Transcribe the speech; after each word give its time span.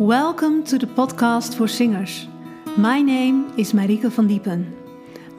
Welcome 0.00 0.64
to 0.64 0.76
the 0.76 0.88
podcast 0.88 1.56
for 1.56 1.68
singers. 1.68 2.26
My 2.76 3.00
name 3.00 3.54
is 3.56 3.72
Marike 3.72 4.10
van 4.10 4.26
Diepen. 4.26 4.72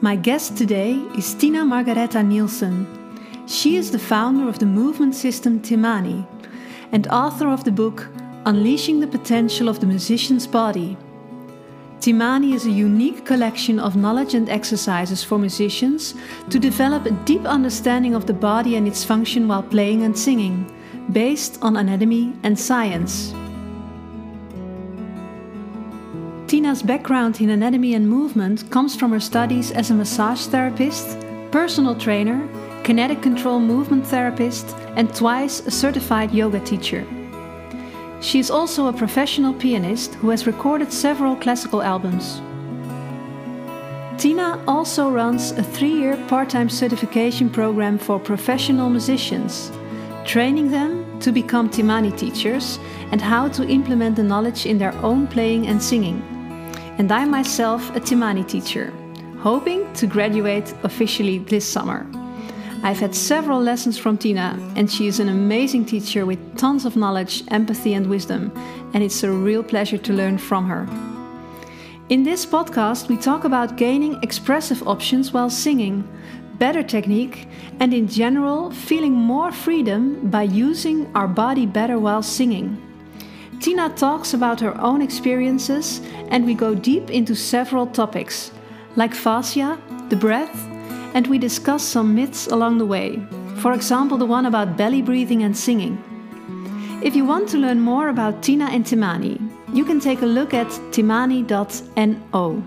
My 0.00 0.16
guest 0.16 0.56
today 0.56 0.92
is 1.14 1.34
Tina 1.34 1.62
Margareta 1.62 2.20
Nilssen. 2.20 2.86
She 3.46 3.76
is 3.76 3.90
the 3.90 3.98
founder 3.98 4.48
of 4.48 4.58
the 4.58 4.64
movement 4.64 5.14
system 5.14 5.60
Timani 5.60 6.26
and 6.90 7.06
author 7.08 7.48
of 7.48 7.64
the 7.64 7.70
book 7.70 8.08
Unleashing 8.46 8.98
the 8.98 9.06
Potential 9.06 9.68
of 9.68 9.80
the 9.80 9.86
Musician's 9.86 10.46
Body. 10.46 10.96
Timani 12.00 12.54
is 12.54 12.64
a 12.64 12.70
unique 12.70 13.26
collection 13.26 13.78
of 13.78 13.94
knowledge 13.94 14.32
and 14.32 14.48
exercises 14.48 15.22
for 15.22 15.38
musicians 15.38 16.14
to 16.48 16.58
develop 16.58 17.04
a 17.04 17.18
deep 17.26 17.44
understanding 17.44 18.14
of 18.14 18.24
the 18.24 18.32
body 18.32 18.76
and 18.76 18.88
its 18.88 19.04
function 19.04 19.48
while 19.48 19.62
playing 19.62 20.02
and 20.04 20.18
singing, 20.18 20.64
based 21.12 21.58
on 21.60 21.76
anatomy 21.76 22.32
and 22.42 22.58
science. 22.58 23.34
Tina's 26.66 26.82
background 26.82 27.40
in 27.40 27.50
anatomy 27.50 27.94
and 27.94 28.08
movement 28.08 28.68
comes 28.72 28.96
from 28.96 29.12
her 29.12 29.20
studies 29.20 29.70
as 29.70 29.92
a 29.92 29.94
massage 29.94 30.46
therapist, 30.46 31.16
personal 31.52 31.94
trainer, 31.94 32.48
kinetic 32.82 33.22
control 33.22 33.60
movement 33.60 34.04
therapist, 34.04 34.74
and 34.96 35.14
twice 35.14 35.60
a 35.60 35.70
certified 35.70 36.32
yoga 36.32 36.58
teacher. 36.58 37.06
She 38.20 38.40
is 38.40 38.50
also 38.50 38.88
a 38.88 38.92
professional 38.92 39.54
pianist 39.54 40.14
who 40.14 40.30
has 40.30 40.48
recorded 40.48 40.92
several 40.92 41.36
classical 41.36 41.84
albums. 41.84 42.42
Tina 44.20 44.60
also 44.66 45.08
runs 45.08 45.52
a 45.52 45.62
three 45.62 45.94
year 45.94 46.16
part 46.26 46.50
time 46.50 46.68
certification 46.68 47.48
program 47.48 47.96
for 47.96 48.18
professional 48.18 48.90
musicians, 48.90 49.70
training 50.24 50.72
them 50.72 51.20
to 51.20 51.30
become 51.30 51.70
Timani 51.70 52.10
teachers 52.18 52.80
and 53.12 53.22
how 53.22 53.46
to 53.50 53.68
implement 53.68 54.16
the 54.16 54.24
knowledge 54.24 54.66
in 54.66 54.78
their 54.78 54.94
own 55.04 55.28
playing 55.28 55.68
and 55.68 55.80
singing 55.80 56.20
and 56.98 57.12
I 57.12 57.24
myself 57.24 57.90
a 57.94 58.00
Timani 58.00 58.46
teacher, 58.46 58.92
hoping 59.38 59.92
to 59.94 60.06
graduate 60.06 60.74
officially 60.82 61.38
this 61.38 61.66
summer. 61.66 62.06
I've 62.82 62.98
had 62.98 63.14
several 63.14 63.60
lessons 63.60 63.98
from 63.98 64.16
Tina, 64.16 64.58
and 64.76 64.90
she 64.90 65.06
is 65.06 65.20
an 65.20 65.28
amazing 65.28 65.86
teacher 65.86 66.24
with 66.24 66.56
tons 66.56 66.84
of 66.84 66.96
knowledge, 66.96 67.42
empathy, 67.48 67.94
and 67.94 68.06
wisdom, 68.06 68.52
and 68.94 69.02
it's 69.02 69.22
a 69.22 69.30
real 69.30 69.62
pleasure 69.62 69.98
to 69.98 70.12
learn 70.12 70.38
from 70.38 70.66
her. 70.66 70.86
In 72.08 72.22
this 72.22 72.46
podcast, 72.46 73.08
we 73.08 73.16
talk 73.16 73.44
about 73.44 73.76
gaining 73.76 74.22
expressive 74.22 74.86
options 74.86 75.32
while 75.32 75.50
singing, 75.50 76.06
better 76.58 76.82
technique, 76.82 77.48
and 77.80 77.92
in 77.92 78.08
general, 78.08 78.70
feeling 78.70 79.12
more 79.12 79.50
freedom 79.52 80.30
by 80.30 80.44
using 80.44 81.10
our 81.14 81.28
body 81.28 81.66
better 81.66 81.98
while 81.98 82.22
singing. 82.22 82.80
Tina 83.60 83.88
talks 83.90 84.34
about 84.34 84.60
her 84.60 84.78
own 84.80 85.02
experiences, 85.02 86.00
and 86.28 86.44
we 86.44 86.54
go 86.54 86.74
deep 86.74 87.10
into 87.10 87.34
several 87.34 87.86
topics, 87.86 88.52
like 88.96 89.14
fascia, 89.14 89.78
the 90.08 90.16
breath, 90.16 90.56
and 91.14 91.26
we 91.26 91.38
discuss 91.38 91.82
some 91.82 92.14
myths 92.14 92.46
along 92.48 92.78
the 92.78 92.86
way. 92.86 93.20
For 93.56 93.72
example, 93.72 94.18
the 94.18 94.26
one 94.26 94.46
about 94.46 94.76
belly 94.76 95.02
breathing 95.02 95.42
and 95.42 95.56
singing. 95.56 96.02
If 97.02 97.16
you 97.16 97.24
want 97.24 97.48
to 97.50 97.58
learn 97.58 97.80
more 97.80 98.08
about 98.08 98.42
Tina 98.42 98.66
and 98.66 98.84
Timani, 98.84 99.40
you 99.72 99.84
can 99.84 100.00
take 100.00 100.22
a 100.22 100.26
look 100.26 100.54
at 100.54 100.68
timani.no. 100.92 102.62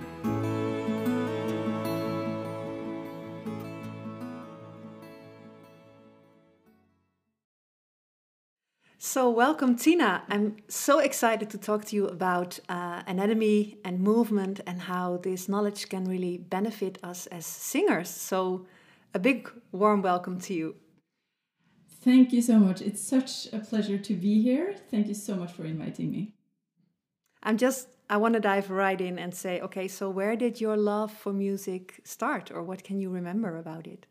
So, 9.12 9.28
welcome, 9.28 9.76
Tina. 9.76 10.22
I'm 10.30 10.58
so 10.68 11.00
excited 11.00 11.50
to 11.50 11.58
talk 11.58 11.84
to 11.86 11.96
you 11.96 12.06
about 12.06 12.60
uh, 12.70 13.02
anatomy 13.08 13.80
and 13.84 14.00
movement 14.00 14.60
and 14.68 14.84
how 14.84 15.18
this 15.18 15.50
knowledge 15.50 15.90
can 15.90 16.06
really 16.06 16.38
benefit 16.38 17.00
us 17.02 17.26
as 17.26 17.44
singers. 17.44 18.08
So, 18.08 18.68
a 19.16 19.18
big 19.18 19.50
warm 19.72 20.04
welcome 20.04 20.40
to 20.42 20.54
you. 20.54 20.76
Thank 21.90 22.32
you 22.32 22.44
so 22.44 22.60
much. 22.60 22.82
It's 22.84 23.02
such 23.02 23.52
a 23.52 23.58
pleasure 23.58 23.98
to 23.98 24.14
be 24.14 24.44
here. 24.44 24.76
Thank 24.92 25.08
you 25.08 25.16
so 25.16 25.36
much 25.36 25.54
for 25.54 25.66
inviting 25.66 26.12
me. 26.12 26.36
I'm 27.42 27.58
just, 27.58 27.88
I 28.12 28.18
want 28.18 28.36
to 28.36 28.40
dive 28.40 28.70
right 28.70 29.02
in 29.02 29.18
and 29.18 29.34
say, 29.34 29.60
okay, 29.60 29.88
so 29.88 30.08
where 30.12 30.36
did 30.36 30.62
your 30.62 30.78
love 30.78 31.12
for 31.12 31.34
music 31.34 32.00
start, 32.04 32.52
or 32.52 32.62
what 32.62 32.84
can 32.84 33.00
you 33.00 33.10
remember 33.10 33.58
about 33.58 33.88
it? 33.88 34.06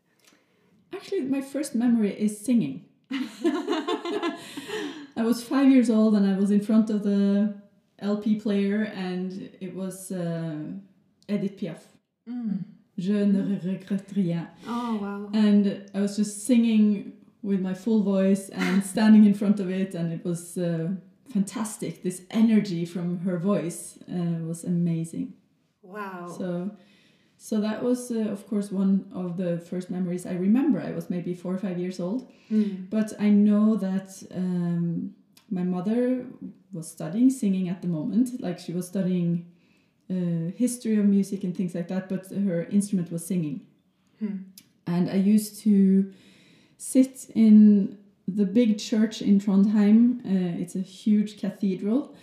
Actually, 0.93 1.21
my 1.21 1.39
first 1.39 1.73
memory 1.73 2.11
is 2.19 2.37
singing. 2.37 2.88
I 3.11 4.35
was 5.17 5.43
five 5.43 5.69
years 5.69 5.89
old 5.89 6.15
and 6.15 6.29
I 6.29 6.37
was 6.37 6.51
in 6.51 6.61
front 6.61 6.89
of 6.89 7.03
the 7.03 7.55
LP 7.99 8.39
player 8.39 8.83
and 8.83 9.49
it 9.59 9.75
was 9.75 10.11
uh, 10.11 10.55
Edith 11.27 11.57
Piaf. 11.57 11.79
Mm. 12.29 12.63
Je 12.97 13.25
ne 13.25 13.57
regrette 13.57 14.15
rien. 14.15 14.47
Oh, 14.67 14.99
wow. 15.01 15.29
And 15.33 15.89
I 15.95 16.01
was 16.01 16.17
just 16.17 16.45
singing 16.45 17.13
with 17.41 17.61
my 17.61 17.73
full 17.73 18.03
voice 18.03 18.49
and 18.49 18.83
standing 18.83 19.25
in 19.25 19.33
front 19.33 19.59
of 19.59 19.69
it, 19.69 19.95
and 19.95 20.11
it 20.11 20.25
was 20.25 20.57
uh, 20.57 20.89
fantastic. 21.31 22.03
This 22.03 22.23
energy 22.29 22.85
from 22.85 23.19
her 23.19 23.37
voice 23.37 23.97
uh, 24.11 24.45
was 24.45 24.65
amazing. 24.65 25.33
Wow. 25.81 26.35
So 26.37 26.71
so 27.41 27.61
that 27.61 27.81
was, 27.81 28.11
uh, 28.11 28.27
of 28.35 28.45
course, 28.47 28.69
one 28.69 29.09
of 29.15 29.37
the 29.37 29.59
first 29.59 29.89
memories 29.89 30.25
I 30.25 30.33
remember. 30.33 30.81
I 30.81 30.91
was 30.91 31.09
maybe 31.09 31.33
four 31.33 31.53
or 31.53 31.57
five 31.57 31.79
years 31.79 31.97
old, 31.97 32.29
mm. 32.51 32.89
but 32.89 33.13
I 33.17 33.29
know 33.29 33.77
that 33.77 34.21
um, 34.35 35.15
my 35.49 35.63
mother 35.63 36.25
was 36.73 36.91
studying 36.91 37.29
singing 37.29 37.69
at 37.69 37.81
the 37.81 37.87
moment. 37.87 38.41
Like 38.41 38.59
she 38.59 38.73
was 38.73 38.87
studying 38.87 39.45
uh, 40.11 40.51
history 40.57 40.97
of 40.97 41.05
music 41.05 41.45
and 41.45 41.55
things 41.55 41.73
like 41.73 41.87
that, 41.87 42.09
but 42.09 42.29
her 42.29 42.63
instrument 42.65 43.09
was 43.09 43.25
singing. 43.25 43.61
Mm. 44.21 44.43
And 44.85 45.09
I 45.09 45.15
used 45.15 45.61
to 45.61 46.11
sit 46.77 47.27
in 47.35 47.97
the 48.27 48.45
big 48.45 48.79
church 48.79 49.21
in 49.21 49.39
Trondheim. 49.39 50.19
Uh, 50.25 50.61
it's 50.61 50.75
a 50.75 50.81
huge 50.81 51.39
cathedral, 51.39 52.13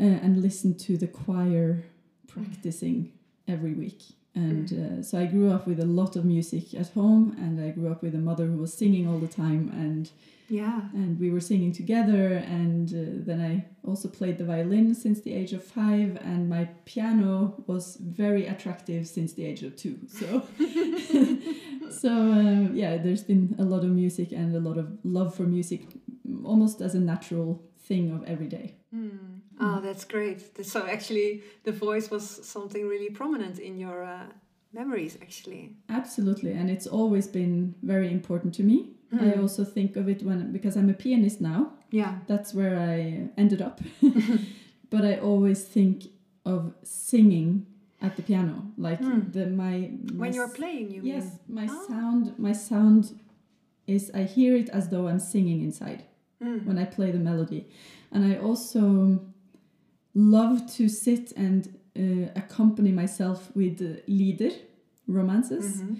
uh, 0.00 0.02
and 0.02 0.40
listen 0.40 0.78
to 0.78 0.96
the 0.96 1.08
choir 1.08 1.84
practicing 2.26 3.12
every 3.46 3.74
week. 3.74 4.15
And 4.36 4.68
mm. 4.68 5.00
uh, 5.00 5.02
so 5.02 5.18
I 5.18 5.24
grew 5.24 5.50
up 5.50 5.66
with 5.66 5.80
a 5.80 5.86
lot 5.86 6.14
of 6.14 6.26
music 6.26 6.74
at 6.74 6.90
home, 6.90 7.34
and 7.38 7.58
I 7.58 7.70
grew 7.70 7.90
up 7.90 8.02
with 8.02 8.14
a 8.14 8.18
mother 8.18 8.44
who 8.44 8.58
was 8.58 8.72
singing 8.72 9.08
all 9.08 9.18
the 9.18 9.26
time, 9.26 9.70
and 9.72 10.10
yeah, 10.48 10.82
and 10.92 11.18
we 11.18 11.30
were 11.30 11.40
singing 11.40 11.72
together. 11.72 12.34
And 12.34 12.88
uh, 12.90 13.24
then 13.26 13.40
I 13.40 13.64
also 13.88 14.08
played 14.08 14.36
the 14.36 14.44
violin 14.44 14.94
since 14.94 15.22
the 15.22 15.32
age 15.32 15.54
of 15.54 15.64
five, 15.64 16.18
and 16.22 16.50
my 16.50 16.68
piano 16.84 17.64
was 17.66 17.96
very 17.96 18.46
attractive 18.46 19.08
since 19.08 19.32
the 19.32 19.46
age 19.46 19.62
of 19.62 19.74
two. 19.74 19.98
So, 20.06 20.42
so 21.90 22.10
um, 22.10 22.72
yeah, 22.74 22.98
there's 22.98 23.24
been 23.24 23.56
a 23.58 23.64
lot 23.64 23.84
of 23.84 23.90
music 23.90 24.32
and 24.32 24.54
a 24.54 24.60
lot 24.60 24.76
of 24.76 24.98
love 25.02 25.34
for 25.34 25.44
music, 25.44 25.86
almost 26.44 26.82
as 26.82 26.94
a 26.94 27.00
natural 27.00 27.62
thing 27.78 28.12
of 28.12 28.22
every 28.24 28.48
day. 28.48 28.74
Mm. 28.94 29.35
Oh, 29.58 29.80
that's 29.80 30.04
great. 30.04 30.64
So 30.66 30.86
actually, 30.86 31.42
the 31.64 31.72
voice 31.72 32.10
was 32.10 32.24
something 32.46 32.86
really 32.86 33.10
prominent 33.10 33.58
in 33.58 33.78
your 33.78 34.04
uh, 34.04 34.26
memories, 34.72 35.16
actually. 35.22 35.76
Absolutely, 35.88 36.52
and 36.52 36.70
it's 36.70 36.86
always 36.86 37.26
been 37.26 37.74
very 37.82 38.10
important 38.10 38.54
to 38.54 38.62
me. 38.62 38.90
Mm. 39.12 39.36
I 39.36 39.40
also 39.40 39.64
think 39.64 39.96
of 39.96 40.08
it 40.08 40.22
when 40.22 40.52
because 40.52 40.76
I'm 40.76 40.90
a 40.90 40.94
pianist 40.94 41.40
now. 41.40 41.72
Yeah, 41.90 42.16
that's 42.26 42.52
where 42.52 42.78
I 42.78 43.28
ended 43.40 43.62
up. 43.62 43.80
but 44.90 45.04
I 45.04 45.16
always 45.18 45.64
think 45.64 46.04
of 46.44 46.74
singing 46.82 47.66
at 48.02 48.16
the 48.16 48.22
piano, 48.22 48.72
like 48.76 49.00
mm. 49.00 49.32
the 49.32 49.46
my, 49.46 49.90
my 50.12 50.18
when 50.18 50.32
you're 50.34 50.48
playing. 50.48 50.90
You 50.90 51.02
yes, 51.02 51.24
mean? 51.24 51.66
my 51.66 51.66
oh. 51.70 51.86
sound. 51.88 52.38
My 52.38 52.52
sound 52.52 53.18
is 53.86 54.10
I 54.14 54.24
hear 54.24 54.56
it 54.56 54.68
as 54.70 54.88
though 54.88 55.08
I'm 55.08 55.20
singing 55.20 55.62
inside 55.62 56.04
mm. 56.42 56.64
when 56.66 56.78
I 56.78 56.84
play 56.84 57.10
the 57.10 57.18
melody, 57.18 57.68
and 58.12 58.24
I 58.24 58.38
also 58.38 59.20
love 60.16 60.66
to 60.72 60.88
sit 60.88 61.32
and 61.36 61.78
uh, 61.96 62.30
accompany 62.34 62.90
myself 62.90 63.50
with 63.54 63.80
uh, 63.82 64.00
lieder, 64.08 64.50
romances. 65.06 65.82
Mm-hmm. 65.82 65.94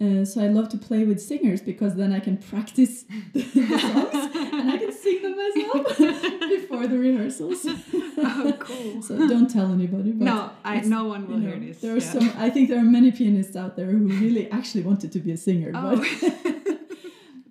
Uh, 0.00 0.24
so 0.24 0.42
I 0.42 0.48
love 0.48 0.68
to 0.70 0.76
play 0.76 1.04
with 1.04 1.20
singers 1.22 1.62
because 1.62 1.94
then 1.94 2.12
I 2.12 2.18
can 2.18 2.36
practice 2.36 3.04
the, 3.32 3.42
songs 3.42 4.36
and 4.52 4.70
I 4.70 4.78
can 4.78 4.92
sing 4.92 5.22
them 5.22 5.36
myself 5.36 5.98
before 6.50 6.86
the 6.88 6.98
rehearsals. 6.98 7.64
oh, 8.18 8.54
cool! 8.58 9.02
so 9.02 9.16
don't 9.28 9.48
tell 9.48 9.72
anybody. 9.72 10.10
no, 10.10 10.50
I, 10.64 10.80
no 10.80 11.04
one 11.04 11.28
will 11.28 11.38
you 11.38 11.48
know, 11.48 11.56
hear 11.56 11.60
this. 11.60 11.80
There 11.80 11.92
are 11.92 11.98
yeah. 11.98 12.12
some. 12.12 12.32
I 12.36 12.50
think 12.50 12.68
there 12.68 12.80
are 12.80 12.90
many 12.98 13.12
pianists 13.12 13.54
out 13.54 13.76
there 13.76 13.86
who 13.86 14.08
really 14.08 14.50
actually 14.50 14.82
wanted 14.82 15.12
to 15.12 15.20
be 15.20 15.30
a 15.30 15.36
singer, 15.36 15.70
oh. 15.72 15.96
but 15.96 16.63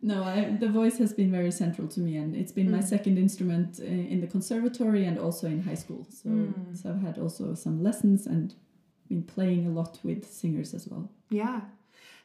no, 0.03 0.23
I, 0.23 0.57
the 0.59 0.67
voice 0.67 0.97
has 0.97 1.13
been 1.13 1.31
very 1.31 1.49
central 1.49 1.87
to 1.87 1.99
me, 2.01 2.17
and 2.17 2.35
it's 2.35 2.51
been 2.51 2.67
mm. 2.67 2.71
my 2.77 2.81
second 2.81 3.17
instrument 3.17 3.79
uh, 3.79 3.85
in 3.85 4.19
the 4.19 4.27
conservatory 4.27 5.05
and 5.05 5.17
also 5.17 5.47
in 5.47 5.63
high 5.63 5.75
school. 5.75 6.05
So, 6.09 6.29
mm. 6.29 6.77
so 6.77 6.89
I've 6.89 7.01
had 7.01 7.17
also 7.17 7.55
some 7.55 7.81
lessons 7.81 8.27
and 8.27 8.53
been 9.07 9.23
playing 9.23 9.65
a 9.65 9.69
lot 9.69 9.99
with 10.03 10.29
singers 10.29 10.73
as 10.73 10.87
well. 10.89 11.09
Yeah. 11.29 11.61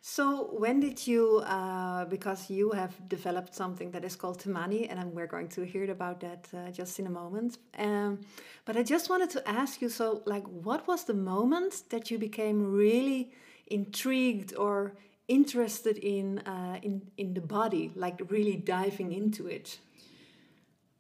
So 0.01 0.51
when 0.59 0.81
did 0.81 1.07
you, 1.07 1.39
uh, 1.39 2.05
because 2.07 2.51
you 2.51 2.71
have 2.73 2.95
developed 3.09 3.55
something 3.55 3.91
that 3.93 4.05
is 4.05 4.17
called 4.17 4.39
Timani, 4.41 4.87
and 4.91 5.13
we're 5.13 5.27
going 5.27 5.49
to 5.49 5.63
hear 5.65 5.89
about 5.91 6.21
that 6.21 6.49
uh, 6.53 6.71
just 6.71 6.99
in 6.99 7.07
a 7.07 7.11
moment. 7.11 7.59
Um, 7.79 8.21
but 8.65 8.77
I 8.77 8.83
just 8.83 9.09
wanted 9.11 9.31
to 9.31 9.49
ask 9.49 9.81
you, 9.83 9.89
so 9.89 10.23
like, 10.25 10.47
what 10.47 10.87
was 10.89 11.05
the 11.05 11.15
moment 11.15 11.83
that 11.91 12.11
you 12.11 12.19
became 12.19 12.73
really 12.73 13.31
intrigued 13.69 14.55
or 14.57 14.95
interested 15.29 15.99
in 15.99 16.39
uh, 16.41 16.79
in 16.83 17.03
in 17.17 17.35
the 17.35 17.41
body, 17.41 17.93
like 17.95 18.21
really 18.29 18.57
diving 18.57 19.13
into 19.13 19.47
it? 19.47 19.79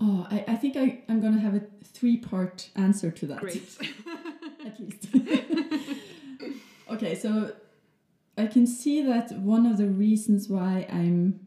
Oh, 0.00 0.26
I, 0.30 0.44
I 0.48 0.54
think 0.56 0.76
I, 0.76 1.02
I'm 1.08 1.20
going 1.20 1.34
to 1.34 1.40
have 1.40 1.56
a 1.56 1.62
three 1.82 2.18
part 2.18 2.70
answer 2.76 3.10
to 3.10 3.26
that. 3.26 3.40
Great. 3.40 3.76
At 4.64 4.78
least. 4.78 5.08
okay, 6.90 7.14
so 7.16 7.52
I 8.36 8.46
can 8.46 8.66
see 8.66 9.02
that 9.02 9.32
one 9.38 9.66
of 9.66 9.76
the 9.78 9.88
reasons 9.88 10.48
why 10.48 10.86
I'm 10.90 11.40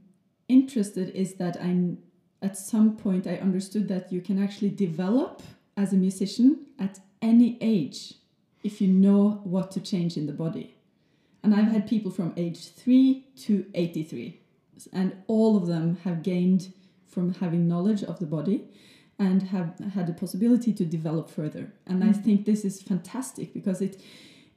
interested 0.50 1.10
is 1.16 1.36
that 1.36 1.56
I'm 1.62 2.00
at 2.42 2.58
some 2.58 2.98
point 2.98 3.28
I 3.28 3.36
understood 3.36 3.88
that 3.88 4.12
you 4.12 4.20
can 4.20 4.42
actually 4.44 4.72
develop 4.72 5.44
as 5.78 5.94
a 5.94 5.96
musician 5.96 6.66
at 6.78 7.00
any 7.22 7.58
age 7.62 8.16
if 8.64 8.82
you 8.82 8.88
know 8.88 9.40
what 9.44 9.72
to 9.72 9.80
change 9.80 10.18
in 10.18 10.26
the 10.26 10.34
body. 10.34 10.76
And 11.44 11.56
I've 11.56 11.72
had 11.72 11.88
people 11.88 12.12
from 12.12 12.34
age 12.38 12.70
3 12.70 13.26
to 13.42 13.66
83, 13.74 14.40
and 14.94 15.16
all 15.28 15.58
of 15.58 15.68
them 15.68 15.98
have 16.04 16.22
gained 16.22 16.74
from 17.08 17.34
having 17.36 17.68
knowledge 17.68 18.04
of 18.04 18.20
the 18.20 18.26
body 18.26 18.70
and 19.20 19.44
have 19.44 19.78
had 19.94 20.08
the 20.08 20.14
possibility 20.14 20.74
to 20.74 20.86
develop 20.86 21.30
further. 21.30 21.74
And 21.86 22.02
mm. 22.02 22.10
I 22.10 22.14
think 22.14 22.46
this 22.46 22.66
is 22.66 22.82
fantastic 22.82 23.54
because 23.54 23.82
it 23.82 24.02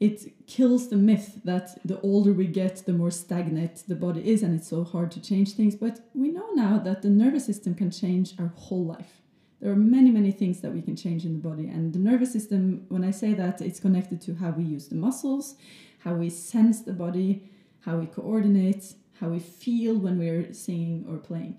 it 0.01 0.47
kills 0.47 0.89
the 0.89 0.97
myth 0.97 1.41
that 1.45 1.79
the 1.85 2.01
older 2.01 2.33
we 2.33 2.47
get, 2.47 2.85
the 2.85 2.93
more 2.93 3.13
stagnant 3.13 3.85
the 3.87 3.95
body 3.95 4.29
is, 4.29 4.43
and 4.43 4.55
it's 4.59 4.69
so 4.69 4.83
hard 4.85 5.11
to 5.13 5.21
change 5.21 5.53
things. 5.53 5.77
But 5.77 6.01
we 6.15 6.29
know 6.29 6.49
now 6.55 6.79
that 6.79 7.03
the 7.03 7.09
nervous 7.09 7.47
system 7.47 7.75
can 7.75 7.91
change 7.91 8.35
our 8.39 8.53
whole 8.57 8.85
life. 8.85 9.23
There 9.61 9.73
are 9.73 9.77
many, 9.77 10.11
many 10.11 10.33
things 10.33 10.61
that 10.61 10.73
we 10.73 10.83
can 10.83 10.97
change 10.97 11.25
in 11.25 11.33
the 11.33 11.49
body. 11.49 11.69
And 11.69 11.93
the 11.93 11.99
nervous 11.99 12.33
system, 12.33 12.85
when 12.89 13.05
I 13.05 13.13
say 13.13 13.35
that, 13.35 13.63
it's 13.63 13.81
connected 13.81 14.21
to 14.23 14.35
how 14.35 14.51
we 14.51 14.65
use 14.65 14.89
the 14.89 14.97
muscles, 14.97 15.55
how 16.05 16.15
we 16.15 16.29
sense 16.29 16.83
the 16.83 16.93
body, 16.93 17.51
how 17.81 17.97
we 17.97 18.07
coordinate, 18.07 18.95
how 19.21 19.29
we 19.29 19.39
feel 19.39 19.97
when 19.97 20.19
we're 20.19 20.53
singing 20.53 21.07
or 21.09 21.17
playing. 21.17 21.57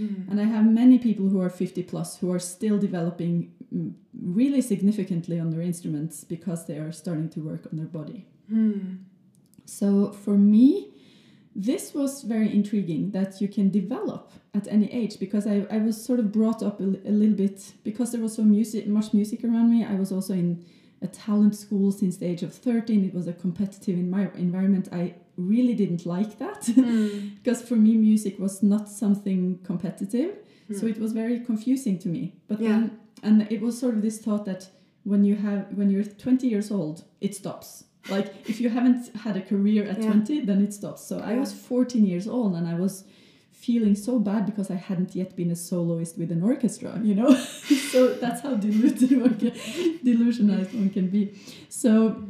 Mm. 0.00 0.30
And 0.30 0.40
I 0.40 0.44
have 0.44 0.64
many 0.66 0.98
people 0.98 1.28
who 1.28 1.40
are 1.40 1.50
50 1.50 1.82
plus 1.84 2.18
who 2.18 2.32
are 2.32 2.38
still 2.38 2.78
developing 2.78 3.52
mm, 3.74 3.92
really 4.22 4.60
significantly 4.60 5.38
on 5.40 5.50
their 5.50 5.60
instruments 5.60 6.24
because 6.24 6.66
they 6.66 6.78
are 6.78 6.92
starting 6.92 7.28
to 7.30 7.40
work 7.40 7.66
on 7.70 7.78
their 7.78 7.86
body. 7.86 8.26
Mm. 8.52 8.98
So 9.64 10.12
for 10.12 10.36
me, 10.36 10.90
this 11.54 11.94
was 11.94 12.22
very 12.22 12.52
intriguing 12.52 13.12
that 13.12 13.40
you 13.40 13.48
can 13.48 13.70
develop 13.70 14.32
at 14.54 14.68
any 14.68 14.92
age 14.92 15.18
because 15.18 15.46
I, 15.46 15.66
I 15.70 15.78
was 15.78 16.02
sort 16.04 16.18
of 16.18 16.32
brought 16.32 16.62
up 16.62 16.80
a, 16.80 16.84
a 16.84 17.14
little 17.20 17.36
bit 17.36 17.72
because 17.82 18.12
there 18.12 18.20
was 18.20 18.34
so 18.34 18.42
music 18.42 18.86
much 18.86 19.12
music 19.12 19.44
around 19.44 19.70
me. 19.70 19.84
I 19.84 19.94
was 19.94 20.12
also 20.12 20.32
in 20.34 20.64
a 21.04 21.08
talent 21.08 21.54
school 21.54 21.92
since 21.92 22.16
the 22.16 22.26
age 22.26 22.42
of 22.42 22.52
13. 22.52 23.04
It 23.04 23.14
was 23.14 23.28
a 23.28 23.32
competitive 23.32 23.96
environment. 23.96 24.88
I 24.90 25.14
really 25.36 25.74
didn't 25.74 26.06
like 26.06 26.38
that 26.38 26.62
mm. 26.64 27.34
because 27.36 27.62
for 27.62 27.76
me 27.76 27.96
music 27.96 28.38
was 28.38 28.62
not 28.62 28.88
something 28.88 29.58
competitive 29.64 30.36
mm. 30.70 30.80
so 30.80 30.86
it 30.86 30.98
was 30.98 31.12
very 31.12 31.40
confusing 31.40 31.98
to 31.98 32.08
me 32.08 32.34
but 32.46 32.60
yeah. 32.60 32.68
then 32.68 32.98
and 33.22 33.50
it 33.50 33.60
was 33.60 33.78
sort 33.78 33.94
of 33.94 34.02
this 34.02 34.18
thought 34.18 34.44
that 34.44 34.68
when 35.02 35.24
you 35.24 35.36
have 35.36 35.66
when 35.74 35.90
you're 35.90 36.04
20 36.04 36.46
years 36.46 36.70
old 36.70 37.04
it 37.20 37.34
stops 37.34 37.84
like 38.08 38.32
if 38.48 38.60
you 38.60 38.68
haven't 38.68 39.14
had 39.16 39.36
a 39.36 39.40
career 39.40 39.84
at 39.84 40.00
yeah. 40.00 40.12
20 40.12 40.40
then 40.40 40.62
it 40.62 40.72
stops 40.72 41.02
so 41.02 41.18
yeah. 41.18 41.30
i 41.30 41.34
was 41.34 41.52
14 41.52 42.06
years 42.06 42.28
old 42.28 42.54
and 42.54 42.68
i 42.68 42.74
was 42.74 43.04
feeling 43.64 43.94
so 43.94 44.18
bad 44.18 44.46
because 44.46 44.70
i 44.70 44.74
hadn't 44.88 45.14
yet 45.14 45.34
been 45.36 45.50
a 45.50 45.56
soloist 45.56 46.18
with 46.18 46.30
an 46.30 46.42
orchestra 46.42 47.00
you 47.02 47.14
know 47.14 47.34
so 47.92 48.14
that's 48.14 48.40
how 48.42 48.54
deluded 48.54 49.20
one 49.20 49.36
can, 49.38 49.50
delusionized 50.08 50.72
one 50.74 50.90
can 50.90 51.08
be 51.08 51.22
so 51.68 52.22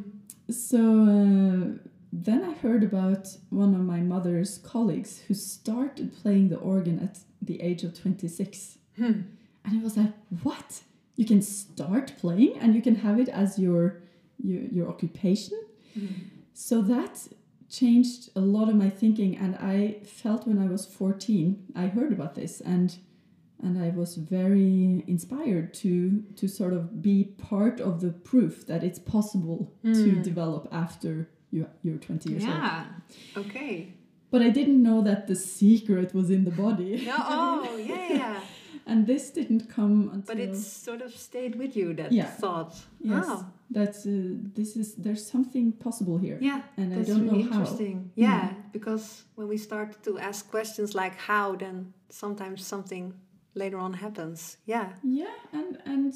so 0.51 0.79
uh, 0.79 1.79
then 2.17 2.45
I 2.45 2.53
heard 2.55 2.85
about 2.85 3.29
one 3.51 3.75
of 3.75 3.81
my 3.81 3.99
mother's 3.99 4.59
colleagues 4.59 5.23
who 5.27 5.35
started 5.35 6.17
playing 6.23 6.49
the 6.49 6.59
organ 6.59 7.01
at 7.01 7.19
the 7.43 7.61
age 7.61 7.83
of 7.83 7.99
26. 8.01 8.79
Hmm. 8.97 9.23
And 9.65 9.77
it 9.77 9.83
was 9.83 9.97
like, 9.97 10.13
what? 10.45 10.83
You 11.17 11.25
can 11.25 11.43
start 11.43 12.13
playing 12.19 12.57
and 12.61 12.75
you 12.75 12.83
can 12.83 12.97
have 12.97 13.19
it 13.19 13.29
as 13.29 13.59
your 13.59 14.01
your, 14.43 14.63
your 14.63 14.89
occupation. 14.89 15.59
Hmm. 15.95 16.07
So 16.53 16.83
that 16.83 17.27
changed 17.69 18.31
a 18.37 18.41
lot 18.41 18.69
of 18.69 18.77
my 18.77 18.91
thinking 18.91 19.37
and 19.37 19.57
I 19.57 20.01
felt 20.05 20.47
when 20.47 20.59
I 20.59 20.67
was 20.67 20.85
14 20.85 21.73
I 21.75 21.87
heard 21.87 22.13
about 22.13 22.35
this 22.35 22.61
and 22.61 22.97
and 23.63 23.83
I 23.83 23.91
was 23.91 24.17
very 24.17 25.05
inspired 25.07 25.73
to 25.75 26.23
to 26.37 26.49
sort 26.49 26.73
of 26.73 27.03
be 27.03 27.25
part 27.25 27.81
of 27.81 28.01
the 28.01 28.11
proof 28.11 28.67
that 28.67 28.85
it's 28.85 28.99
possible 28.99 29.73
mm. 29.85 29.95
to 29.95 30.11
hmm. 30.11 30.23
develop 30.23 30.69
after 30.71 31.31
you 31.51 31.67
you're 31.83 31.99
20 31.99 32.31
years 32.31 32.45
yeah. 32.45 32.87
old. 33.37 33.47
Okay. 33.47 33.95
But 34.31 34.43
I 34.43 34.49
didn't 34.49 34.83
know 34.83 35.01
that 35.03 35.29
the 35.29 35.37
secret 35.37 36.13
was 36.13 36.29
in 36.29 36.45
the 36.45 36.51
body. 36.51 37.05
No, 37.07 37.15
oh, 37.17 37.77
yeah. 37.77 38.41
and 38.87 39.07
this 39.07 39.31
didn't 39.31 39.69
come 39.69 40.11
until. 40.13 40.35
But 40.35 40.39
it 40.39 40.57
sort 40.57 41.03
of 41.03 41.15
stayed 41.15 41.57
with 41.57 41.77
you 41.77 41.95
that 41.95 42.13
yeah. 42.13 42.27
thought. 42.27 42.75
Yes. 43.01 43.27
Wow. 43.27 43.47
That's 43.71 44.07
uh, 44.07 44.11
this 44.55 44.77
is 44.77 44.95
there's 44.95 45.27
something 45.27 45.73
possible 45.73 46.19
here. 46.19 46.39
Yeah. 46.41 46.63
And 46.77 46.93
I 46.95 47.03
don't 47.03 47.27
really 47.29 47.45
know 47.45 47.53
how. 47.53 47.61
Interesting. 47.61 48.11
Yeah, 48.15 48.49
mm. 48.49 48.73
because 48.73 49.25
when 49.35 49.49
we 49.49 49.57
start 49.57 50.03
to 50.05 50.19
ask 50.19 50.51
questions 50.51 50.95
like 50.95 51.17
how, 51.17 51.57
then 51.57 51.93
sometimes 52.11 52.67
something 52.67 53.15
later 53.55 53.79
on 53.79 53.95
happens. 53.95 54.59
Yeah. 54.67 54.93
Yeah, 55.03 55.35
and 55.53 55.79
and 55.87 56.15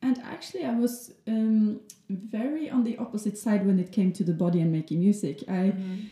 and 0.00 0.18
actually 0.20 0.64
i 0.64 0.74
was 0.74 1.12
um, 1.26 1.80
very 2.08 2.70
on 2.70 2.84
the 2.84 2.96
opposite 2.98 3.36
side 3.36 3.66
when 3.66 3.78
it 3.78 3.90
came 3.90 4.12
to 4.12 4.22
the 4.22 4.32
body 4.32 4.60
and 4.60 4.70
making 4.70 5.00
music 5.00 5.42
i 5.48 5.72
mm. 5.72 6.08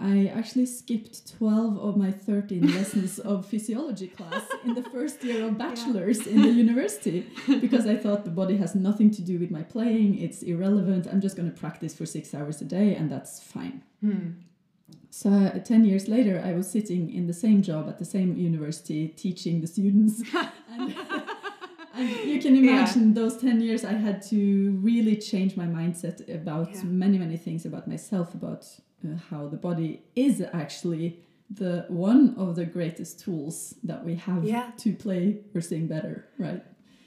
I 0.00 0.26
actually 0.26 0.66
skipped 0.66 1.36
12 1.38 1.78
of 1.78 1.96
my 1.96 2.10
13 2.10 2.74
lessons 2.74 3.18
of 3.20 3.46
physiology 3.46 4.08
class 4.08 4.44
in 4.64 4.74
the 4.74 4.82
first 4.84 5.22
year 5.24 5.46
of 5.46 5.58
bachelor's 5.66 6.26
yeah. 6.26 6.32
in 6.32 6.42
the 6.42 6.50
university 6.50 7.26
because 7.60 7.86
i 7.86 7.96
thought 7.96 8.24
the 8.24 8.30
body 8.30 8.56
has 8.56 8.74
nothing 8.74 9.10
to 9.10 9.22
do 9.22 9.38
with 9.38 9.50
my 9.50 9.62
playing 9.62 10.18
it's 10.18 10.42
irrelevant 10.42 11.06
i'm 11.06 11.20
just 11.20 11.36
going 11.36 11.50
to 11.50 11.58
practice 11.58 11.94
for 11.94 12.06
six 12.06 12.34
hours 12.34 12.60
a 12.60 12.64
day 12.64 12.94
and 12.94 13.10
that's 13.10 13.42
fine 13.42 13.82
mm. 14.04 14.34
So, 15.10 15.30
uh, 15.30 15.58
10 15.58 15.86
years 15.86 16.08
later, 16.08 16.42
I 16.44 16.52
was 16.52 16.70
sitting 16.70 17.10
in 17.10 17.26
the 17.26 17.32
same 17.32 17.62
job 17.62 17.88
at 17.88 17.98
the 17.98 18.04
same 18.04 18.36
university 18.36 19.08
teaching 19.08 19.62
the 19.62 19.66
students. 19.66 20.22
and, 20.72 20.94
you 22.24 22.38
can 22.40 22.54
imagine 22.54 23.08
yeah. 23.08 23.14
those 23.14 23.38
10 23.38 23.62
years 23.62 23.82
I 23.82 23.94
had 23.94 24.20
to 24.24 24.78
really 24.82 25.16
change 25.16 25.56
my 25.56 25.64
mindset 25.64 26.18
about 26.32 26.74
yeah. 26.74 26.82
many, 26.84 27.16
many 27.16 27.38
things 27.38 27.64
about 27.64 27.88
myself, 27.88 28.34
about 28.34 28.66
how 29.30 29.48
the 29.48 29.56
body 29.56 30.02
is 30.14 30.42
actually 30.52 31.20
the 31.50 31.84
one 31.88 32.34
of 32.36 32.56
the 32.56 32.64
greatest 32.64 33.20
tools 33.20 33.74
that 33.84 34.04
we 34.04 34.16
have 34.16 34.44
yeah. 34.44 34.70
to 34.78 34.92
play 34.92 35.38
or 35.54 35.60
sing 35.60 35.86
better, 35.86 36.26
right? 36.38 36.62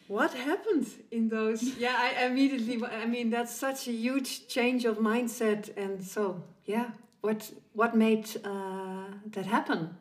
What 0.07 0.33
happened 0.33 0.87
in 1.11 1.29
those? 1.29 1.61
Yeah, 1.77 1.95
I 1.97 2.25
immediately. 2.25 2.83
I 2.83 3.05
mean, 3.05 3.29
that's 3.29 3.53
such 3.53 3.87
a 3.87 3.91
huge 3.91 4.47
change 4.47 4.85
of 4.85 4.97
mindset, 4.97 5.75
and 5.77 6.03
so 6.03 6.43
yeah. 6.65 6.91
What 7.21 7.51
what 7.73 7.95
made 7.95 8.27
uh, 8.43 9.05
that 9.27 9.45
happen? 9.45 9.97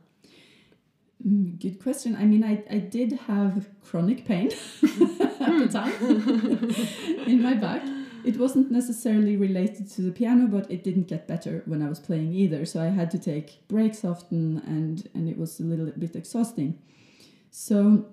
Mm, 1.26 1.60
good 1.60 1.82
question. 1.82 2.16
I 2.16 2.24
mean, 2.24 2.44
I, 2.44 2.62
I 2.70 2.78
did 2.78 3.12
have 3.26 3.68
chronic 3.84 4.24
pain 4.24 4.46
at 4.82 5.58
the 5.58 5.68
time 5.70 5.92
in 7.26 7.42
my 7.42 7.54
back. 7.54 7.82
It 8.24 8.36
wasn't 8.36 8.70
necessarily 8.70 9.36
related 9.36 9.90
to 9.92 10.02
the 10.02 10.10
piano, 10.10 10.46
but 10.46 10.70
it 10.70 10.82
didn't 10.84 11.08
get 11.08 11.26
better 11.26 11.62
when 11.66 11.82
I 11.82 11.88
was 11.88 12.00
playing 12.00 12.32
either. 12.32 12.64
So 12.64 12.80
I 12.80 12.86
had 12.86 13.10
to 13.12 13.18
take 13.18 13.66
breaks 13.68 14.04
often, 14.04 14.62
and, 14.66 15.08
and 15.14 15.28
it 15.28 15.38
was 15.38 15.60
a 15.60 15.64
little 15.64 15.86
bit 15.86 16.16
exhausting. 16.16 16.78
So 17.50 18.06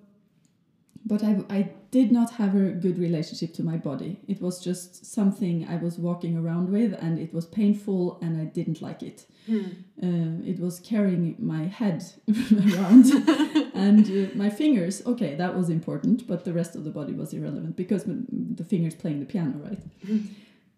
but 1.06 1.24
I, 1.24 1.44
I 1.50 1.70
did 1.96 2.12
not 2.12 2.32
have 2.32 2.54
a 2.56 2.72
good 2.72 2.98
relationship 3.00 3.54
to 3.54 3.64
my 3.64 3.78
body. 3.78 4.20
It 4.28 4.42
was 4.42 4.62
just 4.62 5.06
something 5.06 5.66
I 5.66 5.78
was 5.78 5.98
walking 5.98 6.36
around 6.38 6.70
with, 6.70 6.92
and 6.92 7.18
it 7.18 7.34
was 7.34 7.46
painful, 7.46 8.20
and 8.22 8.32
I 8.42 8.44
didn't 8.58 8.82
like 8.82 9.02
it. 9.02 9.26
Hmm. 9.46 9.68
Uh, 10.04 10.52
it 10.52 10.60
was 10.60 10.82
carrying 10.82 11.38
my 11.40 11.64
head 11.68 12.04
around, 12.74 13.06
and 13.86 14.06
uh, 14.06 14.36
my 14.36 14.50
fingers. 14.50 15.06
Okay, 15.06 15.36
that 15.36 15.56
was 15.56 15.70
important, 15.70 16.28
but 16.28 16.44
the 16.44 16.52
rest 16.52 16.76
of 16.76 16.84
the 16.84 16.90
body 16.90 17.14
was 17.14 17.32
irrelevant 17.32 17.78
because 17.78 18.04
the 18.60 18.66
fingers 18.66 18.94
playing 18.94 19.22
the 19.22 19.30
piano, 19.34 19.54
right? 19.64 19.82
Hmm. 20.06 20.20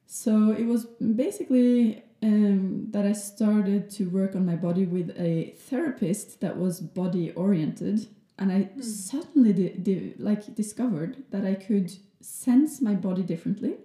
So 0.06 0.52
it 0.52 0.68
was 0.68 0.86
basically 1.26 2.04
um, 2.22 2.92
that 2.92 3.06
I 3.08 3.14
started 3.14 3.90
to 3.98 4.04
work 4.20 4.36
on 4.36 4.46
my 4.46 4.56
body 4.56 4.86
with 4.86 5.10
a 5.18 5.56
therapist 5.70 6.42
that 6.42 6.58
was 6.58 6.80
body 6.80 7.32
oriented 7.32 8.08
and 8.38 8.52
I 8.52 8.70
mm. 8.76 8.84
suddenly 8.84 9.54
di- 9.54 9.78
di- 9.78 10.14
like 10.18 10.56
discovered 10.56 11.24
that 11.32 11.46
I 11.46 11.56
could 11.56 11.92
sense 12.22 12.82
my 12.82 12.94
body 12.94 13.24
differently, 13.24 13.76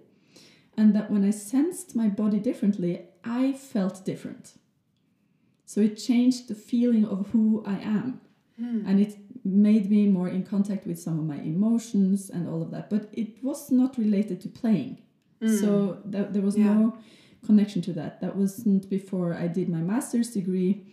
and 0.77 0.95
that 0.95 1.09
when 1.11 1.23
I 1.23 1.31
sensed 1.31 1.95
my 1.95 2.07
body 2.07 2.39
differently, 2.39 3.05
I 3.23 3.53
felt 3.53 4.05
different. 4.05 4.53
So 5.65 5.81
it 5.81 5.95
changed 5.95 6.47
the 6.47 6.55
feeling 6.55 7.05
of 7.05 7.29
who 7.31 7.63
I 7.65 7.79
am. 7.79 8.21
Hmm. 8.59 8.85
And 8.85 8.99
it 8.99 9.17
made 9.43 9.89
me 9.89 10.07
more 10.07 10.29
in 10.29 10.43
contact 10.43 10.85
with 10.85 10.99
some 10.99 11.17
of 11.19 11.25
my 11.25 11.37
emotions 11.37 12.29
and 12.29 12.47
all 12.47 12.61
of 12.61 12.69
that. 12.71 12.89
But 12.89 13.09
it 13.11 13.43
was 13.43 13.71
not 13.71 13.97
related 13.97 14.39
to 14.41 14.49
playing. 14.49 14.99
So 15.59 15.97
th- 16.09 16.27
there 16.31 16.41
was. 16.41 16.57
Yeah. 16.57 16.73
no 16.73 16.97
connection 17.45 17.81
to 17.83 17.93
that. 17.93 18.21
That 18.21 18.35
wasn't 18.35 18.89
before 18.89 19.33
I 19.33 19.47
did 19.47 19.69
my 19.69 19.79
master's 19.79 20.29
degree 20.29 20.85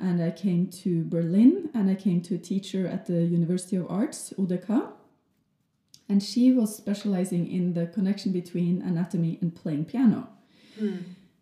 and 0.00 0.22
I 0.22 0.30
came 0.30 0.68
to 0.82 1.04
Berlin 1.04 1.70
and 1.74 1.90
I 1.90 1.94
came 1.94 2.20
to 2.22 2.36
a 2.36 2.38
teacher 2.38 2.86
at 2.86 3.06
the 3.06 3.24
University 3.24 3.76
of 3.76 3.90
Arts, 3.90 4.32
UDK. 4.38 4.92
And 6.08 6.22
she 6.22 6.52
was 6.52 6.74
specializing 6.74 7.50
in 7.50 7.74
the 7.74 7.86
connection 7.86 8.32
between 8.32 8.80
anatomy 8.80 9.38
and 9.42 9.54
playing 9.54 9.86
piano. 9.86 10.28
Hmm. 10.78 10.96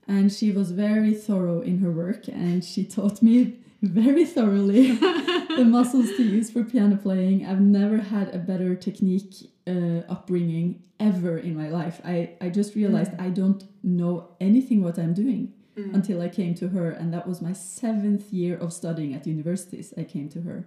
And 0.08 0.32
she 0.32 0.50
was 0.50 0.70
very 0.72 1.14
thorough 1.14 1.60
in 1.60 1.78
her 1.80 1.90
work 1.90 2.28
and 2.28 2.64
she 2.64 2.84
taught 2.84 3.22
me 3.22 3.58
very 3.82 4.24
thoroughly 4.24 4.92
the 5.56 5.64
muscles 5.64 6.06
to 6.16 6.22
use 6.22 6.50
for 6.50 6.64
piano 6.64 6.96
playing. 6.96 7.44
I've 7.44 7.60
never 7.60 7.98
had 7.98 8.34
a 8.34 8.38
better 8.38 8.74
technique 8.74 9.34
uh, 9.66 10.00
upbringing 10.08 10.82
ever 10.98 11.36
in 11.36 11.54
my 11.54 11.68
life. 11.68 12.00
I, 12.04 12.30
I 12.40 12.48
just 12.48 12.74
realized 12.74 13.12
I 13.18 13.28
don't 13.28 13.64
know 13.82 14.30
anything 14.40 14.82
what 14.82 14.98
I'm 14.98 15.12
doing 15.12 15.52
Mm. 15.76 15.94
until 15.94 16.22
I 16.22 16.30
came 16.30 16.54
to 16.54 16.68
her, 16.68 16.90
and 16.90 17.12
that 17.12 17.28
was 17.28 17.42
my 17.42 17.52
seventh 17.52 18.32
year 18.32 18.56
of 18.56 18.72
studying 18.72 19.12
at 19.14 19.26
universities. 19.26 19.92
I 19.94 20.04
came 20.04 20.30
to 20.30 20.40
her, 20.40 20.66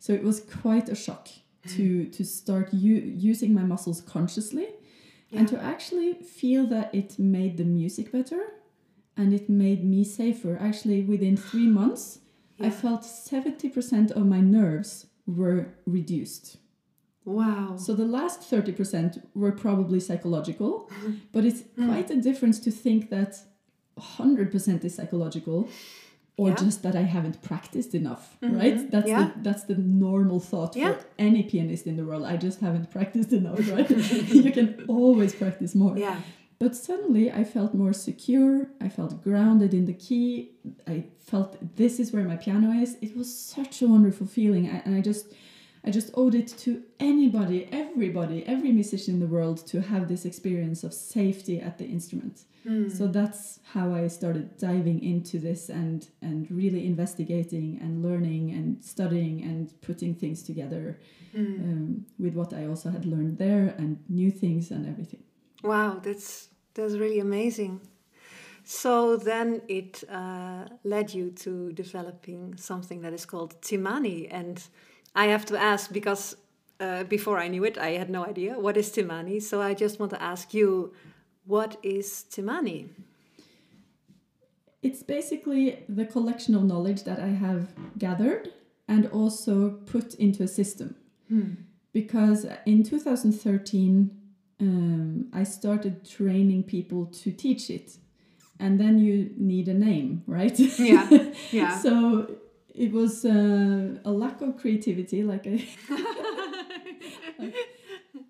so 0.00 0.12
it 0.12 0.24
was 0.24 0.40
quite 0.40 0.88
a 0.88 0.96
shock 0.96 1.28
to 1.68 2.06
mm. 2.06 2.12
to 2.16 2.24
start 2.24 2.74
u- 2.74 3.12
using 3.30 3.54
my 3.54 3.62
muscles 3.62 4.00
consciously, 4.00 4.68
and 5.30 5.46
to 5.46 5.60
actually 5.62 6.14
feel 6.14 6.66
that 6.66 6.92
it 6.92 7.16
made 7.16 7.58
the 7.58 7.64
music 7.64 8.10
better, 8.10 8.42
and 9.16 9.32
it 9.32 9.48
made 9.48 9.84
me 9.84 10.02
safer. 10.02 10.58
Actually, 10.60 11.02
within 11.02 11.36
three 11.36 11.68
months, 11.80 12.18
I 12.60 12.70
felt 12.70 13.04
seventy 13.04 13.68
percent 13.68 14.10
of 14.10 14.26
my 14.26 14.40
nerves 14.40 15.06
were 15.26 15.74
reduced. 15.86 16.56
Wow. 17.24 17.76
So 17.78 17.94
the 17.94 18.04
last 18.04 18.42
30% 18.50 19.22
were 19.34 19.52
probably 19.52 19.98
psychological, 19.98 20.90
but 21.32 21.46
it's 21.46 21.62
mm. 21.62 21.86
quite 21.86 22.10
a 22.10 22.16
difference 22.16 22.60
to 22.60 22.70
think 22.70 23.08
that 23.08 23.38
100% 23.98 24.84
is 24.84 24.94
psychological 24.94 25.68
or 26.36 26.48
Yeah. 26.48 26.56
just 26.56 26.82
that 26.82 26.96
I 26.96 27.02
haven't 27.02 27.42
practiced 27.42 27.94
enough, 27.94 28.36
mm-hmm. 28.42 28.56
right? 28.56 28.90
That's 28.90 29.08
Yeah. 29.08 29.30
the 29.36 29.42
that's 29.42 29.64
the 29.64 29.76
normal 29.76 30.40
thought 30.40 30.74
Yeah. 30.74 30.94
for 30.94 31.04
any 31.18 31.42
pianist 31.44 31.86
in 31.86 31.96
the 31.96 32.04
world. 32.04 32.24
I 32.24 32.36
just 32.36 32.58
haven't 32.60 32.90
practiced 32.90 33.32
enough, 33.32 33.60
right? 33.74 33.88
you 34.46 34.50
can 34.50 34.84
always 34.88 35.32
practice 35.34 35.74
more. 35.74 35.96
yeah. 35.96 36.16
But 36.58 36.74
suddenly 36.76 37.30
I 37.30 37.44
felt 37.44 37.74
more 37.74 37.92
secure. 37.92 38.68
I 38.80 38.88
felt 38.88 39.22
grounded 39.22 39.74
in 39.74 39.84
the 39.86 39.92
key. 40.06 40.52
I 40.86 41.04
felt 41.20 41.50
this 41.76 41.98
is 42.00 42.12
where 42.12 42.24
my 42.24 42.36
piano 42.36 42.70
is. 42.84 42.96
It 43.02 43.16
was 43.16 43.28
such 43.56 43.82
a 43.82 43.86
wonderful 43.88 44.26
feeling, 44.26 44.64
I- 44.68 44.82
and 44.84 44.94
I 44.94 45.00
just, 45.10 45.26
I 45.86 45.90
just 45.90 46.10
owed 46.14 46.34
it 46.34 46.48
to 46.64 46.82
anybody, 46.98 47.68
everybody, 47.70 48.44
every 48.46 48.72
musician 48.72 49.14
in 49.14 49.20
the 49.20 49.26
world 49.36 49.58
to 49.72 49.82
have 49.82 50.08
this 50.08 50.24
experience 50.24 50.82
of 50.86 50.92
safety 50.94 51.60
at 51.60 51.78
the 51.78 51.86
instrument. 51.86 52.36
So 52.88 53.06
that's 53.06 53.60
how 53.72 53.94
I 53.94 54.08
started 54.08 54.56
diving 54.56 55.02
into 55.02 55.38
this 55.38 55.68
and 55.68 56.06
and 56.22 56.50
really 56.50 56.86
investigating 56.86 57.78
and 57.82 58.02
learning 58.02 58.50
and 58.52 58.82
studying 58.82 59.42
and 59.42 59.72
putting 59.82 60.14
things 60.14 60.42
together 60.42 60.98
um, 61.36 62.06
with 62.18 62.34
what 62.34 62.52
I 62.52 62.66
also 62.66 62.90
had 62.90 63.04
learned 63.04 63.38
there 63.38 63.74
and 63.78 63.98
new 64.08 64.30
things 64.30 64.70
and 64.70 64.86
everything. 64.86 65.22
Wow, 65.62 66.00
that's 66.02 66.48
that's 66.74 66.94
really 66.94 67.20
amazing. 67.20 67.80
So 68.64 69.16
then 69.18 69.60
it 69.68 70.02
uh, 70.10 70.64
led 70.84 71.12
you 71.12 71.30
to 71.32 71.72
developing 71.72 72.56
something 72.56 73.02
that 73.02 73.12
is 73.12 73.26
called 73.26 73.60
Timani, 73.60 74.28
and 74.30 74.62
I 75.14 75.26
have 75.26 75.44
to 75.46 75.58
ask 75.58 75.92
because 75.92 76.36
uh, 76.80 77.04
before 77.04 77.38
I 77.38 77.48
knew 77.48 77.64
it, 77.64 77.76
I 77.76 77.90
had 77.90 78.08
no 78.08 78.24
idea 78.24 78.58
what 78.58 78.76
is 78.76 78.90
Timani. 78.90 79.42
So 79.42 79.60
I 79.60 79.74
just 79.74 80.00
want 80.00 80.10
to 80.12 80.22
ask 80.22 80.54
you, 80.54 80.92
what 81.46 81.76
is 81.82 82.24
Timani? 82.30 82.88
It's 84.82 85.02
basically 85.02 85.78
the 85.88 86.04
collection 86.04 86.54
of 86.54 86.64
knowledge 86.64 87.04
that 87.04 87.18
I 87.18 87.28
have 87.28 87.68
gathered 87.98 88.50
and 88.86 89.06
also 89.06 89.70
put 89.86 90.14
into 90.14 90.42
a 90.42 90.48
system. 90.48 90.96
Because 91.92 92.46
in 92.66 92.82
2013, 92.82 94.10
um, 94.60 95.26
I 95.32 95.42
started 95.44 96.08
training 96.08 96.64
people 96.64 97.06
to 97.06 97.30
teach 97.32 97.70
it. 97.70 97.96
And 98.60 98.78
then 98.78 98.98
you 98.98 99.30
need 99.36 99.68
a 99.68 99.74
name, 99.74 100.22
right? 100.26 100.58
Yeah, 100.58 101.08
yeah. 101.50 101.78
so 101.78 102.36
it 102.74 102.92
was 102.92 103.24
uh, 103.24 103.98
a 104.04 104.10
lack 104.10 104.40
of 104.42 104.56
creativity, 104.58 105.22
like 105.22 105.46
I. 105.46 105.66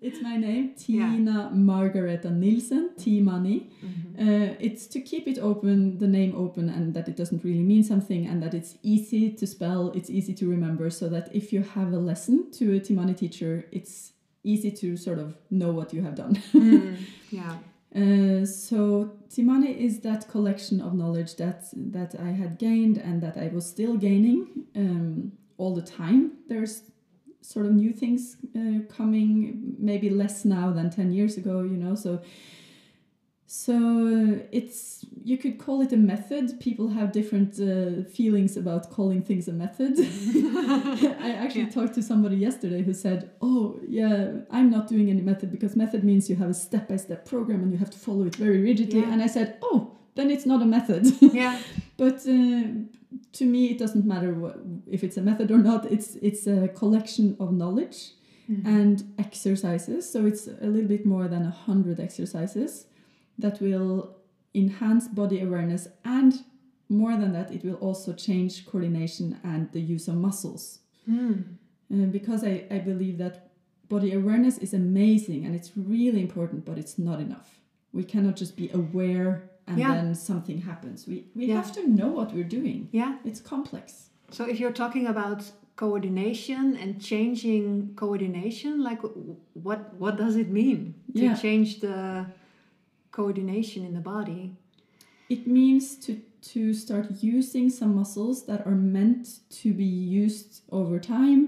It's 0.07 0.21
my 0.21 0.37
name, 0.37 0.65
Yeah. 0.87 1.11
Tina 1.11 1.49
Margareta 1.51 2.29
Nilssen, 2.29 2.85
T 2.97 3.21
Money. 3.21 3.57
Uh, 4.25 4.53
it's 4.67 4.85
to 4.93 4.99
keep 5.01 5.27
it 5.27 5.37
open, 5.39 5.97
the 5.97 6.07
name 6.07 6.33
open, 6.45 6.69
and 6.69 6.93
that 6.95 7.07
it 7.11 7.15
doesn't 7.21 7.43
really 7.43 7.63
mean 7.73 7.83
something, 7.83 8.21
and 8.29 8.37
that 8.43 8.53
it's 8.53 8.77
easy 8.83 9.31
to 9.39 9.45
spell, 9.47 9.91
it's 9.97 10.09
easy 10.09 10.33
to 10.35 10.45
remember, 10.55 10.89
so 10.89 11.09
that 11.09 11.25
if 11.35 11.51
you 11.53 11.61
have 11.77 11.89
a 11.93 11.97
lesson 12.11 12.35
to 12.57 12.63
a 12.77 12.79
Timani 12.79 13.15
teacher, 13.17 13.65
it's 13.71 14.13
easy 14.43 14.71
to 14.81 14.95
sort 14.95 15.19
of 15.19 15.35
know 15.49 15.71
what 15.71 15.93
you 15.93 16.01
have 16.07 16.15
done. 16.15 16.33
Yeah. 17.31 17.55
Uh, 17.95 18.45
so 18.45 19.11
Timani 19.33 19.71
is 19.87 20.01
that 20.01 20.27
collection 20.27 20.81
of 20.81 20.93
knowledge 20.93 21.31
that 21.37 21.61
that 21.95 22.13
I 22.19 22.31
had 22.41 22.59
gained 22.59 22.97
and 22.97 23.17
that 23.23 23.37
I 23.37 23.47
was 23.55 23.65
still 23.65 23.95
gaining 23.95 24.39
um, 24.75 25.31
all 25.57 25.73
the 25.73 25.81
time. 26.01 26.21
There's 26.49 26.73
sort 27.53 27.65
of 27.65 27.73
new 27.73 27.91
things 28.01 28.37
uh, 28.55 28.79
coming, 28.97 29.75
maybe 29.89 30.09
less 30.09 30.45
now 30.45 30.71
than 30.71 30.89
ten 30.89 31.11
years 31.11 31.37
ago. 31.37 31.55
You 31.71 31.77
know, 31.83 31.95
so 31.95 32.21
so 33.47 33.73
uh, 33.73 34.39
it's 34.51 35.05
you 35.23 35.37
could 35.37 35.57
call 35.59 35.81
it 35.81 35.91
a 35.93 35.97
method. 35.97 36.59
People 36.59 36.87
have 36.89 37.11
different 37.11 37.51
uh, 37.59 38.03
feelings 38.09 38.57
about 38.57 38.89
calling 38.89 39.21
things 39.21 39.47
a 39.47 39.53
method. 39.53 39.93
I 39.99 41.31
actually 41.43 41.61
Yeah. 41.65 41.69
talked 41.77 41.93
to 41.95 42.01
somebody 42.01 42.37
yesterday 42.37 42.81
who 42.81 42.93
said, 42.93 43.19
"Oh, 43.41 43.79
yeah, 43.87 44.31
I'm 44.49 44.69
not 44.69 44.87
doing 44.87 45.09
any 45.09 45.21
method 45.21 45.51
because 45.51 45.75
method 45.75 46.03
means 46.03 46.29
you 46.29 46.35
have 46.37 46.49
a 46.49 46.53
step-by-step 46.67 47.25
program 47.25 47.61
and 47.63 47.71
you 47.71 47.77
have 47.77 47.91
to 47.91 47.99
follow 47.99 48.25
it 48.25 48.35
very 48.35 48.61
rigidly." 48.61 48.99
Yeah. 49.01 49.11
And 49.11 49.21
I 49.21 49.27
said, 49.27 49.47
"Oh, 49.61 49.91
then 50.15 50.31
it's 50.31 50.45
not 50.45 50.61
a 50.61 50.65
method." 50.77 51.03
Yeah. 51.21 51.59
but 51.97 52.17
uh, 52.27 52.63
to 53.33 53.45
me, 53.45 53.67
it 53.67 53.77
doesn't 53.77 54.05
matter 54.05 54.33
what, 54.33 54.59
if 54.89 55.03
it's 55.03 55.17
a 55.17 55.21
method 55.21 55.51
or 55.51 55.57
not. 55.57 55.85
It's 55.91 56.15
it's 56.15 56.47
a 56.47 56.67
collection 56.67 57.35
of 57.39 57.51
knowledge 57.51 58.11
and 58.65 59.13
exercises. 59.17 60.11
So 60.11 60.25
it's 60.25 60.47
a 60.47 60.67
little 60.67 60.87
bit 60.87 61.05
more 61.05 61.27
than 61.27 61.45
a 61.45 61.49
hundred 61.49 61.99
exercises 61.99 62.85
that 63.37 63.59
will 63.59 64.15
enhance 64.53 65.07
body 65.07 65.41
awareness 65.41 65.87
and 66.03 66.43
more 66.89 67.17
than 67.17 67.33
that, 67.33 67.51
it 67.51 67.63
will 67.63 67.75
also 67.75 68.13
change 68.13 68.65
coordination 68.65 69.39
and 69.43 69.71
the 69.71 69.81
use 69.81 70.07
of 70.07 70.15
muscles. 70.15 70.79
Uh, 71.91 72.05
because 72.05 72.43
I, 72.43 72.65
I 72.69 72.79
believe 72.79 73.17
that 73.17 73.51
body 73.89 74.13
awareness 74.13 74.57
is 74.57 74.73
amazing 74.73 75.45
and 75.45 75.55
it's 75.55 75.71
really 75.75 76.21
important, 76.21 76.65
but 76.65 76.77
it's 76.77 76.97
not 76.97 77.19
enough. 77.19 77.59
We 77.91 78.03
cannot 78.03 78.35
just 78.35 78.55
be 78.55 78.69
aware 78.71 79.49
and 79.67 79.77
Yeah. 79.79 79.93
then 79.95 80.15
something 80.15 80.59
happens. 80.61 81.07
We, 81.07 81.25
we 81.35 81.45
Yeah. 81.47 81.55
have 81.55 81.71
to 81.73 81.87
know 81.87 82.09
what 82.09 82.33
we're 82.33 82.43
doing. 82.59 82.89
Yeah. 82.91 83.17
It's 83.23 83.41
complex. 83.41 84.09
So 84.31 84.45
if 84.45 84.59
you're 84.59 84.73
talking 84.83 85.07
about 85.07 85.51
coordination 85.75 86.75
and 86.77 87.01
changing 87.01 87.93
coordination, 87.95 88.81
like 88.83 89.01
what 89.53 89.93
what 89.99 90.17
does 90.17 90.35
it 90.35 90.49
mean 90.49 90.93
to 91.15 91.21
Yeah. 91.23 91.35
change 91.35 91.79
the 91.79 92.25
coordination 93.11 93.85
in 93.85 93.93
the 93.93 94.01
body? 94.01 94.55
It 95.29 95.47
means 95.47 95.95
to 96.05 96.13
to 96.53 96.73
start 96.73 97.07
using 97.23 97.71
some 97.71 97.95
muscles 97.95 98.45
that 98.45 98.61
are 98.67 98.75
meant 98.75 99.39
to 99.49 99.73
be 99.73 99.83
used 100.23 100.61
over 100.69 100.99
time 100.99 101.41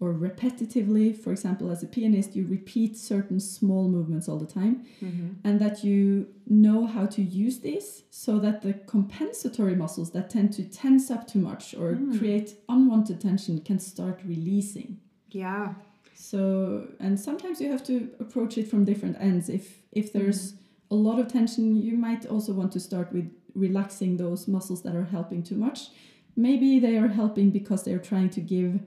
or 0.00 0.12
repetitively. 0.12 1.16
For 1.16 1.32
example, 1.32 1.70
as 1.70 1.82
a 1.82 1.86
pianist, 1.86 2.36
you 2.36 2.46
repeat 2.46 2.96
certain 2.96 3.40
small 3.40 3.88
movements 3.88 4.28
all 4.28 4.38
the 4.38 4.46
time, 4.46 4.86
mm-hmm. 5.02 5.30
and 5.44 5.60
that 5.60 5.82
you 5.84 6.28
know 6.46 6.86
how 6.86 7.06
to 7.06 7.22
use 7.22 7.60
these 7.60 8.04
so 8.10 8.38
that 8.38 8.62
the 8.62 8.74
compensatory 8.74 9.74
muscles 9.74 10.12
that 10.12 10.30
tend 10.30 10.52
to 10.54 10.64
tense 10.64 11.10
up 11.10 11.26
too 11.26 11.40
much 11.40 11.74
or 11.74 11.94
hmm. 11.94 12.16
create 12.18 12.54
unwanted 12.68 13.20
tension 13.20 13.60
can 13.60 13.78
start 13.78 14.20
releasing. 14.24 14.98
Yeah. 15.30 15.74
So, 16.14 16.88
and 16.98 17.18
sometimes 17.18 17.60
you 17.60 17.70
have 17.70 17.84
to 17.84 18.10
approach 18.18 18.58
it 18.58 18.68
from 18.68 18.84
different 18.84 19.16
ends. 19.20 19.48
If 19.48 19.82
if 19.92 20.12
there's 20.12 20.52
mm-hmm. 20.52 20.94
a 20.94 20.96
lot 20.96 21.18
of 21.18 21.28
tension, 21.28 21.80
you 21.80 21.96
might 21.96 22.26
also 22.26 22.52
want 22.52 22.72
to 22.72 22.80
start 22.80 23.12
with 23.12 23.30
relaxing 23.54 24.16
those 24.16 24.48
muscles 24.48 24.82
that 24.82 24.94
are 24.94 25.04
helping 25.04 25.42
too 25.42 25.56
much. 25.56 25.88
Maybe 26.36 26.78
they 26.78 26.96
are 26.96 27.08
helping 27.08 27.50
because 27.50 27.82
they 27.82 27.92
are 27.92 27.98
trying 27.98 28.30
to 28.30 28.40
give 28.40 28.80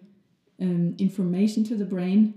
um, 0.62 0.96
information 1.00 1.64
to 1.66 1.76
the 1.76 1.86
brain, 1.86 2.34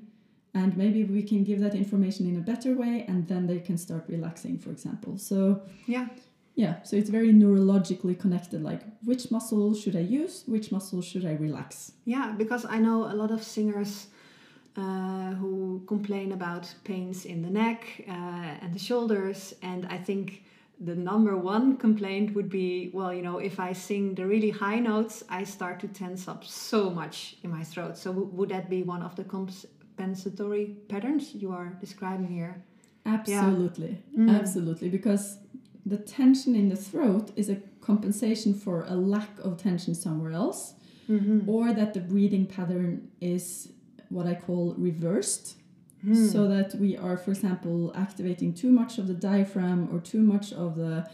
and 0.54 0.76
maybe 0.76 1.04
we 1.04 1.23
can 1.23 1.45
give 1.45 1.61
that 1.61 1.75
information 1.75 2.26
in 2.26 2.37
a 2.37 2.40
better 2.40 2.75
way, 2.75 3.04
and 3.09 3.28
then 3.28 3.47
they 3.47 3.59
can 3.61 3.76
start 3.76 4.04
relaxing, 4.09 4.59
for 4.59 4.71
example. 4.71 5.19
So, 5.19 5.61
Yeah. 5.87 6.07
yeah, 6.54 6.83
so 6.83 6.97
it's 6.97 7.11
very 7.11 7.33
neurologically 7.33 8.19
connected. 8.19 8.62
Like, 8.62 8.83
which 9.04 9.31
muscle 9.31 9.75
should 9.75 9.97
I 9.97 10.00
use? 10.23 10.45
Which 10.47 10.71
muscle 10.73 11.02
should 11.02 11.25
I 11.26 11.35
relax? 11.35 11.93
Yeah, 12.04 12.33
because 12.37 12.64
I 12.64 12.78
know 12.78 13.04
a 13.12 13.14
lot 13.14 13.31
of 13.31 13.43
singers 13.43 14.07
uh, 14.76 15.35
who 15.35 15.83
complain 15.87 16.33
about 16.33 16.73
pains 16.85 17.25
in 17.25 17.43
the 17.43 17.50
neck 17.50 18.04
uh, 18.09 18.62
and 18.62 18.73
the 18.75 18.78
shoulders, 18.78 19.54
and 19.62 19.87
I 19.87 19.99
think 19.99 20.43
the 20.81 20.95
number 20.95 21.37
one 21.37 21.76
complaint 21.76 22.35
would 22.35 22.49
be 22.50 22.90
well, 22.93 23.12
you 23.14 23.23
know, 23.23 23.38
if 23.38 23.59
I 23.61 23.73
sing 23.73 24.14
the 24.14 24.26
really 24.26 24.50
high 24.50 24.81
notes, 24.81 25.23
I 25.28 25.45
start 25.45 25.81
to 25.81 25.88
tense 25.88 26.26
up 26.28 26.45
so 26.45 26.90
much 26.90 27.37
in 27.43 27.50
my 27.50 27.62
throat. 27.64 27.97
So, 27.97 28.11
would 28.11 28.49
that 28.50 28.69
be 28.69 28.83
one 28.83 29.02
of 29.02 29.14
the 29.16 29.25
compensatory 29.25 30.76
patterns 30.88 31.35
you 31.35 31.52
are 31.52 31.76
describing 31.81 32.28
here? 32.28 32.62
Absolutely, 33.07 33.99
Yeah. 34.16 34.25
Mm. 34.25 34.40
absolutely, 34.40 34.88
because 34.88 35.38
the 35.87 35.99
tension 35.99 36.54
in 36.54 36.69
the 36.71 36.76
throat 36.76 37.31
is 37.37 37.49
a 37.50 37.57
compensation 37.81 38.54
for 38.54 38.85
a 38.88 38.95
lack 38.95 39.38
of 39.40 39.57
tension 39.59 39.95
somewhere 39.95 40.33
else, 40.33 40.75
Mm-hmm. 41.07 41.47
or 41.50 41.75
that 41.75 41.93
the 41.93 42.00
breathing 42.00 42.47
pattern 42.47 43.09
is 43.21 43.69
what 44.09 44.26
I 44.26 44.35
call 44.35 44.75
reversed. 44.78 45.57
Hmm. 46.04 46.26
So 46.26 46.46
that 46.49 46.75
we 46.75 46.96
are, 46.96 47.16
for 47.16 47.30
example, 47.30 47.92
activating 47.96 48.52
too 48.52 48.70
much 48.70 48.99
of 48.99 49.06
the 49.06 49.14
diaphragm 49.14 49.88
or 49.90 50.00
too 50.00 50.20
much 50.20 50.52
of 50.52 50.76
the 50.76 51.08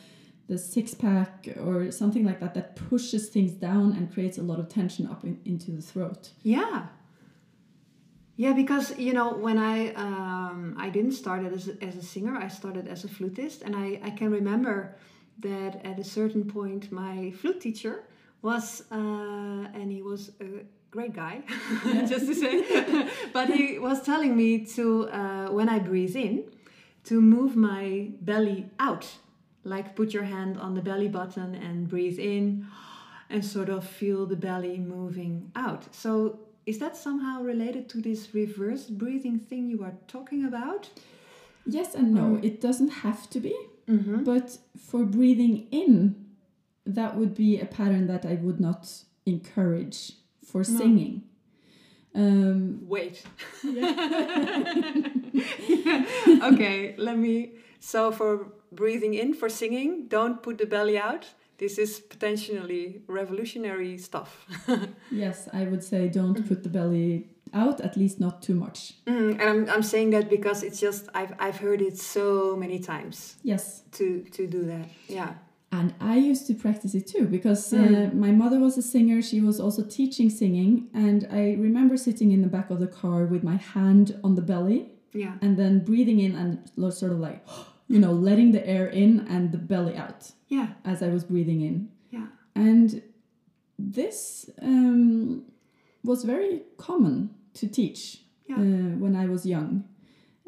the 0.48 0.58
six 0.58 0.94
pack 0.94 1.48
or 1.64 1.92
something 1.92 2.24
like 2.24 2.40
that 2.40 2.54
that 2.54 2.74
pushes 2.74 3.28
things 3.28 3.52
down 3.52 3.92
and 3.92 4.12
creates 4.12 4.36
a 4.36 4.42
lot 4.42 4.58
of 4.58 4.68
tension 4.68 5.06
up 5.06 5.22
in, 5.22 5.40
into 5.44 5.70
the 5.70 5.80
throat. 5.80 6.30
Yeah. 6.42 6.86
Yeah, 8.34 8.54
because 8.54 8.98
you 8.98 9.12
know 9.12 9.34
when 9.34 9.58
I 9.58 9.92
um, 9.94 10.74
I 10.76 10.88
didn't 10.90 11.12
start 11.12 11.44
as 11.44 11.68
a, 11.68 11.84
as 11.84 11.94
a 11.96 12.02
singer, 12.02 12.36
I 12.36 12.48
started 12.48 12.88
as 12.88 13.04
a 13.04 13.08
flutist, 13.08 13.62
and 13.62 13.76
I, 13.76 14.00
I 14.02 14.10
can 14.10 14.30
remember 14.32 14.96
that 15.40 15.84
at 15.84 15.98
a 15.98 16.04
certain 16.04 16.44
point 16.44 16.90
my 16.90 17.30
flute 17.32 17.60
teacher 17.60 18.04
was 18.42 18.82
uh, 18.90 18.94
and 19.74 19.92
he 19.92 20.02
was 20.02 20.32
a 20.40 20.64
great 20.90 21.12
guy, 21.14 21.42
just 22.06 22.26
to 22.26 22.34
say, 22.34 23.08
but 23.32 23.48
he 23.50 23.78
was 23.78 24.02
telling 24.02 24.36
me 24.36 24.64
to 24.76 25.08
uh, 25.10 25.46
when 25.50 25.68
I 25.68 25.78
breathe 25.78 26.16
in 26.16 26.44
to 27.04 27.20
move 27.20 27.56
my 27.56 28.10
belly 28.20 28.70
out, 28.78 29.06
like 29.64 29.94
put 29.96 30.12
your 30.12 30.24
hand 30.24 30.58
on 30.58 30.74
the 30.74 30.82
belly 30.82 31.08
button 31.08 31.54
and 31.54 31.88
breathe 31.88 32.18
in 32.18 32.66
and 33.28 33.44
sort 33.44 33.68
of 33.68 33.86
feel 33.86 34.26
the 34.26 34.36
belly 34.36 34.78
moving 34.78 35.50
out. 35.54 35.94
So, 35.94 36.40
is 36.66 36.78
that 36.78 36.96
somehow 36.96 37.42
related 37.42 37.88
to 37.90 38.00
this 38.02 38.34
reverse 38.34 38.84
breathing 38.90 39.38
thing 39.38 39.68
you 39.68 39.82
are 39.82 39.94
talking 40.08 40.44
about? 40.44 40.90
Yes 41.66 41.94
and 41.94 42.12
no, 42.14 42.22
Mm. 42.22 42.44
it 42.44 42.60
doesn't 42.60 42.90
have 43.04 43.28
to 43.30 43.40
be, 43.40 43.54
Mm-hmm. 43.88 44.24
but 44.24 44.58
for 44.78 45.04
breathing 45.04 45.66
in, 45.70 46.14
that 46.86 47.16
would 47.16 47.34
be 47.34 47.60
a 47.60 47.66
pattern 47.66 48.06
that 48.08 48.24
I 48.26 48.34
would 48.34 48.60
not 48.60 48.82
encourage 49.26 50.12
for 50.50 50.64
singing. 50.64 51.22
Um, 52.14 52.80
Wait. 52.88 53.22
okay, 56.42 56.94
let 56.98 57.16
me. 57.18 57.52
So, 57.78 58.10
for 58.12 58.52
breathing 58.72 59.14
in, 59.14 59.34
for 59.34 59.48
singing, 59.48 60.06
don't 60.08 60.42
put 60.42 60.58
the 60.58 60.66
belly 60.66 60.98
out. 60.98 61.26
This 61.58 61.78
is 61.78 62.00
potentially 62.00 63.02
revolutionary 63.06 63.98
stuff. 63.98 64.46
yes, 65.10 65.48
I 65.52 65.64
would 65.64 65.84
say 65.84 66.08
don't 66.08 66.46
put 66.48 66.62
the 66.62 66.68
belly 66.68 67.28
out, 67.52 67.80
at 67.80 67.96
least 67.96 68.20
not 68.20 68.42
too 68.42 68.54
much. 68.54 68.94
Mm, 69.06 69.32
and 69.32 69.42
I'm, 69.42 69.70
I'm 69.70 69.82
saying 69.82 70.10
that 70.10 70.30
because 70.30 70.62
it's 70.62 70.80
just, 70.80 71.08
I've, 71.14 71.34
I've 71.38 71.56
heard 71.58 71.82
it 71.82 71.98
so 71.98 72.56
many 72.56 72.78
times 72.78 73.36
Yes. 73.42 73.82
to, 73.92 74.24
to 74.32 74.46
do 74.46 74.64
that. 74.64 74.86
Yeah. 75.08 75.34
And 75.72 75.94
I 76.00 76.16
used 76.16 76.46
to 76.48 76.54
practice 76.54 76.94
it 76.96 77.06
too 77.06 77.26
because 77.26 77.72
uh, 77.72 77.76
Mm. 77.78 78.14
my 78.14 78.32
mother 78.32 78.58
was 78.58 78.76
a 78.76 78.82
singer. 78.82 79.22
She 79.22 79.40
was 79.40 79.60
also 79.60 79.82
teaching 79.84 80.28
singing. 80.28 80.88
And 80.92 81.26
I 81.30 81.54
remember 81.54 81.96
sitting 81.96 82.32
in 82.32 82.42
the 82.42 82.48
back 82.48 82.70
of 82.70 82.80
the 82.80 82.88
car 82.88 83.24
with 83.26 83.42
my 83.44 83.56
hand 83.56 84.18
on 84.24 84.34
the 84.34 84.42
belly 84.42 84.90
Yeah. 85.14 85.34
and 85.42 85.56
then 85.56 85.84
breathing 85.84 86.18
in 86.20 86.34
and 86.34 86.58
sort 86.92 87.12
of 87.12 87.20
like, 87.20 87.46
you 87.88 87.98
know, 88.00 88.12
letting 88.12 88.50
the 88.52 88.66
air 88.66 88.86
in 88.88 89.26
and 89.28 89.52
the 89.52 89.58
belly 89.58 89.96
out 89.96 90.32
Yeah. 90.48 90.68
as 90.84 91.02
I 91.02 91.08
was 91.08 91.22
breathing 91.24 91.60
in. 91.60 91.88
Yeah. 92.10 92.26
And 92.56 93.02
this 93.78 94.50
um, 94.62 95.44
was 96.04 96.24
very 96.24 96.62
common 96.78 97.30
to 97.54 97.68
teach 97.68 98.22
Yeah. 98.48 98.56
uh, 98.56 98.90
when 99.02 99.14
I 99.14 99.26
was 99.26 99.46
young. 99.46 99.84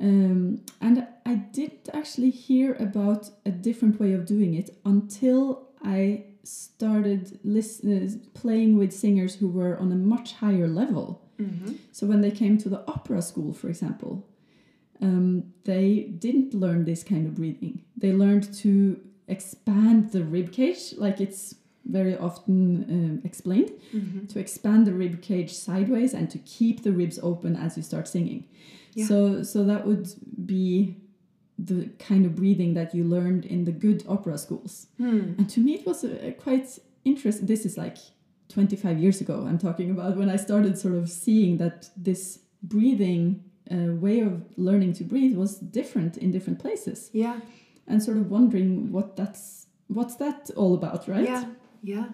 Um, 0.02 0.62
and 0.80 1.06
I 1.24 1.34
didn't 1.36 1.88
actually 1.94 2.30
hear 2.30 2.74
about 2.74 3.30
a 3.46 3.50
different 3.50 4.00
way 4.00 4.12
of 4.14 4.26
doing 4.26 4.54
it 4.54 4.68
until 4.84 5.68
I 5.84 6.24
started 6.42 7.38
listen, 7.44 8.20
playing 8.34 8.76
with 8.76 8.92
singers 8.92 9.36
who 9.36 9.48
were 9.48 9.78
on 9.78 9.92
a 9.92 9.94
much 10.14 10.32
higher 10.34 10.66
level. 10.66 11.22
Mm-hmm. 11.40 11.74
So 11.92 12.06
when 12.06 12.20
they 12.20 12.32
came 12.32 12.58
to 12.58 12.68
the 12.68 12.82
opera 12.88 13.22
school, 13.22 13.52
for 13.54 13.68
example, 13.68 14.26
um, 15.00 15.52
they 15.64 16.02
didn't 16.18 16.52
learn 16.54 16.84
this 16.84 17.04
kind 17.04 17.26
of 17.26 17.34
breathing. 17.36 17.82
They 17.96 18.12
learned 18.12 18.52
to 18.64 19.00
expand 19.28 20.10
the 20.10 20.24
rib 20.24 20.50
cage, 20.52 20.94
like 20.96 21.20
it's 21.20 21.54
very 21.84 22.16
often 22.16 22.84
um, 22.88 23.20
explained, 23.24 23.70
Mm-hmm. 23.94 24.26
to 24.26 24.38
expand 24.40 24.86
the 24.86 24.94
rib 24.94 25.20
cage 25.22 25.52
sideways 25.52 26.12
and 26.14 26.30
to 26.30 26.38
keep 26.38 26.82
the 26.82 26.92
ribs 26.92 27.18
open 27.22 27.54
as 27.56 27.76
you 27.76 27.82
start 27.82 28.08
singing. 28.08 28.44
Yeah. 28.94 29.06
So, 29.06 29.42
so 29.42 29.64
that 29.64 29.86
would 29.86 30.08
be 30.46 30.96
the 31.58 31.88
kind 31.98 32.26
of 32.26 32.34
breathing 32.34 32.74
that 32.74 32.94
you 32.94 33.04
learned 33.04 33.44
in 33.44 33.64
the 33.64 33.72
good 33.72 34.04
opera 34.08 34.36
schools. 34.38 34.86
Hmm. 34.98 35.34
And 35.38 35.48
to 35.50 35.60
me, 35.60 35.74
it 35.74 35.86
was 35.86 36.04
a, 36.04 36.28
a 36.28 36.32
quite 36.32 36.78
interesting. 37.04 37.46
This 37.46 37.64
is 37.64 37.76
like 37.78 37.96
25 38.48 38.98
years 38.98 39.20
ago. 39.20 39.46
I'm 39.48 39.58
talking 39.58 39.90
about 39.90 40.16
when 40.16 40.28
I 40.28 40.36
started 40.36 40.76
sort 40.78 40.94
of 40.94 41.08
seeing 41.08 41.58
that 41.58 41.88
this 41.96 42.40
breathing 42.62 43.44
uh, 43.70 43.94
way 43.94 44.20
of 44.20 44.42
learning 44.56 44.92
to 44.94 45.04
breathe 45.04 45.36
was 45.36 45.56
different 45.58 46.16
in 46.18 46.30
different 46.32 46.58
places, 46.58 47.10
Yeah. 47.12 47.40
and 47.86 48.02
sort 48.02 48.16
of 48.18 48.30
wondering 48.30 48.92
what 48.92 49.16
that's 49.16 49.66
what's 49.88 50.16
that 50.16 50.50
all 50.56 50.74
about, 50.74 51.06
right? 51.08 51.24
Yeah. 51.24 51.44
Yeah. 51.82 52.04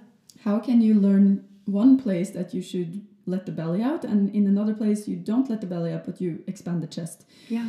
How 0.44 0.58
can 0.58 0.80
you 0.80 0.94
learn 0.94 1.44
one 1.66 1.96
place 1.98 2.30
that 2.30 2.54
you 2.54 2.62
should 2.62 3.06
let 3.28 3.46
the 3.46 3.52
belly 3.52 3.82
out, 3.82 4.04
and 4.04 4.34
in 4.34 4.46
another 4.46 4.74
place 4.74 5.06
you 5.08 5.16
don't 5.16 5.48
let 5.50 5.60
the 5.60 5.66
belly 5.66 5.92
out, 5.92 6.04
but 6.06 6.20
you 6.20 6.42
expand 6.46 6.82
the 6.82 6.86
chest? 6.86 7.24
Yeah. 7.48 7.68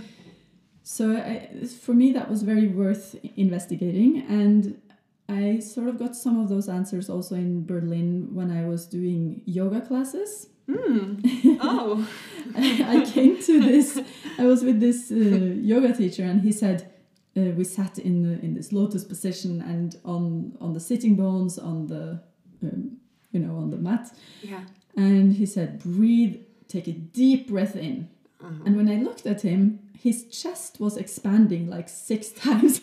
So 0.84 1.17
I, 1.17 1.65
for 1.86 1.93
me, 1.93 2.12
that 2.13 2.30
was 2.30 2.41
very 2.43 2.67
worth 2.67 3.15
investigating, 3.36 4.26
and 4.28 4.82
I 5.28 5.60
sort 5.60 5.88
of 5.88 6.00
got 6.00 6.15
some 6.15 6.39
of 6.39 6.50
those 6.50 6.67
answers 6.67 7.10
also 7.10 7.36
in 7.36 7.65
Berlin 7.65 8.30
when 8.34 8.50
I 8.52 8.65
was 8.67 8.88
doing 8.88 9.41
yoga 9.45 9.82
classes. 9.82 10.48
Hmm. 10.67 11.15
Oh. 11.62 12.08
I 12.56 13.06
came 13.13 13.41
to 13.43 13.60
this. 13.60 14.00
I 14.38 14.45
was 14.45 14.63
with 14.63 14.80
this 14.80 15.12
uh, 15.12 15.15
yoga 15.15 15.93
teacher, 15.93 16.24
and 16.24 16.41
he 16.41 16.52
said 16.52 16.89
uh, 17.38 17.52
we 17.58 17.63
sat 17.63 17.98
in 18.00 18.24
the, 18.24 18.39
in 18.45 18.54
this 18.54 18.72
lotus 18.72 19.04
position 19.04 19.62
and 19.62 19.95
on 20.06 20.58
on 20.60 20.74
the 20.74 20.80
sitting 20.80 21.15
bones 21.15 21.60
on 21.60 21.88
the 21.88 22.22
um, 22.63 22.98
you 23.32 23.39
know 23.39 23.56
on 23.58 23.69
the 23.69 23.78
mat, 23.78 24.12
Yeah. 24.41 24.62
And 24.95 25.34
he 25.34 25.45
said 25.45 25.80
breathe, 25.80 26.38
take 26.67 26.88
a 26.88 26.91
deep 26.93 27.47
breath 27.49 27.75
in, 27.75 28.10
Uh-huh. 28.41 28.63
and 28.65 28.75
when 28.75 28.89
I 28.89 28.95
looked 29.02 29.25
at 29.25 29.41
him, 29.41 29.80
his 29.97 30.25
chest 30.25 30.80
was 30.80 30.95
expanding 30.97 31.69
like 31.69 31.89
six 31.89 32.30
times. 32.45 32.80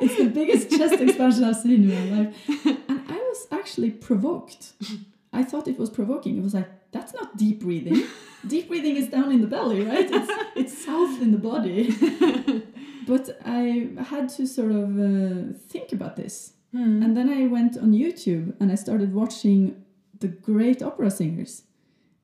It's 0.00 0.16
the 0.16 0.30
biggest 0.32 0.70
chest 0.70 1.00
expansion 1.00 1.44
I've 1.44 1.56
seen 1.56 1.90
in 1.90 2.10
my 2.10 2.16
life. 2.16 2.48
And 2.88 3.00
I 3.08 3.16
was 3.30 3.46
actually 3.50 3.90
provoked. 3.90 4.72
I 5.32 5.42
thought 5.42 5.68
it 5.68 5.78
was 5.78 5.90
provoking. 5.90 6.38
It 6.38 6.42
was 6.42 6.54
like, 6.54 6.68
that's 6.92 7.12
not 7.14 7.36
deep 7.36 7.60
breathing. 7.60 8.02
deep 8.46 8.68
breathing 8.68 8.96
is 8.96 9.08
down 9.08 9.30
in 9.30 9.40
the 9.42 9.46
belly, 9.46 9.82
right? 9.84 10.08
It's, 10.10 10.30
it's 10.54 10.84
south 10.84 11.20
in 11.20 11.32
the 11.32 11.38
body. 11.38 11.90
but 13.06 13.38
I 13.44 13.90
had 14.12 14.28
to 14.36 14.46
sort 14.46 14.72
of 14.72 14.98
uh, 14.98 15.52
think 15.68 15.92
about 15.92 16.16
this. 16.16 16.52
Hmm. 16.72 17.02
And 17.02 17.16
then 17.16 17.28
I 17.28 17.46
went 17.46 17.76
on 17.76 17.92
YouTube 17.92 18.54
and 18.60 18.72
I 18.72 18.74
started 18.76 19.12
watching 19.14 19.82
the 20.20 20.28
great 20.28 20.82
opera 20.82 21.10
singers. 21.10 21.62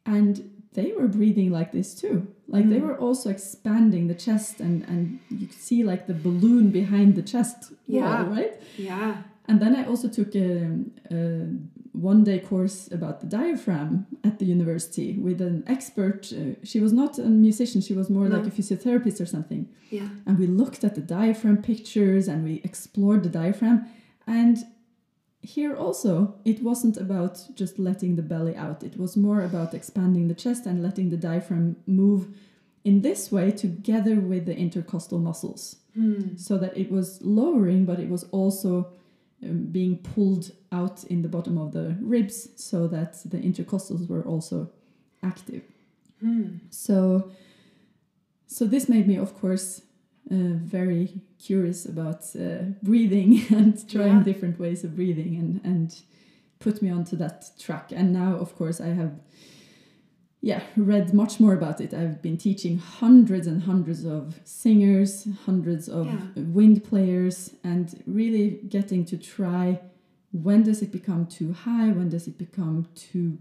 And 0.06 0.50
they 0.74 0.92
were 0.98 1.08
breathing 1.08 1.50
like 1.50 1.70
this 1.72 1.94
too. 1.94 2.26
Like 2.48 2.68
they 2.68 2.80
Mm. 2.80 2.86
were 2.88 2.98
also 2.98 3.30
expanding 3.30 4.08
the 4.08 4.14
chest 4.14 4.60
and, 4.60 4.82
and 4.88 5.18
you 5.30 5.46
could 5.46 5.60
see 5.68 5.84
like 5.84 6.06
the 6.06 6.14
balloon 6.14 6.70
behind 6.70 7.14
the 7.14 7.22
chest 7.22 7.70
wall, 7.88 8.00
Yeah. 8.00 8.28
right? 8.36 8.54
Yeah. 8.78 9.22
And 9.48 9.60
then 9.60 9.74
I 9.76 9.84
also 9.84 10.08
took 10.08 10.34
a, 10.34 10.78
a 11.10 11.46
one 11.92 12.24
day 12.24 12.38
course 12.38 12.88
about 12.90 13.20
the 13.20 13.26
diaphragm 13.26 14.06
at 14.24 14.38
the 14.38 14.46
university 14.46 15.18
with 15.18 15.40
an 15.42 15.62
expert. 15.66 16.32
Uh, 16.32 16.54
she 16.64 16.80
was 16.80 16.92
not 16.92 17.18
a 17.18 17.28
musician, 17.48 17.80
she 17.82 17.92
was 17.94 18.08
more 18.08 18.28
No. 18.28 18.36
like 18.36 18.46
a 18.46 18.50
physiotherapist 18.50 19.20
or 19.20 19.26
something 19.26 19.68
Yeah. 19.90 20.08
and 20.26 20.38
we 20.38 20.46
looked 20.46 20.84
at 20.84 20.94
the 20.94 21.02
diaphragm 21.02 21.58
pictures 21.58 22.28
and 22.28 22.44
we 22.44 22.54
explored 22.64 23.22
the 23.24 23.28
diaphragm 23.28 23.84
and 24.26 24.56
here 25.42 25.74
also 25.76 26.34
it 26.44 26.62
wasn't 26.62 26.96
about 26.96 27.40
just 27.56 27.78
letting 27.78 28.14
the 28.16 28.22
belly 28.22 28.54
out 28.56 28.82
it 28.84 28.96
was 28.96 29.16
more 29.16 29.42
about 29.42 29.74
expanding 29.74 30.28
the 30.28 30.34
chest 30.34 30.66
and 30.66 30.82
letting 30.82 31.10
the 31.10 31.16
diaphragm 31.16 31.74
move 31.86 32.28
in 32.84 33.02
this 33.02 33.30
way 33.32 33.50
together 33.50 34.16
with 34.20 34.46
the 34.46 34.56
intercostal 34.56 35.18
muscles 35.18 35.76
Hmm. 35.94 36.36
so 36.36 36.56
that 36.56 36.74
it 36.74 36.90
was 36.90 37.20
lowering 37.22 37.84
but 37.84 37.98
it 38.00 38.08
was 38.08 38.24
also 38.30 38.86
um, 39.42 39.66
being 39.66 39.98
pulled 39.98 40.52
out 40.70 41.04
in 41.04 41.20
the 41.20 41.28
bottom 41.28 41.58
of 41.58 41.72
the 41.72 41.96
ribs 42.00 42.48
so 42.56 42.86
that 42.88 43.12
the 43.26 43.36
intercostals 43.38 44.08
were 44.08 44.22
also 44.22 44.70
active 45.22 45.62
Hmm. 46.20 46.58
so 46.70 47.30
so 48.46 48.64
this 48.64 48.88
made 48.88 49.06
me 49.06 49.16
of 49.18 49.34
course 49.40 49.82
uh, 50.30 50.34
very 50.78 51.20
curious 51.38 51.84
about 51.86 52.24
uh, 52.36 52.64
breathing 52.82 53.42
and 53.50 53.74
trying 53.88 54.18
Yeah. 54.18 54.22
different 54.24 54.58
ways 54.58 54.84
of 54.84 54.94
breathing 54.96 55.36
and 55.36 55.60
and 55.64 55.94
put 56.58 56.80
me 56.82 56.90
onto 56.90 57.16
that 57.16 57.50
track 57.58 57.90
and 57.92 58.12
now 58.12 58.36
of 58.36 58.54
course 58.56 58.80
i 58.80 58.88
have 58.94 59.12
yeah 60.40 60.60
read 60.76 61.12
much 61.14 61.38
more 61.40 61.52
about 61.54 61.80
it 61.80 61.92
i've 61.94 62.20
been 62.22 62.36
teaching 62.36 62.78
hundreds 62.78 63.46
and 63.46 63.62
hundreds 63.62 64.04
of 64.04 64.40
singers 64.44 65.26
hundreds 65.46 65.88
of 65.88 66.06
Yeah. 66.06 66.42
wind 66.58 66.82
players 66.84 67.54
and 67.64 68.02
really 68.06 68.60
getting 68.68 69.04
to 69.06 69.16
try 69.16 69.80
when 70.32 70.62
does 70.62 70.82
it 70.82 70.90
become 70.92 71.26
too 71.26 71.52
high 71.52 71.88
when 71.92 72.08
does 72.08 72.26
it 72.26 72.38
become 72.38 72.86
too 72.94 73.38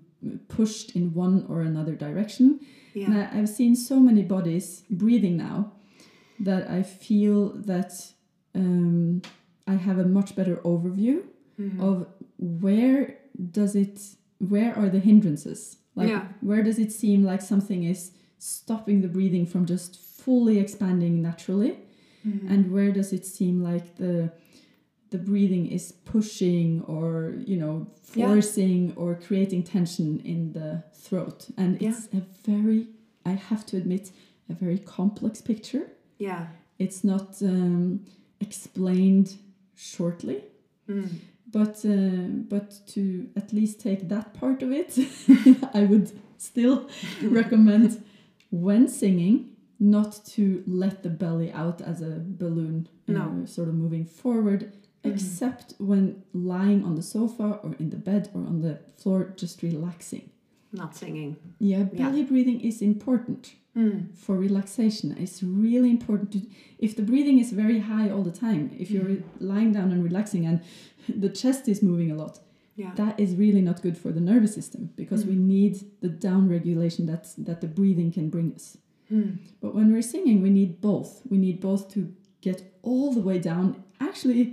pushed 0.47 0.95
in 0.95 1.13
one 1.13 1.45
or 1.49 1.61
another 1.61 1.95
direction 1.95 2.59
Yeah. 2.93 3.05
and 3.05 3.13
I, 3.19 3.29
I've 3.39 3.49
seen 3.49 3.75
so 3.75 3.99
many 3.99 4.23
bodies 4.23 4.83
breathing 4.89 5.37
now 5.37 5.71
that 6.47 6.69
I 6.69 6.82
feel 6.84 7.49
that 7.71 7.91
um, 8.56 9.21
I 9.67 9.75
have 9.88 9.97
a 9.99 10.06
much 10.17 10.36
better 10.36 10.58
overview 10.73 11.17
Mhm. 11.60 11.80
of 11.89 12.08
where 12.38 12.99
does 13.60 13.75
it, 13.75 13.95
where 14.54 14.71
are 14.80 14.89
the 14.89 14.99
hindrances? 14.99 15.77
Like 15.95 16.10
Yeah. 16.10 16.27
where 16.41 16.63
does 16.63 16.80
it 16.80 16.91
seem 16.91 17.19
like 17.32 17.41
something 17.41 17.84
is 17.84 18.12
stopping 18.39 19.01
the 19.01 19.08
breathing 19.08 19.45
from 19.45 19.65
just 19.65 19.91
fully 20.23 20.58
expanding 20.65 21.21
naturally, 21.21 21.73
Mhm. 22.25 22.49
and 22.51 22.71
where 22.73 22.91
does 22.91 23.13
it 23.13 23.25
seem 23.25 23.56
like 23.71 23.95
the 24.04 24.32
the 25.12 25.17
breathing 25.17 25.65
is 25.77 25.91
pushing 26.13 26.82
or 26.93 27.36
you 27.51 27.58
know 27.58 27.75
Yeah. 28.15 28.27
forcing 28.27 28.93
or 28.95 29.10
creating 29.27 29.62
tension 29.63 30.10
in 30.34 30.54
the 30.54 30.69
throat 30.93 31.39
and 31.58 31.71
Yeah. 31.82 31.89
it's 31.89 32.08
a 32.19 32.21
very 32.49 32.88
i 33.25 33.34
have 33.49 33.63
to 33.69 33.73
admit 33.82 34.04
a 34.49 34.54
very 34.54 34.77
complex 34.97 35.41
picture 35.41 35.86
yeah. 36.27 36.43
it's 36.79 37.03
not 37.03 37.27
um, 37.41 37.99
explained 38.39 39.29
shortly 39.75 40.39
Mm. 40.89 41.10
but 41.57 41.75
uh, 41.86 42.27
but 42.53 42.67
to 42.93 43.01
at 43.41 43.53
least 43.53 43.79
take 43.88 44.01
that 44.10 44.27
part 44.41 44.60
of 44.65 44.69
it 44.81 44.91
i 45.79 45.81
would 45.89 46.07
still 46.38 46.77
recommend 47.39 47.89
when 48.65 48.88
singing 48.88 49.36
not 49.79 50.12
to 50.36 50.43
let 50.67 50.95
the 51.03 51.10
belly 51.23 51.49
out 51.63 51.79
as 51.91 52.01
a 52.01 52.13
balloon 52.41 52.77
uh, 53.07 53.12
No. 53.13 53.45
sort 53.45 53.67
of 53.69 53.75
moving 53.75 54.05
forward 54.21 54.62
Mhm. 55.03 55.12
except 55.13 55.67
when 55.89 56.05
lying 56.34 56.79
on 56.88 56.93
the 56.95 57.01
sofa 57.15 57.47
or 57.63 57.71
in 57.79 57.89
the 57.95 58.01
bed 58.10 58.23
or 58.34 58.41
on 58.51 58.57
the 58.62 58.73
floor 58.99 59.19
just 59.41 59.55
relaxing 59.63 60.25
Not 60.81 60.91
singing. 61.01 61.31
yeah 61.60 61.86
Yeah. 61.93 61.99
belly 62.01 62.23
breathing 62.31 62.60
is 62.69 62.81
important 62.81 63.43
Mm. 63.75 64.13
for 64.17 64.36
relaxation 64.36 65.15
it's 65.17 65.41
really 65.41 65.89
important 65.89 66.29
to 66.34 66.39
if 66.77 66.93
the 66.97 67.03
breathing 67.03 67.39
is 67.39 67.51
very 67.53 67.79
high 67.79 68.10
all 68.10 68.21
the 68.23 68.38
time 68.45 68.69
if 68.77 68.91
you're 68.91 69.05
Mhm. 69.05 69.23
lying 69.39 69.71
down 69.71 69.93
and 69.93 70.03
relaxing 70.03 70.45
and 70.45 70.60
the 71.23 71.29
chest 71.29 71.69
is 71.69 71.81
moving 71.81 72.12
a 72.12 72.15
lot 72.23 72.39
Yeah. 72.75 72.93
that 72.95 73.17
is 73.17 73.29
really 73.43 73.62
not 73.62 73.81
good 73.81 73.97
for 73.97 74.12
the 74.12 74.19
nervous 74.31 74.53
system 74.60 74.89
because 75.01 75.25
we 75.25 75.36
Mm. 75.36 75.45
need 75.55 75.73
the 76.01 76.10
down 76.10 76.49
regulation 76.49 77.05
that 77.12 77.23
that 77.47 77.60
the 77.62 77.67
breathing 77.79 78.12
can 78.12 78.29
bring 78.29 78.51
us 78.57 78.77
Mm. 79.10 79.38
but 79.62 79.73
when 79.77 79.88
we're 79.93 80.10
singing 80.15 80.38
we 80.41 80.49
need 80.60 80.71
both 80.81 81.10
we 81.31 81.38
need 81.38 81.57
both 81.62 81.84
to 81.95 81.99
get 82.47 82.60
all 82.89 83.13
the 83.13 83.21
way 83.29 83.39
down 83.39 83.65
actually 84.10 84.43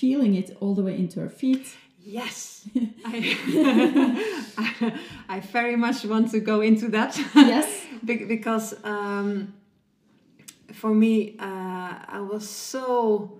feeling 0.00 0.32
it 0.40 0.48
all 0.60 0.74
the 0.76 0.82
way 0.88 0.96
into 1.02 1.20
our 1.20 1.28
feet 1.42 1.66
Yes. 2.04 2.68
I, 3.04 4.98
I, 5.28 5.40
very 5.40 5.76
much 5.76 6.04
want 6.04 6.30
to 6.32 6.40
go 6.40 6.60
into 6.60 6.88
that. 6.88 7.16
yes 7.34 7.86
Be- 8.04 8.24
because 8.24 8.74
um, 8.84 9.54
for 10.72 10.92
me, 10.92 11.36
uh, 11.38 11.94
I 12.08 12.20
was 12.28 12.48
so 12.48 13.38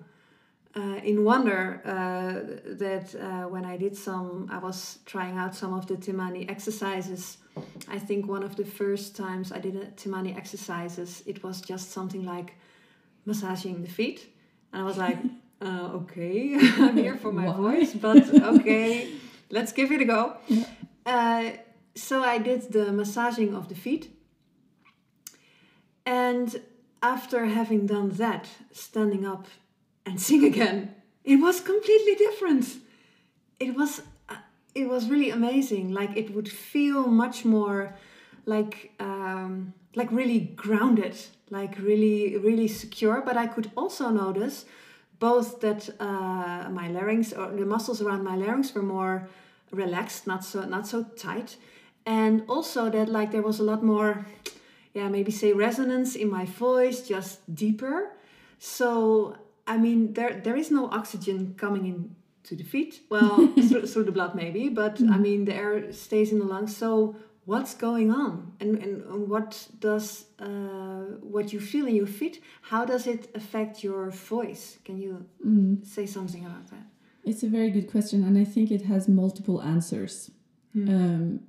uh, 0.77 1.01
in 1.03 1.25
wonder 1.25 1.83
uh, 1.85 2.75
that 2.75 3.15
uh, 3.15 3.49
when 3.49 3.65
I 3.65 3.77
did 3.77 3.97
some, 3.97 4.49
I 4.51 4.59
was 4.59 4.99
trying 5.07 5.37
out 5.37 5.55
some 5.55 5.75
of 5.75 5.87
the 5.87 5.97
Timani 5.97 6.49
exercises. 6.49 7.39
I 7.89 7.99
think 7.99 8.29
one 8.29 8.43
of 8.43 8.57
the 8.57 8.65
first 8.65 9.17
times 9.17 9.53
I 9.53 9.59
did 9.59 9.77
a 9.77 9.87
Timani 9.87 10.37
exercises, 10.37 11.23
it 11.27 11.43
was 11.43 11.61
just 11.61 11.91
something 11.91 12.25
like 12.25 12.55
massaging 13.27 13.83
the 13.83 13.91
feet, 13.91 14.29
and 14.73 14.83
I 14.83 14.85
was 14.85 14.97
like, 14.97 15.19
uh, 15.63 15.91
okay, 15.95 16.55
I'm 16.59 16.97
here 16.97 17.17
for 17.17 17.33
my 17.33 17.47
Why? 17.47 17.57
voice, 17.77 17.95
but 17.95 18.29
okay, 18.35 19.09
let's 19.51 19.73
give 19.73 19.93
it 19.93 20.01
a 20.01 20.05
go. 20.05 20.37
Uh, 21.07 21.51
so 21.95 22.23
I 22.23 22.39
did 22.39 22.73
the 22.73 22.93
massaging 22.93 23.55
of 23.55 23.69
the 23.69 23.75
feet. 23.75 24.11
And 26.05 26.61
after 27.03 27.47
having 27.47 27.87
done 27.87 28.11
that, 28.11 28.49
standing 28.73 29.25
up 29.25 29.47
and 30.05 30.21
sing 30.29 30.45
again, 30.45 30.95
it 31.25 31.37
was 31.37 31.61
completely 31.61 32.17
different. 32.17 32.67
It 33.61 33.77
was 33.77 34.03
uh, 34.29 34.37
it 34.75 34.89
was 34.89 35.09
really 35.09 35.31
amazing. 35.31 35.93
Like 35.93 36.17
it 36.17 36.35
would 36.35 36.49
feel 36.49 37.07
much 37.07 37.45
more 37.45 37.95
like 38.47 38.93
um, 38.99 39.75
like 39.95 40.11
really 40.11 40.41
grounded, 40.41 41.15
like 41.51 41.79
really 41.79 42.37
really 42.37 42.67
secure. 42.67 43.23
But 43.25 43.37
I 43.37 43.47
could 43.47 43.71
also 43.77 44.11
notice 44.11 44.65
both 45.23 45.61
that 45.61 45.89
uh, 46.01 46.69
my 46.69 46.89
larynx 46.89 47.33
or 47.33 47.49
the 47.53 47.65
muscles 47.65 48.03
around 48.03 48.25
my 48.25 48.35
larynx 48.35 48.75
were 48.75 48.83
more 48.83 49.29
relaxed, 49.71 50.27
not 50.27 50.45
so 50.45 50.65
not 50.65 50.85
so 50.85 51.05
tight, 51.17 51.57
and 52.05 52.43
also 52.49 52.91
that 52.91 53.09
like 53.09 53.31
there 53.31 53.47
was 53.51 53.61
a 53.61 53.63
lot 53.63 53.85
more, 53.85 54.27
yeah, 54.95 55.09
maybe 55.09 55.31
say 55.31 55.53
resonance 55.53 56.17
in 56.17 56.29
my 56.29 56.45
voice, 56.45 57.07
just 57.07 57.39
deeper. 57.55 58.11
So 58.59 59.37
I 59.65 59.77
mean, 59.77 60.13
there 60.15 60.41
there 60.45 60.57
is 60.57 60.73
no 60.73 60.91
oxygen 60.91 61.55
coming 61.57 61.87
in 61.87 62.17
to 62.49 62.57
the 62.57 62.65
feet. 62.65 63.03
Well, 63.09 63.47
through, 63.69 63.87
through 63.87 64.07
the 64.11 64.17
blood 64.19 64.35
maybe, 64.35 64.69
but 64.69 65.01
I 65.01 65.19
mean 65.19 65.45
the 65.45 65.55
air 65.55 65.93
stays 65.93 66.33
in 66.33 66.41
the 66.41 66.49
lungs. 66.55 66.77
So 66.77 67.15
what's 67.45 67.75
going 67.75 68.11
on, 68.11 68.53
and 68.61 68.79
and 68.79 69.29
what 69.29 69.69
does 69.81 70.27
uh, 70.39 71.19
what 71.21 71.53
you 71.53 71.61
feel 71.61 71.87
in 71.87 71.95
your 71.95 72.07
feet? 72.07 72.43
How 72.63 72.85
does 72.85 73.07
it 73.07 73.31
affect 73.35 73.83
your 73.83 74.11
voice? 74.11 74.79
Can 74.85 74.99
you 74.99 75.25
Mm. 75.45 75.85
say 75.85 76.07
something 76.07 76.45
about 76.45 76.67
that? 76.71 76.87
It's 77.25 77.43
a 77.43 77.49
very 77.49 77.71
good 77.71 77.91
question, 77.91 78.25
and 78.25 78.37
I 78.39 78.45
think 78.45 78.71
it 78.71 78.83
has 78.83 79.09
multiple 79.09 79.61
answers. 79.63 80.31
Hmm. 80.73 80.89
Um, 80.89 81.41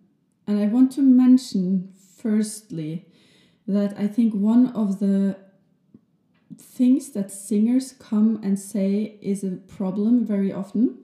and 0.47 0.59
I 0.59 0.67
want 0.67 0.91
to 0.93 1.01
mention 1.01 1.93
firstly 2.21 3.05
that 3.67 3.97
I 3.97 4.07
think 4.07 4.33
one 4.33 4.67
of 4.75 4.99
the 4.99 5.35
things 6.57 7.11
that 7.11 7.31
singers 7.31 7.93
come 7.93 8.39
and 8.43 8.59
say 8.59 9.17
is 9.21 9.43
a 9.43 9.51
problem 9.77 10.25
very 10.25 10.51
often 10.51 10.97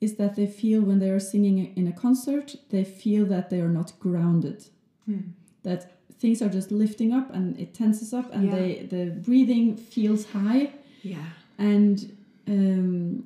is 0.00 0.16
that 0.16 0.36
they 0.36 0.46
feel 0.46 0.80
when 0.82 0.98
they 1.00 1.10
are 1.10 1.20
singing 1.20 1.72
in 1.76 1.86
a 1.88 1.92
concert, 1.92 2.54
they 2.70 2.84
feel 2.84 3.24
that 3.26 3.50
they 3.50 3.60
are 3.60 3.68
not 3.80 3.92
grounded. 3.98 4.66
Hmm. 5.06 5.20
That 5.64 5.92
things 6.20 6.40
are 6.42 6.48
just 6.48 6.70
lifting 6.70 7.12
up 7.12 7.34
and 7.34 7.58
it 7.58 7.74
tenses 7.74 8.12
up, 8.14 8.32
and 8.34 8.44
Yeah. 8.46 8.54
they 8.54 8.86
the 8.90 9.04
breathing 9.26 9.76
feels 9.76 10.26
high, 10.26 10.72
Yeah. 11.02 11.26
and 11.58 12.12
um, 12.46 13.24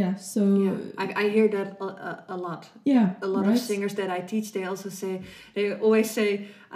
yeah, 0.00 0.14
so 0.16 0.40
Yeah, 0.64 0.76
I, 1.02 1.06
I 1.22 1.28
hear 1.36 1.48
that 1.56 1.68
a, 1.80 1.84
a, 2.10 2.24
a 2.34 2.36
lot. 2.46 2.62
yeah, 2.92 3.06
A 3.22 3.26
lot 3.26 3.44
right? 3.46 3.56
of 3.56 3.58
singers 3.70 3.94
that 3.94 4.10
I 4.18 4.20
teach, 4.32 4.46
they 4.52 4.64
also 4.72 4.88
say 5.02 5.12
they 5.54 5.66
always 5.84 6.08
say, 6.18 6.28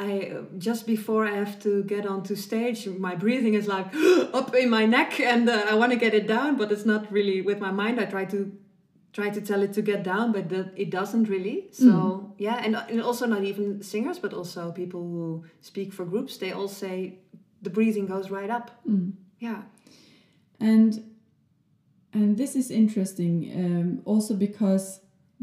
"I 0.04 0.08
just 0.68 0.82
before 0.86 1.22
I 1.32 1.34
have 1.42 1.54
to 1.66 1.70
get 1.94 2.04
onto 2.14 2.34
stage, 2.36 2.80
my 3.08 3.14
breathing 3.24 3.54
is 3.60 3.66
like 3.76 3.86
up 4.38 4.54
in 4.54 4.68
my 4.78 4.84
neck, 4.96 5.10
and 5.32 5.48
uh, 5.48 5.72
I 5.72 5.74
want 5.80 5.90
to 5.92 5.98
get 6.06 6.12
it 6.20 6.26
down, 6.36 6.56
but 6.60 6.70
it's 6.74 6.84
not 6.86 7.02
really 7.16 7.38
with 7.48 7.58
my 7.66 7.72
mind. 7.82 7.94
I 8.00 8.04
try 8.16 8.24
to 8.36 8.40
try 9.18 9.30
to 9.30 9.40
tell 9.40 9.62
it 9.66 9.72
to 9.72 9.82
get 9.82 10.00
down, 10.04 10.26
but 10.32 10.44
that 10.50 10.66
it 10.76 10.90
doesn't 10.98 11.26
really. 11.34 11.58
So 11.72 11.84
Mm. 11.92 12.20
yeah, 12.46 12.56
and, 12.64 12.76
and 12.90 13.00
also 13.08 13.24
not 13.26 13.42
even 13.50 13.82
singers, 13.82 14.18
but 14.24 14.32
also 14.34 14.60
people 14.82 15.00
who 15.00 15.44
speak 15.60 15.92
for 15.96 16.04
groups, 16.12 16.36
they 16.38 16.52
all 16.52 16.68
say 16.68 16.96
the 17.62 17.70
breathing 17.70 18.06
goes 18.14 18.30
right 18.30 18.50
up. 18.58 18.66
Mm. 18.86 19.12
Yeah. 19.40 19.62
and 20.60 20.92
and 22.16 22.36
this 22.36 22.52
is 22.60 22.70
interesting 22.70 23.32
um, 23.62 23.88
also 24.12 24.34
because 24.34 24.84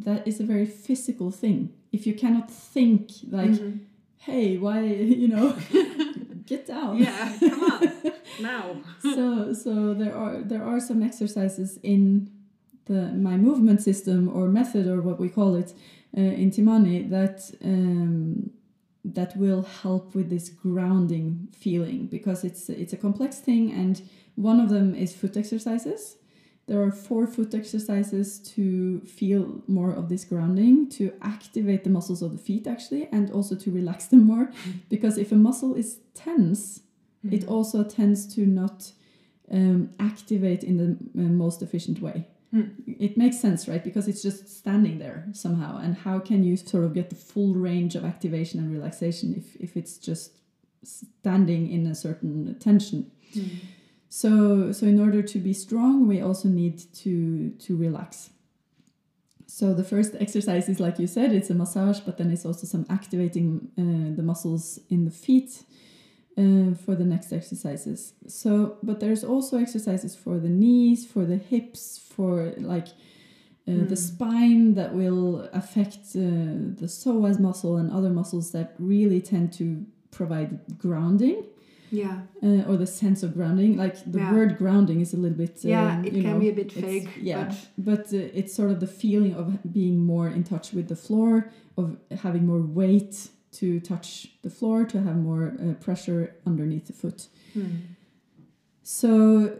that 0.05 0.21
is 0.27 0.39
a 0.39 0.43
very 0.53 0.65
physical 0.87 1.29
thing 1.31 1.59
if 1.91 2.01
you 2.07 2.13
cannot 2.23 2.47
think 2.73 3.01
like 3.39 3.51
Mhm. 3.59 3.79
hey 4.27 4.57
why 4.63 4.79
you 5.21 5.27
know 5.35 5.47
get 6.51 6.63
down 6.67 6.97
Yeah, 6.97 7.37
come 7.49 7.63
on 7.73 7.81
now. 8.51 8.65
so 9.15 9.53
so 9.63 9.71
there 10.01 10.15
are 10.23 10.35
there 10.51 10.63
are 10.71 10.79
some 10.89 10.99
exercises 11.09 11.69
in 11.83 12.01
the 12.89 13.01
my 13.29 13.37
movement 13.37 13.81
system 13.81 14.19
or 14.35 14.43
method 14.59 14.85
or 14.93 14.99
what 15.07 15.17
we 15.19 15.29
call 15.29 15.51
it 15.61 15.69
uh, 16.17 16.21
in 16.41 16.51
Timani 16.51 16.97
that 17.09 17.37
um, 17.63 18.51
that 19.15 19.31
will 19.43 19.63
help 19.83 20.15
with 20.15 20.27
this 20.29 20.49
grounding 20.49 21.47
feeling 21.63 22.07
because 22.15 22.39
it's 22.49 22.69
it's 22.69 22.93
a 22.93 22.97
complex 22.97 23.31
thing 23.47 23.71
and 23.81 24.01
one 24.35 24.59
of 24.63 24.69
them 24.69 24.87
is 24.95 25.13
foot 25.19 25.35
exercises 25.37 26.17
there 26.67 26.81
are 26.81 26.91
four 26.91 27.27
foot 27.27 27.53
exercises 27.53 28.39
to 28.39 29.01
feel 29.01 29.61
more 29.67 29.91
of 29.91 30.09
this 30.09 30.23
grounding 30.23 30.89
to 30.89 31.11
activate 31.21 31.83
the 31.83 31.89
muscles 31.89 32.21
of 32.21 32.31
the 32.31 32.37
feet 32.37 32.67
actually 32.67 33.07
and 33.11 33.31
also 33.31 33.55
to 33.55 33.71
relax 33.71 34.05
them 34.05 34.23
more 34.23 34.49
because 34.89 35.17
if 35.17 35.31
a 35.31 35.35
muscle 35.35 35.75
is 35.75 35.99
tense 36.13 36.81
it 37.31 37.47
also 37.47 37.83
tends 37.85 38.33
to 38.35 38.45
not 38.45 38.91
um, 39.49 39.89
activate 39.97 40.61
in 40.63 40.75
the 40.77 41.21
uh, 41.21 41.27
most 41.27 41.61
efficient 41.61 42.01
way 42.01 42.27
Hmm. 42.53 42.69
it 42.85 43.17
makes 43.17 43.39
sense, 43.39 43.67
right? 43.67 43.83
Because 43.83 44.07
it's 44.07 44.21
just 44.21 44.47
standing 44.47 44.99
there 44.99 45.25
somehow. 45.31 45.79
And 45.79 45.97
how 45.97 46.19
can 46.19 46.43
you 46.43 46.55
sort 46.55 46.83
of 46.83 46.93
get 46.93 47.09
the 47.09 47.15
full 47.15 47.55
range 47.55 47.95
of 47.95 48.05
activation 48.05 48.59
and 48.59 48.71
relaxation 48.71 49.33
if, 49.35 49.55
if 49.55 49.75
it's 49.75 49.97
just 49.97 50.37
standing 50.83 51.71
in 51.71 51.87
a 51.87 51.95
certain 51.95 52.55
tension? 52.59 53.09
So, 54.15 54.71
so 54.71 54.85
in 54.85 54.99
order 54.99 55.23
to 55.23 55.39
be 55.39 55.53
strong, 55.53 56.07
we 56.07 56.21
also 56.21 56.47
need 56.47 56.77
to 57.01 57.49
to 57.65 57.75
relax. 57.75 58.29
So 59.47 59.73
the 59.73 59.83
first 59.83 60.13
exercise 60.19 60.69
is 60.69 60.79
like 60.79 60.99
you 60.99 61.07
said, 61.07 61.31
it's 61.33 61.49
a 61.49 61.55
massage, 61.55 61.99
but 61.99 62.19
then 62.19 62.29
it's 62.29 62.45
also 62.45 62.67
some 62.67 62.85
activating 62.91 63.47
uh, 63.75 64.15
the 64.15 64.21
muscles 64.21 64.79
in 64.87 65.05
the 65.05 65.15
feet 65.25 65.63
uh, 66.37 66.75
for 66.85 66.93
the 66.93 67.05
next 67.05 67.33
exercises. 67.33 68.13
So, 68.27 68.77
but 68.83 68.99
there's 68.99 69.23
also 69.23 69.57
exercises 69.57 70.15
for 70.15 70.37
the 70.37 70.53
knees, 70.61 71.07
for 71.07 71.25
the 71.25 71.37
hips, 71.37 71.97
for 71.97 72.53
like 72.73 72.89
uh, 73.67 73.85
the 73.93 73.97
Mm. 73.97 74.07
spine 74.09 74.73
that 74.75 74.93
will 74.93 75.49
affect 75.53 76.03
uh, 76.15 76.21
the 76.81 76.87
psoas 76.87 77.39
muscle 77.39 77.77
and 77.77 77.89
other 77.89 78.11
muscles 78.11 78.51
that 78.51 78.75
really 78.77 79.21
tend 79.21 79.51
to 79.53 79.65
provide 80.11 80.51
grounding 80.77 81.43
Yeah. 82.01 82.17
uh, 82.41 82.69
or 82.69 82.75
the 82.83 82.87
sense 82.87 83.19
of 83.25 83.29
grounding. 83.37 83.71
Like 83.77 83.95
the 84.15 84.19
Yeah. 84.19 84.33
word 84.35 84.51
grounding 84.57 84.99
is 85.05 85.13
a 85.13 85.17
little 85.23 85.37
bit. 85.37 85.53
Yeah, 85.63 85.97
um, 85.97 86.05
it 86.05 86.13
you 86.13 86.21
can 86.23 86.33
know, 86.33 86.39
be 86.39 86.49
a 86.49 86.57
bit 86.61 86.71
vague, 86.71 87.09
Yeah, 87.21 87.43
but- 87.45 87.67
but, 87.89 88.03
uh, 88.19 88.39
it's 88.39 88.53
sort 88.59 88.71
of 88.73 88.79
the 88.85 88.91
feeling 89.03 89.33
of 89.41 89.47
being 89.79 89.97
more 90.13 90.27
in 90.37 90.43
touch 90.43 90.67
with 90.77 90.87
the 90.93 90.95
floor, 91.05 91.31
of 91.77 91.85
having 92.25 92.43
more 92.51 92.61
weight 92.81 93.13
to 93.59 93.79
touch 93.91 94.07
the 94.41 94.49
floor, 94.49 94.77
to 94.93 94.97
have 95.07 95.17
more 95.29 95.43
uh, 95.63 95.73
pressure 95.85 96.21
underneath 96.49 96.85
the 96.87 96.93
foot. 97.01 97.19
Hmm. 97.53 97.65
So, 98.81 99.59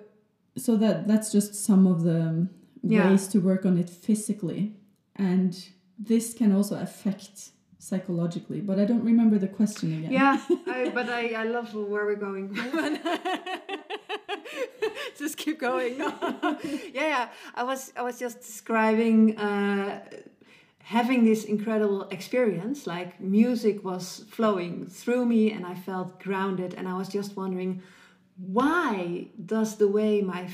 so 0.57 0.75
that 0.77 1.07
that's 1.07 1.31
just 1.31 1.53
some 1.55 1.87
of 1.87 2.03
the 2.03 2.47
Yeah. 2.81 3.09
ways 3.09 3.27
to 3.29 3.39
work 3.39 3.65
on 3.65 3.77
it 3.77 3.89
physically, 3.89 4.61
and 5.15 5.51
this 6.11 6.33
can 6.33 6.51
also 6.51 6.75
affect 6.87 7.51
psychologically. 7.83 8.61
But 8.61 8.79
I 8.79 8.85
don't 8.85 9.03
remember 9.03 9.37
the 9.37 9.47
question 9.47 9.93
again. 9.93 10.11
Yeah, 10.11 10.39
I, 10.67 10.91
but 10.93 11.09
I, 11.09 11.33
I 11.33 11.43
love 11.43 11.73
where 11.75 12.05
we're 12.05 12.15
going. 12.15 12.55
just 15.17 15.37
keep 15.37 15.59
going. 15.59 15.97
yeah, 15.97 16.57
yeah. 16.93 17.29
I 17.53 17.63
was 17.63 17.91
I 17.95 18.01
was 18.01 18.19
just 18.19 18.39
describing 18.39 19.37
uh, 19.37 20.01
having 20.79 21.25
this 21.25 21.43
incredible 21.43 22.07
experience. 22.09 22.87
Like 22.87 23.19
music 23.19 23.83
was 23.83 24.25
flowing 24.29 24.87
through 24.87 25.25
me, 25.25 25.51
and 25.51 25.65
I 25.65 25.75
felt 25.75 26.19
grounded. 26.19 26.73
And 26.73 26.87
I 26.87 26.97
was 26.97 27.09
just 27.09 27.35
wondering, 27.35 27.81
why 28.37 29.27
does 29.45 29.77
the 29.77 29.89
way 29.89 30.21
my 30.21 30.47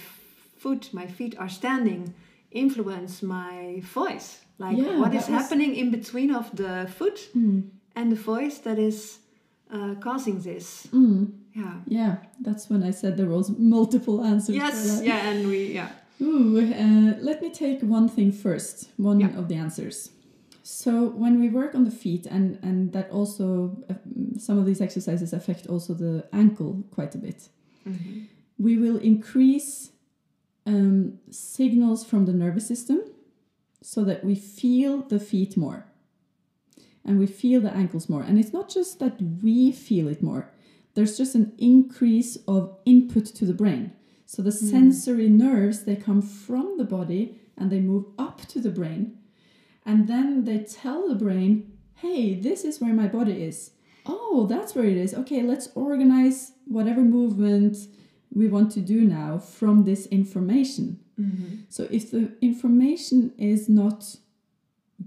foot, 0.58 0.90
my 0.94 1.06
feet 1.06 1.36
are 1.38 1.50
standing, 1.50 2.16
influence 2.52 3.22
my 3.22 3.82
voice? 3.84 4.40
Like, 4.60 4.78
Yeah, 4.78 5.00
what 5.00 5.14
is 5.16 5.28
happening 5.28 5.76
in 5.76 5.90
between 5.92 6.30
of 6.36 6.46
the 6.56 6.88
foot 6.98 7.20
Hmm. 7.34 7.60
and 7.96 8.12
the 8.12 8.22
voice 8.34 8.58
that 8.60 8.78
is 8.78 9.20
uh, 9.72 9.96
causing 10.00 10.42
this. 10.42 10.88
Mm. 10.92 11.32
Yeah. 11.56 11.74
Yeah, 11.88 12.16
that's 12.42 12.70
when 12.70 12.84
I 12.84 12.92
said 12.92 13.18
there 13.18 13.30
was 13.38 13.50
multiple 13.58 14.24
answers. 14.24 14.56
Yes. 14.56 15.02
Yeah. 15.04 15.30
And 15.30 15.48
we. 15.48 15.74
Yeah. 15.74 15.90
Ooh, 16.22 16.58
uh, 16.60 17.14
let 17.22 17.42
me 17.42 17.50
take 17.52 17.82
one 17.82 18.08
thing 18.10 18.32
first, 18.32 18.90
one 18.98 19.20
Yeah. 19.20 19.38
of 19.40 19.48
the 19.48 19.56
answers. 19.56 20.10
So 20.64 20.92
when 21.24 21.40
we 21.40 21.50
work 21.50 21.74
on 21.76 21.84
the 21.86 21.92
feet, 22.04 22.26
and 22.26 22.58
and 22.62 22.92
that 22.94 23.10
also 23.12 23.78
uh, 23.90 23.94
some 24.38 24.60
of 24.60 24.66
these 24.66 24.82
exercises 24.84 25.34
affect 25.34 25.68
also 25.68 25.94
the 25.94 26.24
ankle 26.34 26.84
quite 26.96 27.16
a 27.16 27.18
bit. 27.18 27.50
Mm-hmm. 27.88 28.20
We 28.58 28.78
will 28.78 28.98
increase 28.98 29.92
um, 30.66 31.20
signals 31.32 32.04
from 32.06 32.26
the 32.26 32.34
nervous 32.34 32.68
system, 32.68 33.00
so 33.82 34.04
that 34.04 34.24
we 34.24 34.36
feel 34.36 35.02
the 35.04 35.20
feet 35.20 35.56
more, 35.58 35.86
and 37.06 37.20
we 37.20 37.28
feel 37.28 37.62
the 37.62 37.74
ankles 37.74 38.10
more. 38.10 38.24
And 38.24 38.40
it's 38.40 38.54
not 38.54 38.70
just 38.70 39.00
that 39.00 39.22
we 39.42 39.72
feel 39.72 40.08
it 40.08 40.22
more. 40.22 40.52
There's 40.96 41.18
just 41.18 41.36
an 41.36 41.54
increase 41.58 42.38
of 42.48 42.78
input 42.86 43.26
to 43.26 43.46
the 43.46 43.54
brain. 43.54 43.94
So 44.26 44.42
the 44.42 44.52
hmm. 44.52 44.70
sensory 44.70 45.30
nerves 45.30 45.86
they 45.86 45.96
come 45.96 46.22
from 46.22 46.78
the 46.78 46.84
body 46.84 47.40
and 47.58 47.72
they 47.72 47.80
move 47.80 48.06
up 48.18 48.46
to 48.48 48.60
the 48.60 48.70
brain 48.70 49.18
and 49.86 50.08
then 50.08 50.44
they 50.44 50.60
tell 50.60 51.08
the 51.08 51.16
brain, 51.16 51.72
"Hey, 51.96 52.36
this 52.36 52.64
is 52.64 52.80
where 52.80 52.94
my 52.94 53.08
body 53.08 53.44
is. 53.44 53.72
Oh, 54.06 54.46
that's 54.48 54.76
where 54.76 54.86
it 54.86 54.98
is. 54.98 55.14
Okay, 55.14 55.42
let's 55.42 55.70
organize 55.74 56.52
whatever 56.66 57.02
movement 57.02 57.76
we 58.32 58.48
want 58.48 58.72
to 58.74 58.82
do 58.82 59.02
now 59.02 59.40
from 59.40 59.86
this 59.86 60.06
information." 60.08 61.00
Mm-hmm. 61.20 61.56
So 61.70 61.88
if 61.92 62.12
the 62.12 62.32
information 62.42 63.34
is 63.38 63.68
not 63.70 64.16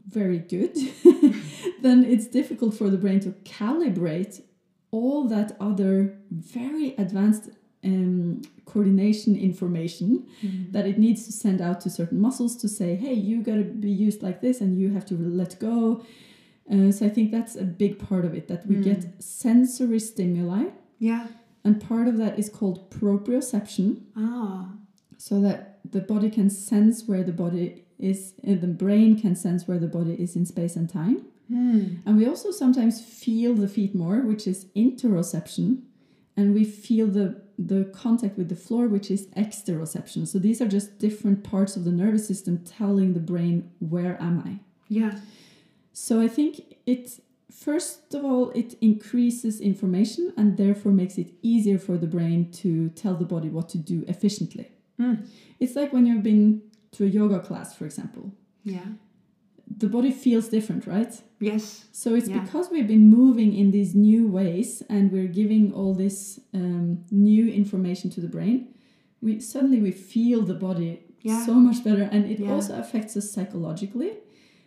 very 0.09 0.39
good, 0.39 0.75
then 1.83 2.05
it's 2.05 2.27
difficult 2.27 2.75
for 2.75 2.91
the 2.91 2.97
brain 2.99 3.21
to 3.21 3.31
calibrate 3.45 4.43
all 4.91 5.27
that 5.29 5.57
other 5.61 6.19
very 6.31 6.95
advanced 6.97 7.51
um, 7.85 8.43
coordination 8.65 9.35
information 9.37 10.27
that 10.71 10.87
it 10.87 10.99
needs 10.99 11.25
to 11.27 11.33
send 11.33 11.61
out 11.61 11.81
to 11.81 11.91
certain 11.91 12.21
muscles 12.21 12.57
to 12.57 12.69
say, 12.69 12.95
hey, 12.95 13.13
you 13.15 13.43
got 13.43 13.57
to 13.57 13.65
be 13.65 13.91
used 13.91 14.23
like 14.23 14.41
this 14.41 14.61
and 14.61 14.79
you 14.79 14.93
have 14.93 15.05
to 15.07 15.15
let 15.17 15.59
go. 15.59 16.05
Uh, 16.73 16.93
so 16.93 17.05
I 17.07 17.09
think 17.09 17.33
that's 17.33 17.57
a 17.57 17.65
big 17.65 17.99
part 17.99 18.25
of 18.25 18.35
it 18.35 18.47
that 18.49 18.67
we 18.67 18.77
get 18.77 19.21
sensory 19.23 19.99
stimuli, 19.99 20.67
Yeah. 20.99 21.27
and 21.65 21.81
part 21.81 22.07
of 22.07 22.19
that 22.19 22.39
is 22.39 22.49
called 22.49 22.89
proprioception 22.91 24.03
Ah. 24.17 24.73
so 25.19 25.41
that 25.41 25.72
the 25.91 26.01
body 26.01 26.31
can 26.31 26.49
sense 26.51 27.05
where 27.09 27.23
the 27.25 27.33
body 27.33 27.85
is 27.99 28.35
and 28.43 28.61
the 28.61 28.67
brain 28.67 29.19
can 29.21 29.35
sense 29.37 29.67
where 29.69 29.79
the 29.79 29.87
body 29.99 30.15
is 30.15 30.37
in 30.37 30.47
space 30.47 30.77
and 30.77 30.89
time 30.89 31.23
Hmm. 31.49 31.97
and 32.07 32.17
we 32.17 32.27
also 32.27 32.51
sometimes 32.51 33.01
feel 33.05 33.53
the 33.55 33.69
feet 33.69 33.95
more 33.95 34.21
which 34.21 34.47
is 34.47 34.67
interoception 34.77 35.83
and 36.37 36.55
we 36.55 36.65
feel 36.65 37.07
the 37.09 37.43
the 37.59 37.85
contact 37.93 38.39
with 38.39 38.49
the 38.49 38.57
floor 38.57 38.87
which 38.89 39.11
is 39.11 39.27
exteroception 39.37 40.27
so 40.27 40.39
these 40.39 40.61
are 40.63 40.69
just 40.69 40.99
different 40.99 41.45
parts 41.45 41.77
of 41.77 41.85
the 41.85 41.93
nervous 41.93 42.27
system 42.27 42.59
telling 42.65 43.13
the 43.13 43.21
brain 43.21 43.71
where 43.81 44.17
am 44.23 44.37
i 44.47 44.61
Yeah. 44.89 45.19
so 45.93 46.21
I 46.21 46.29
think 46.29 46.53
it 46.87 47.21
first 47.51 48.15
of 48.15 48.25
all 48.25 48.51
it 48.63 48.71
increases 48.81 49.61
information 49.61 50.33
and 50.39 50.57
therefore 50.57 50.93
makes 50.93 51.19
it 51.19 51.29
easier 51.43 51.79
for 51.79 51.97
the 51.99 52.07
brain 52.17 52.51
to 52.63 52.71
tell 52.91 53.15
the 53.23 53.27
body 53.35 53.49
what 53.57 53.69
to 53.75 53.79
do 53.79 54.05
efficiently. 54.09 54.67
Hmm. 55.03 55.15
It's 55.61 55.75
like 55.77 55.93
when 55.93 56.05
you've 56.07 56.23
been 56.33 56.63
to 56.93 57.05
a 57.05 57.09
yoga 57.09 57.41
class, 57.41 57.75
for 57.75 57.85
example. 57.85 58.25
Yeah. 58.65 58.87
The 59.83 59.89
body 59.89 60.11
feels 60.11 60.49
different, 60.49 60.87
right? 60.87 61.13
Yes. 61.41 61.87
So 61.93 62.15
it's 62.15 62.29
Yeah. 62.29 62.41
because 62.43 62.67
we've 62.71 62.87
been 62.97 63.09
moving 63.09 63.55
in 63.61 63.71
these 63.71 63.95
new 63.95 64.23
ways 64.29 64.83
and 64.89 65.11
we're 65.15 65.33
giving 65.41 65.73
all 65.73 65.95
this 65.95 66.41
um, 66.55 66.99
new 67.11 67.45
information 67.63 68.11
to 68.11 68.21
the 68.21 68.29
brain. 68.37 68.69
We 69.23 69.41
suddenly 69.41 69.81
we 69.81 69.93
feel 69.93 70.41
the 70.53 70.59
body 70.69 70.91
Yeah. 71.23 71.45
so 71.47 71.55
much 71.55 71.79
better, 71.85 72.03
and 72.15 72.23
it 72.33 72.39
Yeah. 72.41 72.53
also 72.55 72.73
affects 72.83 73.17
us 73.17 73.27
psychologically. 73.35 74.13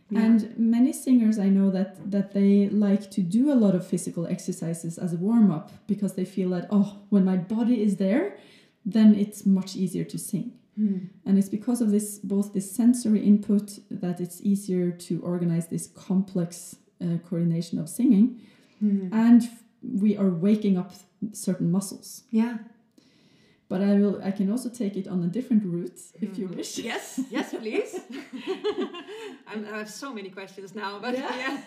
Yeah. 0.09 0.23
And 0.25 0.37
many 0.57 0.93
singers 0.93 1.37
I 1.47 1.49
know 1.57 1.69
that 1.77 1.91
that 2.15 2.27
they 2.37 2.69
like 2.87 3.03
to 3.17 3.21
do 3.37 3.43
a 3.51 3.57
lot 3.63 3.73
of 3.75 3.83
physical 3.93 4.23
exercises 4.35 4.93
as 5.05 5.11
a 5.13 5.17
warm 5.27 5.47
up 5.57 5.67
because 5.91 6.13
they 6.17 6.25
feel 6.25 6.49
that 6.55 6.65
oh, 6.77 6.87
when 7.13 7.23
my 7.25 7.37
body 7.55 7.77
is 7.87 7.93
there, 8.05 8.25
then 8.85 9.15
it's 9.15 9.45
much 9.45 9.75
easier 9.75 10.03
to 10.05 10.17
sing. 10.17 10.53
Hmm. 10.75 10.97
And 11.25 11.37
it's 11.37 11.49
because 11.49 11.81
of 11.81 11.89
this 11.91 12.19
both 12.19 12.53
this 12.53 12.69
sensory 12.71 13.21
input 13.25 13.79
that 13.89 14.19
it's 14.19 14.41
easier 14.41 14.91
to 14.91 15.21
organize 15.21 15.67
this 15.67 15.87
complex 15.87 16.75
uh, 17.01 17.17
coordination 17.29 17.79
of 17.79 17.87
singing, 17.89 18.41
Hmm. 18.79 19.07
and 19.13 19.41
we 19.81 20.17
are 20.17 20.29
waking 20.29 20.77
up 20.77 20.91
certain 21.33 21.71
muscles. 21.71 22.23
Yeah. 22.31 22.57
But 23.69 23.81
I 23.81 23.95
will 23.99 24.21
I 24.23 24.31
can 24.31 24.51
also 24.51 24.69
take 24.69 24.95
it 24.95 25.07
on 25.07 25.23
a 25.23 25.27
different 25.27 25.63
route 25.63 25.99
if 26.21 26.37
you 26.37 26.47
Mhm. 26.47 26.55
wish. 26.57 26.77
Yes. 26.77 27.19
Yes, 27.31 27.49
please. 27.53 27.99
I 29.47 29.57
have 29.77 29.89
so 29.89 30.13
many 30.13 30.29
questions 30.29 30.75
now, 30.75 30.99
but 30.99 31.13
Yeah. 31.13 31.35
yeah. 31.37 31.57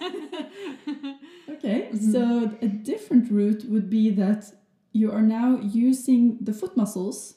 Okay, 1.55 1.89
Mhm. 1.93 2.13
so 2.13 2.23
a 2.63 2.69
different 2.69 3.31
route 3.31 3.65
would 3.69 3.89
be 3.91 4.11
that 4.11 4.45
you 4.93 5.13
are 5.13 5.23
now 5.23 5.59
using 5.61 6.39
the 6.41 6.53
foot 6.53 6.77
muscles, 6.77 7.37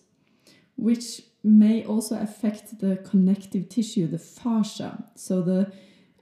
which 0.76 1.24
may 1.44 1.84
also 1.84 2.20
affect 2.20 2.80
the 2.80 2.98
connective 2.98 3.68
tissue, 3.70 4.08
the 4.08 4.20
fascia. 4.20 5.06
So 5.16 5.42
the 5.42 5.72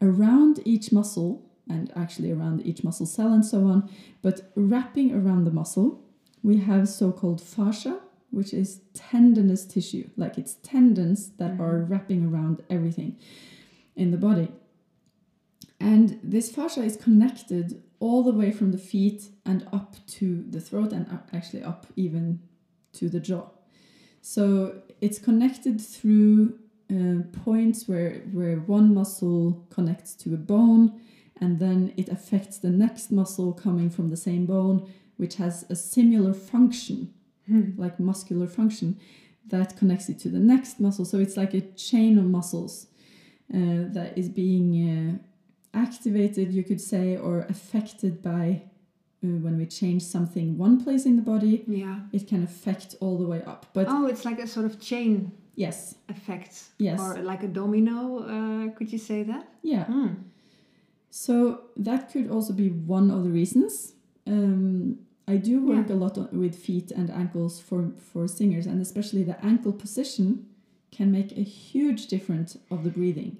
around 0.01 0.61
each 0.65 0.91
muscle, 0.91 1.45
and 1.67 1.91
actually 1.95 2.31
around 2.31 2.65
each 2.65 2.83
muscle 2.83 3.05
cell 3.05 3.31
and 3.31 3.45
so 3.45 3.65
on. 3.67 3.89
But 4.21 4.51
wrapping 4.55 5.13
around 5.13 5.43
the 5.43 5.51
muscle, 5.51 6.03
we 6.41 6.57
have 6.57 6.89
so 6.89 7.11
called 7.11 7.41
fascia, 7.41 7.99
which 8.31 8.53
is 8.53 8.81
tendinous 8.93 9.65
tissue, 9.65 10.09
like 10.17 10.37
it's 10.37 10.55
tendons 10.63 11.29
that 11.37 11.53
Mhm. 11.53 11.59
are 11.59 11.83
wrapping 11.83 12.25
around 12.25 12.63
everything 12.69 13.17
in 13.95 14.11
the 14.11 14.17
body. 14.17 14.49
And 15.79 16.19
this 16.23 16.49
fascia 16.49 16.83
is 16.83 16.97
connected 16.97 17.81
all 17.99 18.23
the 18.23 18.31
way 18.31 18.51
from 18.51 18.71
the 18.71 18.77
feet 18.77 19.29
and 19.45 19.67
up 19.73 19.95
to 20.07 20.43
the 20.49 20.61
throat, 20.61 20.93
and 20.93 21.07
up- 21.09 21.29
actually 21.33 21.63
up 21.63 21.85
even 21.95 22.39
to 22.93 23.09
the 23.09 23.19
jaw. 23.19 23.49
So 24.21 24.81
it's 25.01 25.19
connected 25.19 25.79
through 25.81 26.59
uh, 26.91 27.23
points 27.45 27.87
where 27.87 28.21
where 28.33 28.57
one 28.57 28.93
muscle 28.93 29.65
connects 29.69 30.13
to 30.15 30.33
a 30.33 30.37
bone, 30.37 30.99
and 31.39 31.59
then 31.59 31.93
it 31.97 32.09
affects 32.09 32.57
the 32.57 32.69
next 32.69 33.11
muscle 33.11 33.53
coming 33.53 33.89
from 33.89 34.09
the 34.09 34.17
same 34.17 34.45
bone, 34.45 34.91
which 35.17 35.35
has 35.35 35.65
a 35.69 35.75
similar 35.75 36.33
function 36.33 37.13
Hmm. 37.49 37.71
like 37.77 37.99
muscular 37.99 38.45
function 38.47 38.99
that 39.47 39.75
connects 39.75 40.07
it 40.07 40.19
to 40.19 40.29
the 40.29 40.37
next 40.37 40.79
muscle. 40.79 41.03
So 41.03 41.17
it's 41.17 41.35
like 41.35 41.55
a 41.55 41.61
chain 41.61 42.19
of 42.19 42.25
muscles 42.25 42.85
uh, 43.51 43.89
that 43.95 44.13
is 44.15 44.29
being 44.29 44.67
uh, 44.89 45.17
activated, 45.73 46.53
you 46.53 46.63
could 46.63 46.81
say, 46.81 47.17
or 47.17 47.41
affected 47.49 48.21
by 48.21 48.63
uh, 49.23 49.27
when 49.27 49.57
we 49.57 49.65
change 49.65 50.01
something 50.03 50.57
one 50.57 50.83
place 50.83 51.05
in 51.05 51.15
the 51.15 51.21
body. 51.21 51.63
Yeah. 51.67 51.99
It 52.11 52.27
can 52.27 52.43
affect 52.43 52.95
all 53.01 53.17
the 53.17 53.27
way 53.27 53.43
up. 53.43 53.65
But 53.73 53.87
Oh, 53.89 54.05
it's 54.07 54.25
like 54.25 54.39
a 54.39 54.47
sort 54.47 54.65
of 54.65 54.79
chain 54.79 55.31
yes, 55.55 55.95
effect. 56.07 56.63
Yes. 56.77 56.99
Or 56.99 57.17
like 57.21 57.43
a 57.43 57.47
domino. 57.47 58.19
Uh, 58.23 58.71
could 58.75 58.91
you 58.91 58.97
say 58.99 59.23
that? 59.23 59.47
yeah. 59.61 59.85
Hmm. 59.85 60.07
So 61.11 61.61
that 61.75 62.11
could 62.11 62.29
also 62.29 62.53
be 62.53 62.69
one 62.69 63.09
of 63.11 63.23
the 63.23 63.29
reasons. 63.31 63.93
Um, 64.27 64.99
I 65.27 65.37
do 65.37 65.65
work 65.65 65.87
Yeah. 65.89 65.95
a 65.95 65.97
lot 65.97 66.17
on, 66.17 66.29
with 66.31 66.55
feet 66.55 66.91
and 66.91 67.09
ankles 67.09 67.59
for, 67.59 67.91
for 67.97 68.27
singers, 68.27 68.65
and 68.67 68.79
especially 68.81 69.23
the 69.23 69.43
ankle 69.43 69.73
position 69.73 70.45
can 70.91 71.11
make 71.11 71.31
a 71.37 71.41
huge 71.41 72.07
difference 72.07 72.57
of 72.71 72.83
the 72.83 72.89
breathing. 72.91 73.37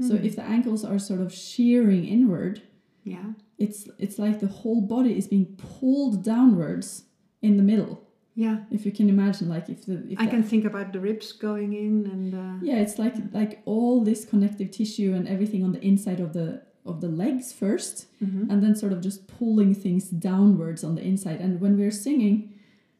So 0.00 0.16
Hmm. 0.16 0.24
if 0.24 0.34
the 0.36 0.42
ankles 0.42 0.84
are 0.84 0.98
sort 0.98 1.20
of 1.20 1.32
shearing 1.32 2.04
inward, 2.04 2.62
Yeah. 3.04 3.32
it's 3.58 3.88
it's 3.98 4.18
like 4.18 4.40
the 4.40 4.48
whole 4.48 4.80
body 4.80 5.16
is 5.16 5.28
being 5.28 5.46
pulled 5.56 6.24
downwards 6.24 7.04
in 7.42 7.56
the 7.56 7.62
middle. 7.62 8.00
Yeah. 8.34 8.64
If 8.70 8.84
you 8.84 8.90
can 8.92 9.08
imagine, 9.08 9.48
like 9.48 9.68
if 9.68 9.86
the 9.86 9.96
if 10.10 10.18
I 10.18 10.24
the- 10.24 10.30
can 10.30 10.42
think 10.42 10.64
about 10.64 10.92
the 10.92 10.98
ribs 11.00 11.32
going 11.32 11.72
in 11.72 12.06
and. 12.12 12.34
Uh, 12.34 12.54
yeah, 12.68 12.78
it's 12.84 12.98
like 12.98 13.14
like 13.32 13.62
all 13.64 14.02
this 14.04 14.24
connective 14.24 14.70
tissue 14.72 15.14
and 15.14 15.28
everything 15.28 15.62
on 15.64 15.72
the 15.72 15.80
inside 15.90 16.20
of 16.20 16.32
the 16.32 16.62
of 16.84 17.00
the 17.00 17.08
legs 17.08 17.52
first, 17.52 18.06
mhm. 18.20 18.50
and 18.50 18.60
then 18.62 18.74
sort 18.74 18.92
of 18.92 19.00
just 19.00 19.26
pulling 19.38 19.72
things 19.74 20.10
downwards 20.10 20.82
on 20.84 20.94
the 20.96 21.02
inside. 21.06 21.40
And 21.40 21.60
when 21.60 21.78
we're 21.78 21.90
singing, 22.06 22.36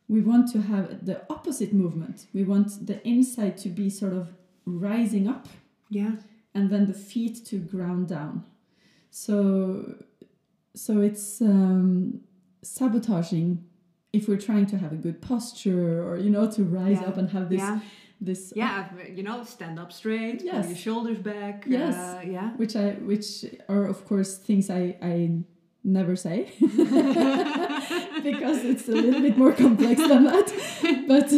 we 0.09 0.21
want 0.21 0.51
to 0.53 0.61
have 0.63 1.05
the 1.05 1.17
opposite 1.29 1.73
movement. 1.73 2.27
We 2.33 2.45
want 2.45 2.87
the 2.87 2.99
inside 3.07 3.59
to 3.65 3.69
be 3.69 3.91
sort 3.91 4.13
of 4.15 4.29
rising 4.65 5.27
up 5.29 5.49
Yeah. 5.91 6.13
And 6.55 6.71
then 6.71 6.87
the 6.87 6.95
feet 6.95 7.45
to 7.47 7.59
ground 7.59 8.09
down. 8.09 8.45
So 9.11 9.97
so 10.75 11.01
it's 11.01 11.41
um, 11.41 12.21
sabotaging 12.63 13.65
if 14.13 14.29
we're 14.29 14.37
trying 14.39 14.67
to 14.67 14.79
have 14.79 14.93
a 14.93 14.97
good 14.97 15.21
posture 15.21 16.03
or 16.07 16.17
you 16.19 16.31
know 16.31 16.51
to 16.51 16.65
rise 16.65 16.99
Yeah. 17.01 17.09
up 17.09 17.17
and 17.17 17.31
have 17.31 17.49
this 17.49 17.61
yeah. 17.61 17.81
this 18.21 18.53
Yeah. 18.57 18.89
You 19.13 19.23
know, 19.23 19.45
stand 19.45 19.79
up 19.79 19.93
straight. 19.93 20.43
Yes. 20.43 20.69
your 20.69 20.77
shoulders 20.77 21.19
back. 21.19 21.65
Yes. 21.67 21.95
Uh, 21.95 22.23
yeah. 22.27 22.51
which 22.57 22.77
I 22.77 22.93
which 23.11 23.45
are 23.69 23.85
of 23.87 24.05
course 24.05 24.37
things 24.39 24.71
I 24.71 24.97
I 25.03 25.45
never 25.87 26.17
say 26.17 26.51
because 26.61 28.65
it's 28.65 28.89
a 28.89 28.93
little 28.93 29.21
bit 29.21 29.37
more 29.37 29.53
complex 29.53 30.01
than 30.01 30.25
that 30.25 30.49
but 31.07 31.31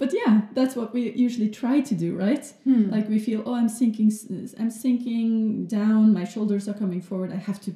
but 0.00 0.10
yeah 0.20 0.34
that's 0.58 0.74
what 0.78 0.88
we 0.96 1.00
usually 1.26 1.50
try 1.62 1.76
to 1.90 1.94
do 2.04 2.08
right 2.26 2.44
Hmm. 2.66 2.84
like 2.94 3.06
we 3.14 3.18
feel 3.28 3.40
oh 3.48 3.54
i'm 3.60 3.68
sinking 3.80 4.10
i'm 4.60 4.72
sinking 4.84 5.30
down 5.78 6.02
my 6.20 6.24
shoulders 6.32 6.64
are 6.70 6.78
coming 6.82 7.02
forward 7.08 7.30
i 7.38 7.40
have 7.50 7.60
to 7.66 7.70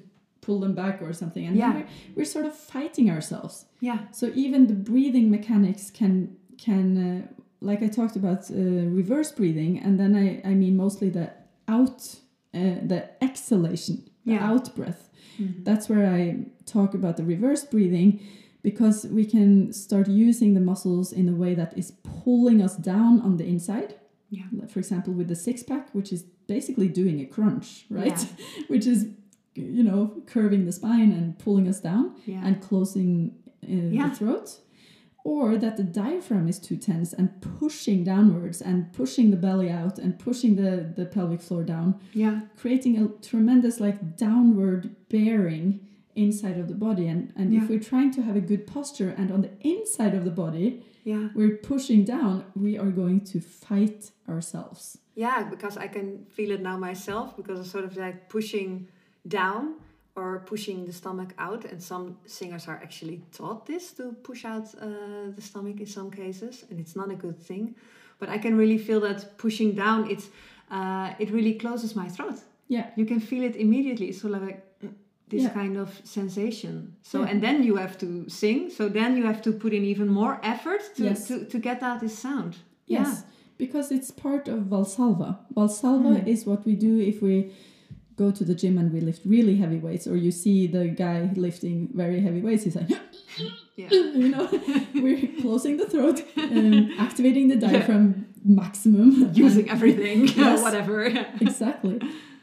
pull 0.44 0.58
them 0.64 0.74
back 0.82 0.96
or 1.04 1.12
something 1.22 1.44
and 1.48 1.54
then 1.60 1.62
Yeah. 1.70 1.74
we're, 1.76 1.88
we're 2.16 2.30
sort 2.36 2.46
of 2.50 2.54
fighting 2.74 3.06
ourselves 3.14 3.54
yeah. 3.88 3.98
so 4.18 4.24
even 4.44 4.60
the 4.72 4.78
breathing 4.90 5.26
mechanics 5.36 5.84
can 5.98 6.14
can 6.66 6.86
uh, 7.08 7.20
like 7.70 7.80
i 7.86 7.88
talked 7.98 8.16
about 8.22 8.40
uh, 8.50 8.54
reverse 9.00 9.30
breathing 9.38 9.72
and 9.84 9.92
then 10.00 10.12
i 10.24 10.26
i 10.50 10.52
mean 10.62 10.74
mostly 10.84 11.08
the 11.18 11.26
out 11.76 12.00
uh, 12.60 12.60
the 12.92 13.00
exhalation 13.28 13.96
the 14.26 14.32
Yeah. 14.34 14.50
out 14.52 14.66
breath 14.78 15.02
Mhm. 15.40 15.64
that's 15.68 15.86
where 15.90 16.06
I 16.20 16.22
talk 16.76 16.90
about 17.00 17.14
the 17.20 17.24
reverse 17.34 17.62
breathing 17.74 18.08
because 18.64 19.04
we 19.18 19.24
can 19.26 19.72
start 19.72 20.08
using 20.08 20.54
the 20.54 20.60
muscles 20.70 21.12
in 21.12 21.28
a 21.28 21.36
way 21.42 21.54
that 21.54 21.76
is 21.78 21.92
pulling 22.24 22.60
us 22.66 22.74
down 22.76 23.20
on 23.20 23.36
the 23.36 23.44
inside. 23.44 23.94
Yeah. 24.30 24.44
For 24.72 24.78
example, 24.80 25.12
with 25.12 25.28
the 25.28 25.36
six 25.36 25.62
pack, 25.62 25.90
which 25.92 26.10
is 26.12 26.22
basically 26.48 26.88
doing 26.88 27.20
a 27.20 27.26
crunch, 27.26 27.84
right? 27.90 28.18
Yeah. 28.18 28.64
which 28.72 28.86
is, 28.86 29.00
you 29.54 29.84
know, 29.84 30.00
curving 30.26 30.64
the 30.64 30.72
spine 30.72 31.12
and 31.12 31.38
pulling 31.38 31.68
us 31.68 31.78
down 31.78 32.04
Yeah. 32.26 32.40
and 32.46 32.60
closing 32.68 33.10
uh, 33.62 33.88
Yeah. 33.98 34.08
the 34.08 34.16
throat. 34.16 34.48
Or 35.26 35.56
that 35.56 35.76
the 35.78 35.84
diaphragm 35.84 36.48
is 36.48 36.58
too 36.58 36.76
tense 36.76 37.14
and 37.14 37.28
pushing 37.58 38.02
downwards 38.04 38.60
and 38.60 38.92
pushing 38.92 39.30
the 39.30 39.38
belly 39.46 39.70
out 39.70 39.98
and 39.98 40.18
pushing 40.18 40.56
the, 40.56 40.72
the 40.98 41.06
pelvic 41.06 41.40
floor 41.40 41.62
down 41.62 41.88
yeah. 42.12 42.40
creating 42.58 42.94
a 43.02 43.08
tremendous 43.30 43.80
like 43.80 44.18
downward 44.18 44.94
bearing 45.08 45.80
inside 46.16 46.58
of 46.58 46.66
the 46.68 46.74
body 46.86 47.06
and 47.12 47.32
and 47.36 47.52
Yeah. 47.52 47.62
if 47.62 47.68
we're 47.70 47.86
trying 47.92 48.10
to 48.16 48.22
have 48.22 48.36
a 48.36 48.40
good 48.50 48.66
posture 48.66 49.10
and 49.18 49.30
on 49.30 49.40
the 49.46 49.50
inside 49.60 50.14
of 50.18 50.24
the 50.24 50.34
body 50.44 50.68
Yeah. 51.04 51.28
we're 51.34 51.56
pushing 51.72 52.04
down 52.04 52.44
we 52.64 52.72
are 52.82 52.90
going 53.02 53.20
to 53.32 53.38
fight 53.40 54.00
ourselves 54.28 54.98
Yeah, 55.16 55.40
because 55.54 55.76
I 55.86 55.88
can 55.96 56.08
feel 56.36 56.50
it 56.56 56.60
now 56.70 56.76
myself 56.90 57.26
because 57.36 57.56
it's 57.60 57.70
sort 57.76 57.84
of 57.84 57.96
like 57.96 58.16
pushing 58.36 58.70
down 59.38 59.62
or 60.16 60.28
pushing 60.52 60.78
the 60.86 60.92
stomach 60.92 61.30
out. 61.38 61.62
And 61.70 61.80
some 61.92 62.06
singers 62.26 62.68
are 62.68 62.78
actually 62.86 63.18
taught 63.38 63.60
this 63.66 63.84
to 63.98 64.04
push 64.28 64.44
out 64.44 64.66
uh, 64.74 64.86
the 65.36 65.42
stomach 65.50 65.76
in 65.80 65.86
some 65.86 66.10
cases, 66.10 66.64
and 66.70 66.78
it's 66.82 66.94
not 67.00 67.08
a 67.16 67.18
good 67.24 67.38
thing. 67.48 67.74
But 68.20 68.28
I 68.28 68.38
can 68.44 68.54
really 68.62 68.78
feel 68.78 69.00
that 69.00 69.18
pushing 69.38 69.70
down, 69.84 69.98
it's 70.14 70.26
uh, 70.76 71.08
it 71.22 71.28
really 71.30 71.54
closes 71.54 71.94
my 72.02 72.08
throat. 72.16 72.38
Yeah. 72.68 72.86
you 72.96 73.06
can 73.12 73.20
feel 73.20 73.42
it 73.50 73.56
immediately. 73.56 74.10
So 74.12 74.28
like 74.28 74.56
this 75.28 75.42
Yeah. 75.42 75.54
kind 75.60 75.76
of 75.76 75.88
sensation. 76.04 76.74
So 77.02 77.18
Yeah. 77.20 77.30
and 77.30 77.38
then 77.42 77.56
you 77.68 77.76
have 77.76 77.96
to 77.98 78.08
sing. 78.28 78.70
So 78.70 78.88
then 78.88 79.10
you 79.18 79.24
have 79.30 79.40
to 79.42 79.52
put 79.52 79.72
in 79.72 79.84
even 79.84 80.08
more 80.08 80.34
effort 80.42 80.82
to 80.96 81.02
Yes. 81.04 81.28
to, 81.28 81.34
to 81.52 81.58
get 81.58 81.82
out 81.82 82.00
this 82.00 82.18
sound. 82.26 82.52
yes 82.96 83.24
because 83.56 83.86
it's 83.96 84.10
part 84.26 84.44
of 84.54 84.58
valsalva 84.74 85.30
valsalva 85.58 86.10
Mm. 86.14 86.26
is 86.34 86.40
what 86.50 86.60
we 86.68 86.74
do 86.88 86.92
if 87.12 87.16
we 87.26 87.34
go 88.22 88.26
to 88.38 88.44
the 88.50 88.54
gym 88.62 88.74
and 88.80 88.88
we 88.94 89.00
lift 89.10 89.22
really 89.36 89.56
heavy 89.62 89.78
weights 89.86 90.06
or 90.10 90.16
you 90.26 90.32
see 90.42 90.58
the 90.76 90.84
guy 91.04 91.18
lifting 91.46 91.76
very 92.02 92.18
heavy 92.26 92.40
weights 92.46 92.62
he's 92.66 92.76
like 92.80 92.90
Yeah. 93.82 93.88
you 94.24 94.28
know 94.34 94.46
we're 95.04 95.20
closing 95.42 95.74
the 95.82 95.86
throat 95.92 96.18
um, 96.36 96.90
activating 97.06 97.44
the 97.52 97.56
diaphragm 97.66 98.06
maximum 98.62 99.08
using 99.44 99.66
everything, 99.74 100.18
Yes. 100.44 100.62
whatever. 100.66 100.96
exactly 101.46 101.96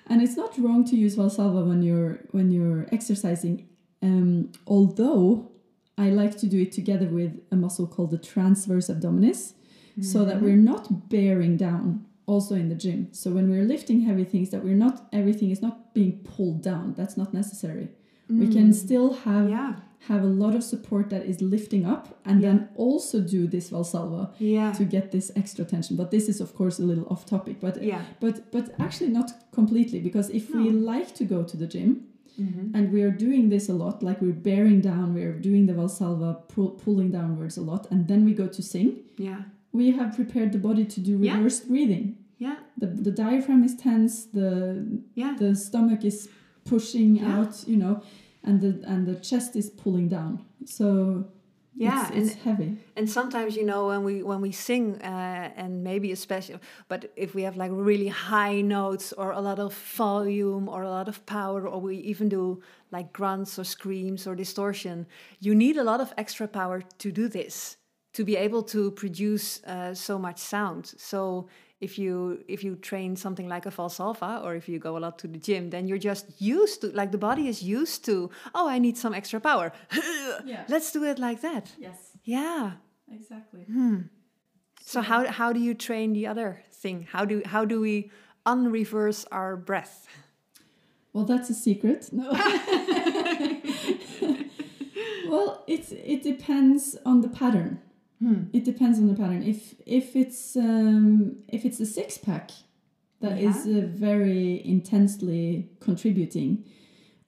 and 0.08 0.22
it's 0.22 0.36
not 0.36 0.58
wrong 0.58 0.84
to 0.86 0.96
use 0.96 1.16
valsalva 1.16 1.66
when 1.66 1.82
you're 1.82 2.20
when 2.32 2.52
you're 2.52 2.88
exercising. 2.92 3.68
Um, 4.04 4.52
although 4.66 5.52
i 5.98 6.10
like 6.10 6.36
to 6.40 6.48
do 6.48 6.60
it 6.62 6.72
together 6.72 7.06
with 7.06 7.40
a 7.52 7.56
muscle 7.56 7.86
called 7.86 8.10
the 8.10 8.18
transverse 8.18 8.88
abdominis 8.88 9.54
so 10.02 10.26
that 10.26 10.42
we're 10.42 10.56
not 10.56 11.10
bearing 11.10 11.58
down 11.58 12.06
also 12.26 12.56
in 12.56 12.70
the 12.70 12.76
gym. 12.76 13.10
So 13.12 13.30
when 13.32 13.50
we're 13.52 13.66
lifting 13.66 14.02
heavy 14.02 14.24
things 14.24 14.50
that 14.50 14.64
we're 14.64 14.74
not 14.74 15.08
everything 15.14 15.52
is 15.52 15.62
not 15.62 15.94
being 15.94 16.20
pulled 16.24 16.64
down. 16.64 16.96
That's 16.98 17.18
not 17.18 17.34
necessary 17.34 17.90
we 18.39 18.48
can 18.48 18.74
still 18.74 19.13
have 19.26 19.50
Yeah, 19.50 19.74
have 20.08 20.24
a 20.24 20.34
lot 20.44 20.54
of 20.56 20.63
support 20.63 21.10
that 21.10 21.24
is 21.26 21.41
lifting 21.41 21.86
up 21.86 22.04
and 22.26 22.41
then 22.44 22.58
also 22.76 23.20
do 23.22 23.41
this 23.48 23.70
valsalva 23.70 24.24
yeah, 24.39 24.72
to 24.74 24.84
get 24.86 25.12
this 25.12 25.32
extra 25.36 25.63
tension 25.65 25.96
but 25.96 26.10
this 26.12 26.28
is 26.30 26.41
of 26.41 26.56
course 26.56 26.80
a 26.80 26.86
little 26.91 27.08
off 27.13 27.26
topic 27.26 27.56
but 27.60 27.82
yeah. 27.84 28.01
but 28.20 28.51
but 28.51 28.66
actually 28.80 29.10
not 29.20 29.30
completely 29.51 29.99
because 29.99 30.28
if 30.39 30.49
we 30.56 30.70
like 30.93 31.14
to 31.20 31.24
go 31.34 31.43
to 31.43 31.58
the 31.58 31.68
gym 31.68 31.91
Mm-hmm. 32.39 32.74
and 32.76 32.93
we 32.93 33.01
are 33.03 33.12
doing 33.12 33.49
this 33.49 33.68
a 33.68 33.74
lot 33.74 34.01
like 34.01 34.22
we're 34.22 34.41
bearing 34.51 34.80
down 34.80 35.14
we're 35.14 35.38
doing 35.49 35.66
the 35.70 35.74
valsalva 35.74 36.30
pull, 36.47 36.70
pulling 36.84 37.12
downwards 37.12 37.58
a 37.58 37.62
lot 37.72 37.91
and 37.91 38.08
then 38.08 38.24
we 38.24 38.34
go 38.34 38.47
to 38.47 38.62
sing 38.64 38.88
Yeah, 39.18 39.41
we 39.74 39.91
have 39.91 40.16
prepared 40.16 40.49
the 40.53 40.58
body 40.70 40.86
to 40.93 40.99
do 41.01 41.14
Yeah. 41.20 41.36
reversed 41.36 41.68
breathing. 41.68 42.06
Yeah, 42.45 42.56
the, 42.82 42.88
the 43.08 43.12
diaphragm 43.12 43.62
is 43.66 43.76
tense 43.76 44.14
the 44.39 44.49
yeah, 45.22 45.36
the 45.38 45.49
stomach 45.68 46.01
is 46.12 46.30
pushing 46.64 47.18
Yeah. 47.18 47.36
out 47.39 47.53
you 47.68 47.76
know 47.84 48.01
and 48.44 48.62
the 48.62 48.72
and 48.92 49.06
the 49.08 49.16
chest 49.30 49.56
is 49.56 49.70
pulling 49.70 50.08
down 50.10 50.34
so 50.66 50.88
Yeah, 51.74 52.08
it's, 52.08 52.18
it's 52.20 52.32
and- 52.34 52.42
heavy. 52.48 52.70
And 52.98 53.10
sometimes, 53.10 53.56
you 53.56 53.66
know, 53.72 53.82
when 53.92 54.04
we 54.04 54.16
when 54.32 54.42
we 54.42 54.52
sing, 54.52 54.86
uh, 55.02 55.62
and 55.62 55.72
maybe 55.84 56.12
especially, 56.12 56.60
but 56.92 57.02
if 57.16 57.30
we 57.36 57.44
have 57.48 57.56
like 57.64 57.72
really 57.74 58.10
high 58.32 58.62
notes 58.62 59.14
or 59.22 59.32
a 59.32 59.42
lot 59.50 59.60
of 59.60 59.74
volume 59.98 60.66
or 60.74 60.80
a 60.84 60.89
lot 60.89 61.08
of 61.08 61.18
power, 61.26 61.62
or 61.72 61.80
we 61.82 61.96
even 62.12 62.30
do 62.30 62.62
like 62.92 63.08
grunts 63.20 63.58
or 63.60 63.64
screams 63.64 64.28
or 64.28 64.36
distortion, 64.36 65.06
you 65.39 65.54
need 65.56 65.78
a 65.78 65.84
lot 65.92 66.00
of 66.02 66.10
extra 66.18 66.48
power 66.48 66.82
to 67.04 67.10
do 67.12 67.28
this 67.30 67.78
to 68.14 68.24
be 68.26 68.36
able 68.46 68.64
to 68.64 68.92
produce 68.92 69.64
uh, 69.64 69.94
so 69.96 70.20
much 70.20 70.38
sound. 70.38 70.84
So 70.98 71.48
if 71.82 71.98
you 71.98 72.44
if 72.48 72.64
you 72.64 72.76
train 72.76 73.16
something 73.16 73.50
like 73.50 73.66
a 73.66 73.72
valsalva 73.72 74.44
or 74.44 74.56
if 74.56 74.70
you 74.70 74.80
go 74.80 74.98
a 74.98 75.00
lot 75.00 75.18
to 75.20 75.28
the 75.28 75.40
gym, 75.40 75.70
then 75.72 75.88
you're 75.88 75.98
just 76.12 76.26
used 76.40 76.82
to 76.82 76.88
like 76.94 77.12
the 77.12 77.18
body 77.18 77.48
is 77.48 77.62
used 77.64 78.06
to. 78.06 78.30
Oh, 78.56 78.70
I 78.70 78.80
need 78.80 78.98
some 78.98 79.14
extra 79.14 79.40
power. 79.40 79.72
Yeah. 80.46 80.64
Let's 80.70 80.92
do 80.92 81.04
it 81.04 81.20
like 81.20 81.42
that. 81.42 81.72
Yes, 81.78 82.18
Yeah. 82.24 82.72
exactly. 83.12 83.64
Hmm. 83.64 83.98
So 84.84 85.02
how 85.02 85.26
how 85.32 85.54
do 85.54 85.60
you 85.60 85.74
train 85.74 86.14
the 86.14 86.28
other 86.28 86.64
thing? 86.82 87.08
How 87.12 87.26
do 87.26 87.42
how 87.46 87.66
do 87.66 87.80
we 87.82 88.12
unreverse 88.46 89.26
our 89.32 89.56
breath? 89.58 90.08
Well, 91.14 91.26
that's 91.26 91.50
a 91.50 91.54
secret. 91.54 92.10
No. 92.12 92.32
well, 95.30 95.64
it's 95.68 95.92
it 95.92 96.24
depends 96.24 96.98
on 97.06 97.22
the 97.22 97.30
pattern. 97.30 97.80
It 98.53 98.63
depends 98.65 98.99
on 98.99 99.07
the 99.07 99.15
pattern. 99.15 99.43
If 99.43 99.76
if 99.86 100.15
it's 100.15 100.55
um, 100.55 101.38
if 101.47 101.65
it's 101.65 101.80
a 101.80 101.86
six 101.86 102.17
pack 102.17 102.51
that 103.22 103.38
is 103.39 103.65
uh, 103.67 103.88
very 103.88 104.61
intensely 104.65 105.69
contributing, 105.80 106.63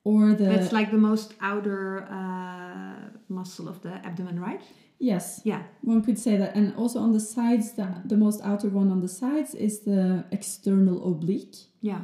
or 0.03 0.33
the 0.33 0.45
That's 0.45 0.71
like 0.71 0.91
the 0.91 0.97
most 0.97 1.33
outer 1.41 2.03
uh, 2.09 3.09
muscle 3.29 3.67
of 3.69 3.81
the 3.81 3.93
abdomen, 4.05 4.39
right? 4.39 4.61
yes, 4.99 5.41
Yeah. 5.43 5.63
one 5.81 6.01
could 6.01 6.17
say 6.17 6.37
that, 6.37 6.55
and 6.55 6.73
also 6.77 6.99
on 6.99 7.11
the 7.13 7.19
sides, 7.19 7.73
the 7.73 7.87
the 8.05 8.17
most 8.17 8.39
outer 8.43 8.69
one 8.69 8.91
on 8.91 9.01
the 9.01 9.07
sides 9.07 9.53
is 9.55 9.79
the 9.79 10.23
external 10.31 10.97
oblique. 11.11 11.55
Yeah. 11.81 12.01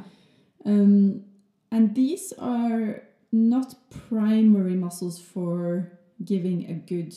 Um, 0.64 1.24
and 1.70 1.94
these 1.94 2.32
are 2.38 3.02
not 3.32 3.74
primary 4.08 4.74
muscles 4.74 5.18
for 5.20 5.92
giving 6.24 6.68
a 6.68 6.74
good 6.74 7.12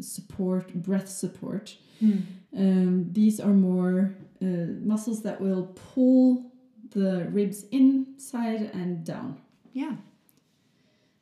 support, 0.00 0.72
breath 0.74 1.08
support. 1.08 1.76
Um, 2.02 3.08
these 3.12 3.38
are 3.40 3.52
more 3.54 4.14
uh, 4.42 4.46
muscles 4.82 5.22
that 5.22 5.40
will 5.40 5.66
pull 5.94 6.50
the 6.90 7.26
ribs 7.30 7.64
inside 7.70 8.70
and 8.74 9.04
down. 9.04 9.40
Yeah. 9.72 9.94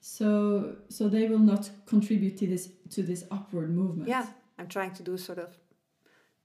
So, 0.01 0.77
so 0.89 1.09
they 1.09 1.29
will 1.29 1.39
not 1.39 1.71
contribute 1.87 2.37
to 2.39 2.47
this 2.47 2.71
to 2.91 3.03
this 3.03 3.25
upward 3.31 3.71
movement. 3.75 4.09
Yeah. 4.09 4.27
I'm 4.59 4.67
trying 4.69 4.93
to 4.95 5.03
do 5.03 5.17
sort 5.17 5.39
of 5.39 5.51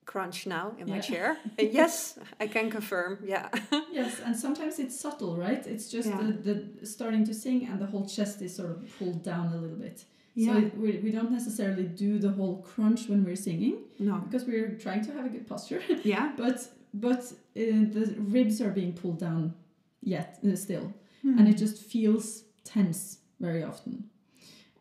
crunch 0.06 0.46
now 0.46 0.74
in 0.78 0.88
my 0.90 0.96
Yeah. 0.98 1.02
chair. 1.02 1.38
Uh, 1.60 1.64
yes, 1.64 2.20
I 2.40 2.48
can 2.48 2.70
confirm. 2.70 3.18
Yeah. 3.26 3.50
Yes, 3.92 4.20
and 4.26 4.36
sometimes 4.36 4.78
it's 4.80 5.00
subtle, 5.00 5.38
right? 5.38 5.66
It's 5.66 5.90
just 5.90 6.10
Yeah. 6.10 6.22
the, 6.22 6.54
the 6.54 6.86
starting 6.86 7.26
to 7.26 7.34
sing 7.34 7.66
and 7.70 7.80
the 7.80 7.86
whole 7.88 8.06
chest 8.08 8.42
is 8.42 8.56
sort 8.56 8.72
of 8.72 8.84
pulled 9.00 9.24
down 9.24 9.54
a 9.54 9.58
little 9.58 9.78
bit. 9.78 10.06
Yeah. 10.36 10.54
So 10.54 10.72
we, 10.78 11.00
we 11.04 11.12
don't 11.12 11.32
necessarily 11.32 11.84
do 11.86 12.20
the 12.20 12.30
whole 12.30 12.58
crunch 12.62 13.08
when 13.10 13.24
we're 13.24 13.38
singing 13.38 13.76
no. 14.00 14.16
because 14.18 14.44
we're 14.46 14.72
trying 14.86 15.04
to 15.06 15.12
have 15.14 15.26
a 15.26 15.30
good 15.30 15.48
posture. 15.48 15.82
Yeah. 16.04 16.32
but 16.38 16.58
but 16.94 17.20
uh, 17.56 17.86
the 17.96 18.16
ribs 18.20 18.62
are 18.62 18.72
being 18.72 18.94
pulled 18.94 19.20
down 19.20 19.54
yet 20.02 20.40
uh, 20.44 20.56
still, 20.56 20.94
Hmm. 21.22 21.40
and 21.40 21.48
it 21.48 21.58
just 21.58 21.78
feels 21.92 22.44
tense 22.64 23.20
very 23.40 23.64
often. 23.64 24.10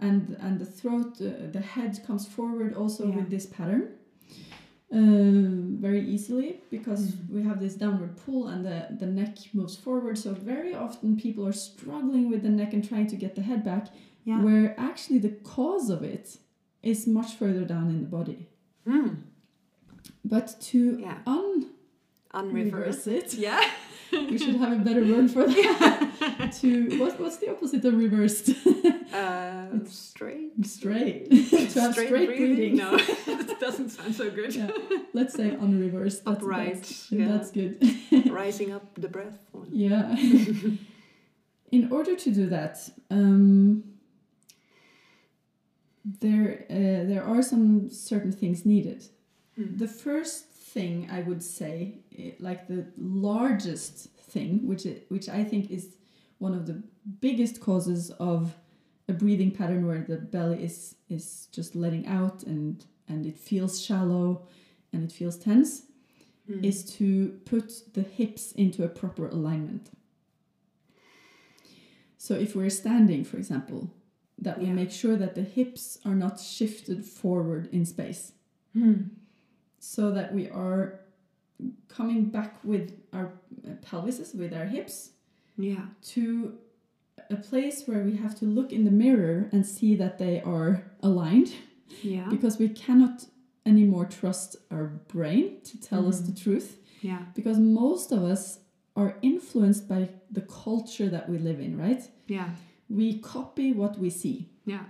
And 0.01 0.37
and 0.41 0.59
the 0.59 0.67
throat, 0.67 1.21
uh, 1.21 1.51
the 1.53 1.61
head 1.75 2.01
comes 2.07 2.27
forward 2.27 2.75
also 2.75 3.05
Yeah. 3.07 3.17
with 3.17 3.31
this 3.31 3.47
pattern. 3.47 3.83
Um, 4.93 5.79
very 5.81 6.03
easily 6.15 6.61
because 6.71 7.01
Mm-hmm. 7.13 7.35
we 7.37 7.43
have 7.43 7.59
this 7.59 7.75
downward 7.75 8.17
pull 8.25 8.47
and 8.49 8.65
the, 8.65 8.87
the 9.01 9.07
neck 9.07 9.39
moves 9.53 9.75
forward. 9.77 10.17
So, 10.19 10.35
very 10.35 10.73
often 10.75 11.17
people 11.17 11.45
are 11.47 11.53
struggling 11.53 12.31
with 12.31 12.43
the 12.43 12.49
neck 12.51 12.75
and 12.75 12.87
trying 12.89 13.09
to 13.09 13.17
get 13.17 13.35
the 13.35 13.43
head 13.43 13.65
back, 13.65 13.89
Yeah. 14.25 14.41
where 14.43 14.75
actually 14.79 15.19
the 15.19 15.31
cause 15.31 15.91
of 15.91 16.03
it 16.03 16.39
is 16.83 17.07
much 17.07 17.35
further 17.35 17.65
down 17.65 17.89
in 17.91 18.01
the 18.03 18.07
body. 18.09 18.49
Mm. 18.87 19.23
But 20.25 20.57
to 20.71 20.99
Yeah. 21.01 21.19
un 21.27 21.67
Unreverse. 22.33 23.07
it, 23.07 23.35
Yeah. 23.35 23.61
we 24.13 24.37
should 24.39 24.57
have 24.57 24.73
a 24.81 24.85
better 24.85 25.05
word 25.05 25.31
for 25.31 25.45
that. 25.47 26.53
to 26.61 26.99
what, 26.99 27.19
what's 27.21 27.37
the 27.39 27.51
opposite 27.51 27.85
of 27.85 27.95
reversed? 27.95 28.51
Uh, 29.15 29.67
straight. 29.87 30.51
straight. 30.67 31.31
to 31.31 31.81
have 31.81 31.93
straight, 31.93 32.09
breathing. 32.27 32.75
No, 32.75 32.97
it 32.99 33.61
doesn't 33.61 33.91
sound 33.91 34.13
so 34.13 34.29
good. 34.29 34.53
Yeah. 34.53 34.71
Let's 35.13 35.35
say 35.35 35.51
unreversed. 35.51 36.25
That's, 36.25 36.43
Upright, 36.43 36.75
That's, 36.83 37.13
yeah. 37.13 37.29
that's 37.29 37.53
good. 37.53 37.79
Rising 38.29 38.73
up 38.73 38.93
the 39.01 39.07
breath. 39.09 39.39
Yeah. 39.71 40.17
In 41.71 41.93
order 41.93 42.17
to 42.17 42.31
do 42.33 42.47
that, 42.49 42.77
um, 43.09 43.85
there 46.05 46.65
uh, 46.71 47.05
there 47.09 47.25
are 47.25 47.43
some 47.43 47.91
certain 47.91 48.33
things 48.33 48.65
needed. 48.67 49.05
Hmm. 49.57 49.77
The 49.77 49.89
first 49.89 50.47
thing 50.47 51.09
I 51.11 51.21
would 51.23 51.43
say, 51.43 51.99
eh, 52.19 52.33
like 52.39 52.67
the 52.69 52.87
largest 52.99 54.09
thing, 54.33 54.67
which 54.67 54.87
i 54.87 54.97
which 55.09 55.29
I 55.29 55.45
think 55.45 55.71
is 55.71 55.97
one 56.39 56.55
of 56.55 56.67
the 56.67 56.83
biggest 57.21 57.61
causes 57.61 58.11
of 58.19 58.55
a 59.09 59.13
breathing 59.13 59.51
pattern 59.51 59.87
where 59.87 60.01
the 60.03 60.17
belly 60.17 60.63
is 60.65 60.97
is 61.09 61.49
just 61.53 61.75
letting 61.75 62.07
out 62.07 62.43
and 62.45 62.85
and 63.09 63.27
it 63.27 63.37
feels 63.39 63.81
shallow 63.81 64.47
and 64.93 65.05
it 65.05 65.13
feels 65.13 65.37
tense 65.39 65.83
Hmm. 66.47 66.63
is 66.63 66.85
to 66.99 67.41
put 67.47 67.95
the 67.95 68.03
hips 68.03 68.53
into 68.53 68.85
a 68.85 68.89
proper 68.89 69.27
alignment. 69.29 69.89
So 72.19 72.35
if 72.35 72.55
we're 72.55 72.71
standing, 72.71 73.25
for 73.25 73.39
example, 73.39 73.91
that 74.39 74.59
we 74.59 74.67
Yeah. 74.67 74.73
make 74.75 74.91
sure 74.91 75.17
that 75.17 75.35
the 75.35 75.43
hips 75.43 75.99
are 76.05 76.15
not 76.15 76.41
shifted 76.41 77.05
forward 77.05 77.69
in 77.73 77.85
space, 77.85 78.33
Hmm. 78.73 78.95
so 79.79 80.11
that 80.13 80.35
we 80.35 80.49
are 80.49 81.01
coming 81.89 82.25
back 82.31 82.63
with 82.65 82.93
our 83.13 83.33
pelvises, 83.83 84.35
with 84.35 84.53
our 84.53 84.67
hips, 84.67 85.13
Yeah. 85.57 85.87
to 86.15 86.59
a 87.31 87.37
place 87.37 87.87
where 87.87 88.03
we 88.05 88.17
have 88.17 88.35
to 88.41 88.45
look 88.45 88.73
in 88.73 88.85
the 88.85 88.91
mirror 88.91 89.49
and 89.53 89.65
see 89.65 89.95
that 89.97 90.19
they 90.19 90.41
are 90.43 90.83
aligned 91.01 91.53
Yeah. 92.03 92.29
because 92.29 92.59
we 92.59 92.69
cannot 92.69 93.27
anymore 93.65 94.05
trust 94.07 94.57
our 94.71 94.87
brain 95.09 95.61
to 95.63 95.81
tell 95.81 96.07
us 96.09 96.21
the 96.21 96.33
truth 96.33 96.79
Yeah. 97.01 97.25
because 97.35 97.59
most 97.59 98.11
of 98.13 98.23
us 98.25 98.61
are 98.97 99.17
influenced 99.23 99.89
by 99.89 100.11
the 100.31 100.43
culture 100.43 101.09
that 101.09 101.29
we 101.31 101.39
live 101.39 101.61
in, 101.61 101.79
right? 101.79 102.03
Yeah. 102.29 102.51
We 102.89 103.19
copy 103.19 103.73
what 103.73 103.99
we 103.99 104.11
see. 104.11 104.49
Yeah. 104.67 104.85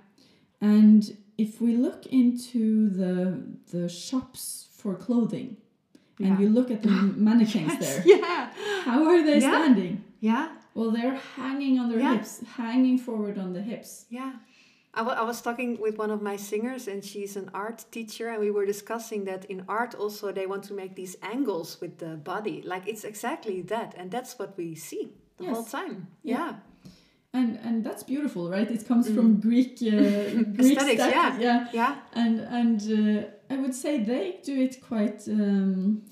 And 0.61 1.17
if 1.39 1.61
we 1.61 1.77
look 1.77 2.07
into 2.07 2.89
the 2.89 3.43
the 3.71 3.89
shops 3.89 4.69
for 4.79 4.95
clothing 4.95 5.57
Yeah. 6.19 6.27
and 6.29 6.39
you 6.41 6.49
look 6.49 6.71
at 6.71 6.83
the 6.83 6.91
mannequins 7.29 7.79
there, 7.79 8.03
Yeah. 8.07 8.51
how 8.85 9.05
are 9.11 9.23
they 9.25 9.41
Yeah. 9.41 9.51
standing? 9.51 10.05
Yeah. 10.21 10.49
Well, 10.75 10.91
they're 10.91 11.19
hanging 11.37 11.79
on 11.79 11.89
their 11.91 12.01
Yeah. 12.01 12.15
hips, 12.17 12.41
hanging 12.57 12.99
forward 12.99 13.39
on 13.39 13.53
the 13.53 13.63
hips. 13.63 14.07
Yeah. 14.11 14.33
I 14.97 15.01
I 15.03 15.25
was 15.25 15.41
talking 15.43 15.79
with 15.81 15.99
one 15.99 16.13
of 16.15 16.21
my 16.23 16.37
singers, 16.37 16.89
and 16.89 17.03
she's 17.05 17.37
an 17.37 17.49
art 17.53 17.85
teacher, 17.91 18.29
and 18.33 18.41
we 18.41 18.51
were 18.51 18.67
discussing 18.67 19.25
that 19.25 19.45
in 19.53 19.65
art 19.69 19.95
also 19.95 20.33
they 20.33 20.47
want 20.47 20.65
to 20.69 20.75
make 20.75 20.95
these 20.95 21.17
angles 21.35 21.81
with 21.81 21.99
the 21.99 22.17
body. 22.33 22.63
Like 22.73 22.85
it's 22.93 23.05
exactly 23.05 23.63
that, 23.63 23.95
and 23.99 24.11
that's 24.11 24.39
what 24.39 24.57
we 24.57 24.75
see 24.77 25.09
the 25.39 25.47
whole 25.53 25.65
time. 25.65 25.97
Yeah. 26.23 26.37
Yeah. 26.39 26.55
And 27.35 27.59
and 27.67 27.85
that's 27.87 28.05
beautiful, 28.05 28.49
right? 28.57 28.71
It 28.71 28.87
comes 28.87 29.07
from 29.15 29.41
Greek 29.41 29.73
uh, 29.83 29.91
Greek 29.91 30.57
Mm. 30.57 30.71
Aesthetics, 30.71 31.03
style- 31.03 31.11
yeah. 31.11 31.39
yeah. 31.47 31.69
Yeah. 31.81 31.95
and 32.23 32.37
and 32.61 32.81
uh, 32.81 33.55
I 33.55 33.57
would 33.63 33.75
say 33.75 33.93
they 34.13 34.25
do 34.45 34.55
it 34.67 34.75
quite. 34.89 35.21
Um, 35.29 36.03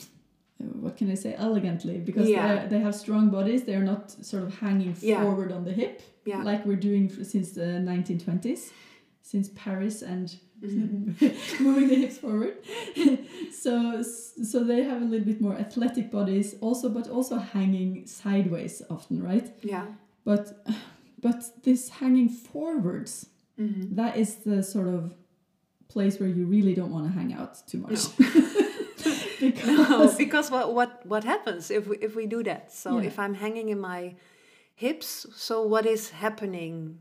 what 0.85 0.97
can 0.97 1.11
I 1.11 1.14
say? 1.16 1.35
Elegantly, 1.39 1.99
because 1.99 2.29
Yeah. 2.29 2.66
they 2.70 2.79
have 2.87 2.95
strong 2.95 3.31
bodies. 3.31 3.62
They're 3.64 3.83
not 3.93 4.11
sort 4.25 4.43
of 4.45 4.59
hanging 4.61 4.95
Yeah. 5.01 5.23
forward 5.23 5.51
on 5.53 5.64
the 5.64 5.73
hip 5.73 6.03
Yeah. 6.25 6.43
like 6.51 6.64
we're 6.66 6.83
doing 6.91 7.09
since 7.25 7.49
the 7.53 7.68
1920s, 7.91 8.70
since 9.23 9.49
Paris 9.64 10.03
and 10.03 10.29
Mm-hmm. 10.62 11.64
moving 11.64 11.89
the 11.89 11.97
hips 11.97 12.18
forward. 12.18 12.55
so 13.62 14.03
so 14.03 14.57
they 14.64 14.83
have 14.85 15.03
a 15.03 15.05
little 15.05 15.27
bit 15.27 15.41
more 15.41 15.57
athletic 15.59 16.11
bodies, 16.11 16.55
also, 16.61 16.89
but 16.89 17.09
also 17.09 17.37
hanging 17.37 18.07
sideways 18.07 18.83
often, 18.89 19.23
right? 19.31 19.49
Yeah. 19.62 19.87
But 20.25 20.45
but 21.23 21.62
this 21.64 21.89
hanging 22.01 22.29
forwards 22.29 23.27
Mhm. 23.59 23.95
that 23.97 24.16
is 24.16 24.37
the 24.45 24.62
sort 24.62 24.89
of 24.89 25.14
place 25.89 26.18
where 26.20 26.29
you 26.39 26.45
really 26.47 26.75
don't 26.75 26.91
want 26.91 27.05
to 27.07 27.12
hang 27.12 27.33
out 27.41 27.53
too 27.70 27.79
much. 27.79 28.01
because 29.41 29.66
No, 29.66 30.12
because 30.18 30.51
what 30.51 30.75
what 30.75 30.91
what 31.07 31.25
happens 31.25 31.70
if 31.70 31.87
we, 31.89 31.97
if 31.99 32.14
we 32.16 32.27
do 32.27 32.43
that? 32.45 32.73
So 32.73 32.99
Yeah. 32.99 33.07
if 33.09 33.18
I'm 33.18 33.35
hanging 33.35 33.68
in 33.68 33.79
my 33.81 34.14
hips, 34.75 35.27
so 35.35 35.66
what 35.66 35.85
is 35.87 36.11
happening 36.11 36.99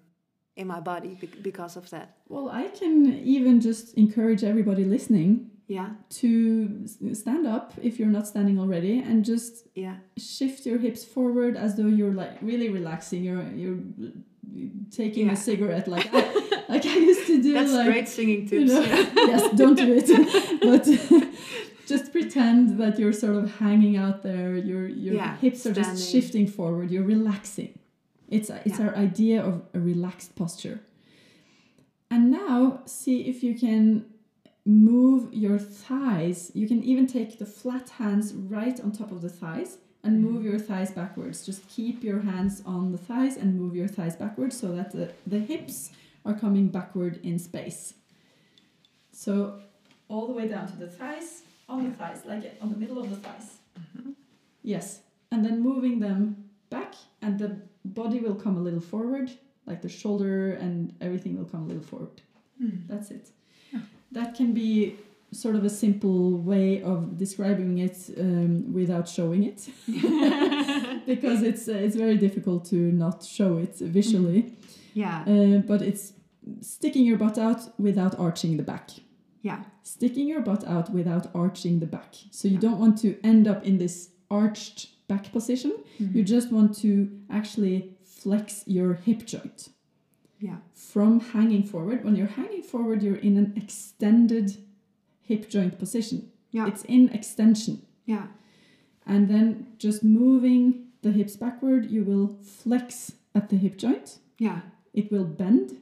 in 0.56 0.68
my 0.68 0.80
body 0.82 1.18
bec- 1.22 1.42
because 1.42 1.78
of 1.78 1.90
that. 1.90 2.18
Well, 2.28 2.50
I 2.50 2.68
can 2.80 3.06
even 3.24 3.62
just 3.62 3.94
encourage 3.98 4.44
everybody 4.44 4.84
listening 4.84 5.50
Yeah, 5.78 5.90
to 6.22 6.86
stand 7.24 7.46
up 7.56 7.68
if 7.90 7.94
you're 7.98 8.14
not 8.18 8.26
standing 8.34 8.58
already 8.64 8.96
and 9.10 9.18
just 9.34 9.54
yeah, 9.84 9.96
shift 10.18 10.66
your 10.70 10.80
hips 10.86 11.04
forward 11.16 11.54
as 11.66 11.72
though 11.78 11.92
you're 12.00 12.16
like 12.24 12.34
really 12.52 12.70
relaxing. 12.80 13.24
You're 13.28 13.46
you're 13.62 13.80
taking 15.02 15.26
Yeah. 15.28 15.34
a 15.34 15.48
cigarette 15.50 15.88
like 15.96 16.08
I, 16.20 16.22
like 16.74 16.86
I 16.86 16.98
used 17.12 17.26
to 17.32 17.38
do. 17.48 17.52
that's 17.58 17.72
like, 17.80 17.86
great 17.92 18.08
singing 18.18 18.42
you 18.42 18.50
tips. 18.50 18.72
know, 18.72 18.82
yeah. 18.82 19.06
yes, 19.32 19.42
don't 19.62 19.78
do 19.86 19.90
it. 20.00 20.08
but 20.68 20.84
just 21.92 22.06
pretend 22.12 22.78
that 22.82 22.94
you're 23.00 23.14
sort 23.24 23.36
of 23.42 23.46
hanging 23.66 23.96
out 24.04 24.18
there. 24.28 24.50
Your 24.70 24.84
your 25.06 25.14
Yeah, 25.20 25.38
hips 25.44 25.66
are 25.68 25.74
just 25.82 26.12
shifting 26.12 26.48
forward. 26.58 26.92
You're 26.94 27.10
relaxing. 27.16 27.72
It's 28.28 28.50
it's 28.68 28.80
our 28.86 28.94
idea 29.08 29.38
of 29.50 29.54
a 29.74 29.80
relaxed 29.80 30.32
posture. 30.36 30.78
And 32.14 32.30
now 32.30 32.82
see 32.86 33.18
if 33.32 33.38
you 33.46 33.54
can 33.66 33.86
move 34.66 35.34
your 35.34 35.58
thighs. 35.58 36.52
You 36.54 36.68
can 36.68 36.84
even 36.84 37.08
take 37.08 37.40
the 37.40 37.46
flat 37.46 37.90
hands 37.90 38.34
right 38.34 38.80
on 38.80 38.92
top 38.92 39.12
of 39.12 39.22
the 39.22 39.30
thighs 39.30 39.78
and 40.04 40.22
move 40.22 40.38
mm-hmm. 40.38 40.52
your 40.52 40.60
thighs 40.60 40.92
backwards. 40.92 41.46
Just 41.46 41.68
keep 41.70 42.04
your 42.04 42.22
hands 42.22 42.62
on 42.66 42.92
the 42.92 42.98
thighs 42.98 43.38
and 43.38 43.60
move 43.60 43.76
your 43.76 43.88
thighs 43.88 44.16
backwards 44.16 44.60
so 44.60 44.72
that 44.74 44.92
the, 44.92 45.12
the 45.28 45.40
hips 45.40 45.92
are 46.26 46.34
coming 46.34 46.68
backward 46.68 47.20
in 47.24 47.40
space. 47.40 47.96
So 49.12 49.60
all 50.08 50.28
the 50.28 50.34
way 50.34 50.48
down 50.48 50.68
to 50.68 50.76
the 50.78 50.88
thighs, 50.88 51.44
on 51.70 51.90
the 51.90 51.96
thighs, 51.96 52.22
like 52.26 52.58
on 52.62 52.70
the 52.70 52.78
middle 52.78 53.00
of 53.00 53.10
the 53.10 53.16
thighs. 53.16 53.58
Mm-hmm. 53.80 54.12
Yes. 54.64 55.02
And 55.32 55.46
then 55.46 55.62
moving 55.62 56.00
them 56.00 56.50
back, 56.70 56.96
and 57.22 57.40
the 57.40 57.62
body 57.86 58.20
will 58.20 58.36
come 58.36 58.58
a 58.58 58.60
little 58.60 58.82
forward, 58.82 59.32
like 59.66 59.82
the 59.82 59.90
shoulder 59.90 60.54
and 60.54 60.94
everything 61.00 61.38
will 61.38 61.46
come 61.46 61.64
a 61.64 61.68
little 61.68 61.84
forward. 61.84 62.22
Hmm. 62.58 62.70
That's 62.88 63.12
it. 63.12 63.30
That 64.12 64.36
can 64.36 64.54
be 64.54 64.96
sort 65.34 65.56
of 65.56 65.64
a 65.64 65.70
simple 65.70 66.38
way 66.40 66.82
of 66.84 67.18
describing 67.18 67.78
it 67.78 67.98
um, 68.20 68.74
without 68.74 69.08
showing 69.08 69.44
it, 69.44 69.70
because 71.06 71.42
it's 71.44 71.68
uh, 71.68 71.74
it's 71.74 71.96
very 71.96 72.18
difficult 72.18 72.66
to 72.66 72.76
not 72.76 73.24
show 73.24 73.58
it 73.58 73.76
visually. 73.78 74.54
Yeah, 74.94 75.24
Uh, 75.26 75.60
but 75.68 75.82
it's 75.82 76.14
sticking 76.62 77.06
your 77.06 77.18
butt 77.18 77.38
out 77.38 77.62
without 77.80 78.20
arching 78.20 78.58
the 78.58 78.64
back. 78.64 78.90
yeah, 79.42 79.64
Sticking 79.84 80.28
your 80.28 80.42
butt 80.42 80.64
out 80.68 80.90
without 80.92 81.28
arching 81.34 81.80
the 81.80 81.86
back. 81.88 82.14
So 82.32 82.48
you 82.48 82.58
don't 82.58 82.80
want 82.80 82.98
to 83.02 83.18
end 83.24 83.48
up 83.48 83.64
in 83.64 83.78
this 83.78 84.10
arched 84.30 84.90
back 85.08 85.32
position. 85.32 85.72
Mm-hmm. 86.00 86.18
You 86.18 86.24
just 86.24 86.52
want 86.52 86.78
to 86.82 87.10
actually 87.30 87.96
flex 88.04 88.64
your 88.68 88.94
hip 89.06 89.26
joint 89.26 89.70
yeah, 90.42 90.58
from 90.74 91.20
hanging 91.20 91.64
forward. 91.64 92.04
When 92.04 92.16
you're 92.18 92.28
hanging 92.42 92.64
forward, 92.64 93.02
you're 93.04 93.16
in 93.30 93.38
an 93.38 93.54
extended 93.56 94.58
hip 95.22 95.50
joint 95.50 95.78
position. 95.80 96.30
Yeah. 96.52 96.68
It's 96.68 96.84
in 96.86 97.10
extension. 97.10 97.76
yeah, 98.06 98.26
And 99.06 99.30
then 99.30 99.46
just 99.78 100.04
moving 100.04 100.88
the 101.02 101.12
hips 101.12 101.36
backward, 101.38 101.90
you 101.90 102.04
will 102.04 102.28
flex 102.44 103.14
at 103.34 103.50
the 103.50 103.56
hip 103.58 103.78
joint. 103.78 104.18
yeah, 104.38 104.60
It 104.94 105.12
will 105.12 105.24
bend, 105.42 105.78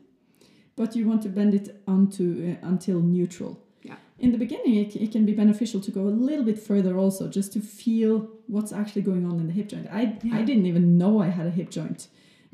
but 0.75 0.95
you 0.95 1.07
want 1.07 1.21
to 1.23 1.29
bend 1.29 1.53
it 1.55 1.81
onto 1.87 2.25
uh, 2.61 2.67
until 2.67 2.99
neutral. 3.01 3.57
Yeah. 3.81 3.95
In 4.19 4.31
the 4.31 4.37
beginning, 4.37 4.75
it, 4.75 4.95
it 4.95 5.11
can 5.11 5.25
be 5.25 5.33
beneficial 5.33 5.81
to 5.81 5.91
go 5.91 6.01
a 6.01 6.15
little 6.27 6.45
bit 6.45 6.59
further 6.59 6.97
also, 6.97 7.27
just 7.27 7.51
to 7.53 7.59
feel 7.61 8.29
what's 8.47 8.71
actually 8.73 9.01
going 9.01 9.25
on 9.25 9.39
in 9.39 9.47
the 9.47 9.53
hip 9.53 9.69
joint. 9.69 9.87
I, 9.91 10.17
I 10.31 10.41
didn't 10.43 10.65
even 10.67 10.97
know 10.97 11.19
I 11.21 11.29
had 11.29 11.47
a 11.47 11.51
hip 11.59 11.69
joint. 11.71 12.07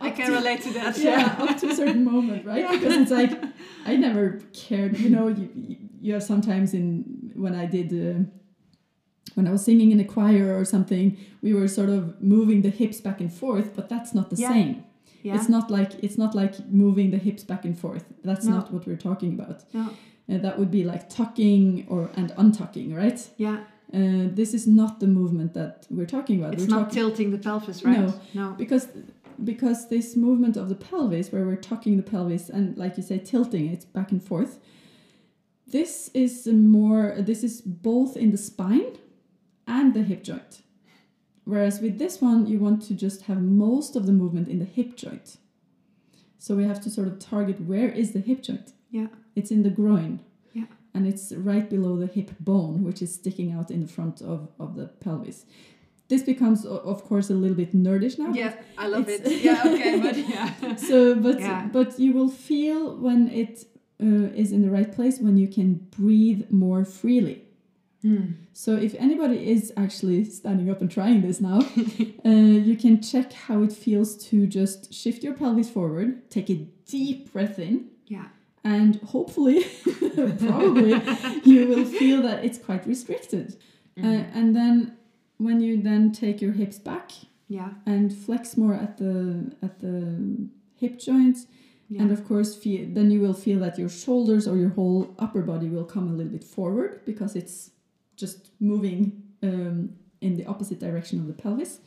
I 0.00 0.10
can 0.10 0.32
relate 0.32 0.60
to 0.62 0.72
that. 0.74 0.98
yeah, 0.98 1.36
up 1.38 1.56
to 1.60 1.68
a 1.70 1.74
certain 1.74 2.04
moment, 2.04 2.44
right? 2.46 2.68
Because 2.70 2.96
it's 2.96 3.10
like 3.10 3.32
I 3.86 3.96
never 3.96 4.40
cared. 4.52 4.98
You 4.98 5.10
know, 5.10 5.28
you 5.28 5.48
you- 5.54 5.76
you 6.06 6.12
have 6.12 6.22
sometimes 6.22 6.72
in 6.74 7.32
when 7.34 7.54
I 7.54 7.66
did 7.66 7.88
uh, 7.92 8.20
when 9.34 9.46
I 9.48 9.50
was 9.50 9.64
singing 9.64 9.90
in 9.92 10.00
a 10.00 10.04
choir 10.04 10.56
or 10.58 10.64
something, 10.64 11.16
we 11.42 11.52
were 11.52 11.68
sort 11.68 11.88
of 11.88 12.20
moving 12.22 12.62
the 12.62 12.68
hips 12.70 13.00
back 13.00 13.20
and 13.20 13.32
forth, 13.32 13.74
but 13.74 13.88
that's 13.88 14.14
not 14.14 14.30
the 14.30 14.36
Yeah. 14.36 14.52
same. 14.52 14.84
yeah, 15.22 15.34
It's 15.36 15.48
not 15.48 15.70
like 15.70 15.92
it's 16.06 16.16
not 16.16 16.34
like 16.34 16.54
moving 16.70 17.10
the 17.10 17.18
hips 17.18 17.42
back 17.44 17.64
and 17.64 17.76
forth. 17.76 18.04
That's 18.22 18.46
No. 18.46 18.52
not 18.56 18.72
what 18.72 18.86
we're 18.86 19.02
talking 19.08 19.32
about. 19.38 19.58
no, 19.74 19.84
Uh, 20.28 20.38
that 20.44 20.54
would 20.58 20.70
be 20.70 20.82
like 20.92 21.02
tucking 21.08 21.86
or 21.88 22.10
and 22.16 22.28
untucking, 22.44 22.88
right? 23.02 23.20
yeah. 23.38 23.58
Uh, 23.98 24.26
this 24.40 24.52
is 24.54 24.66
not 24.66 24.98
the 25.00 25.06
movement 25.06 25.52
that 25.54 25.86
we're 25.96 26.10
talking 26.16 26.36
about. 26.40 26.52
It's 26.54 26.62
we're 26.62 26.76
not 26.76 26.84
talking 26.90 26.94
tilting 26.98 27.30
the 27.30 27.38
pelvis, 27.38 27.78
right? 27.84 28.00
No. 28.00 28.12
no, 28.40 28.46
because 28.62 28.84
because 29.44 29.88
this 29.88 30.16
movement 30.16 30.56
of 30.56 30.68
the 30.68 30.74
pelvis 30.74 31.32
where 31.32 31.44
we're 31.44 31.56
tucking 31.56 31.96
the 31.96 32.02
pelvis 32.02 32.48
and 32.48 32.76
like 32.76 32.96
you 32.96 33.02
say 33.02 33.18
tilting 33.18 33.72
it 33.72 33.86
back 33.92 34.10
and 34.10 34.22
forth 34.22 34.58
this 35.66 36.10
is 36.14 36.46
more 36.46 37.16
this 37.18 37.42
is 37.42 37.60
both 37.60 38.16
in 38.16 38.30
the 38.30 38.38
spine 38.38 38.96
and 39.66 39.94
the 39.94 40.02
hip 40.02 40.22
joint. 40.22 40.62
Whereas 41.44 41.80
with 41.80 41.98
this 41.98 42.20
one 42.20 42.46
you 42.46 42.58
want 42.58 42.82
to 42.82 42.94
just 42.94 43.22
have 43.22 43.42
most 43.42 43.96
of 43.96 44.06
the 44.06 44.12
movement 44.12 44.48
in 44.48 44.58
the 44.60 44.64
hip 44.64 44.96
joint. 44.96 45.38
So 46.38 46.54
we 46.54 46.64
have 46.64 46.80
to 46.82 46.90
sort 46.90 47.08
of 47.08 47.18
target 47.18 47.60
where 47.60 47.88
is 47.88 48.12
the 48.12 48.20
hip 48.20 48.42
joint. 48.42 48.72
Yeah, 48.90 49.08
it's 49.34 49.50
in 49.50 49.62
the 49.64 49.70
groin. 49.70 50.20
Yeah. 50.52 50.66
and 50.94 51.06
it's 51.06 51.32
right 51.32 51.68
below 51.68 51.98
the 51.98 52.06
hip 52.06 52.30
bone 52.40 52.82
which 52.82 53.02
is 53.02 53.12
sticking 53.12 53.52
out 53.52 53.70
in 53.70 53.82
the 53.82 53.92
front 53.92 54.22
of, 54.22 54.48
of 54.58 54.74
the 54.76 54.86
pelvis 54.86 55.44
this 56.08 56.22
becomes 56.22 56.64
of 56.64 57.02
course 57.04 57.30
a 57.30 57.34
little 57.34 57.56
bit 57.56 57.72
nerdish 57.74 58.16
now 58.18 58.32
yeah. 58.32 58.52
I 58.78 58.86
love 58.86 59.08
it. 59.08 59.22
Yeah, 59.42 59.62
okay, 59.66 59.98
but 60.06 60.16
yeah, 60.16 60.76
so 60.88 61.14
but 61.16 61.38
Yeah. 61.40 61.68
but 61.72 61.98
you 61.98 62.12
will 62.12 62.28
feel 62.48 62.96
when 63.06 63.28
it 63.42 63.64
uh, 64.02 64.28
is 64.42 64.52
in 64.52 64.60
the 64.62 64.70
right 64.70 64.90
place 64.96 65.18
when 65.20 65.36
you 65.36 65.48
can 65.48 65.70
breathe 65.98 66.42
more 66.50 66.84
freely 66.84 67.42
Hmm. 68.02 68.26
so 68.52 68.76
if 68.76 68.94
anybody 69.06 69.38
is 69.54 69.72
actually 69.76 70.22
standing 70.24 70.68
up 70.70 70.80
and 70.82 70.90
trying 70.90 71.22
this 71.22 71.40
now 71.40 71.58
uh, 72.24 72.28
you 72.68 72.76
can 72.76 73.00
check 73.02 73.32
how 73.32 73.62
it 73.66 73.72
feels 73.72 74.10
to 74.28 74.46
just 74.46 74.92
shift 74.92 75.24
your 75.24 75.32
pelvis 75.32 75.70
forward 75.70 76.08
take 76.30 76.48
a 76.50 76.56
deep 76.86 77.32
breath 77.32 77.58
in 77.58 77.74
yeah, 78.06 78.26
and 78.62 78.96
hopefully 79.14 79.64
probably 80.38 80.92
you 81.44 81.66
will 81.68 81.84
feel 81.84 82.22
that 82.22 82.44
it's 82.44 82.58
quite 82.58 82.86
restricted 82.86 83.56
Mm-hmm. 83.98 84.08
uh, 84.10 84.24
and 84.38 84.54
then 84.54 84.94
when 85.38 85.60
you 85.60 85.82
then 85.82 86.12
take 86.12 86.40
your 86.40 86.52
hips 86.52 86.78
back 86.78 87.12
yeah, 87.48 87.70
and 87.84 88.12
flex 88.14 88.56
more 88.56 88.74
at 88.74 88.98
the 88.98 89.52
at 89.62 89.80
the 89.80 90.48
hip 90.76 90.98
joints. 90.98 91.46
Yeah. 91.88 92.02
and 92.02 92.10
of 92.10 92.26
course 92.26 92.56
feel, 92.56 92.88
then 92.92 93.12
you 93.12 93.20
will 93.20 93.32
feel 93.32 93.60
that 93.60 93.78
your 93.78 93.88
shoulders 93.88 94.48
or 94.48 94.56
your 94.56 94.70
whole 94.70 95.14
upper 95.20 95.40
body 95.40 95.68
will 95.68 95.84
come 95.84 96.08
a 96.08 96.12
little 96.12 96.32
bit 96.32 96.42
forward 96.42 97.02
because 97.04 97.36
it's 97.36 97.70
just 98.16 98.50
moving 98.58 99.22
um, 99.44 99.90
in 100.20 100.36
the 100.36 100.44
opposite 100.46 100.80
direction 100.80 101.20
of 101.20 101.28
the 101.28 101.32
pelvis. 101.32 101.78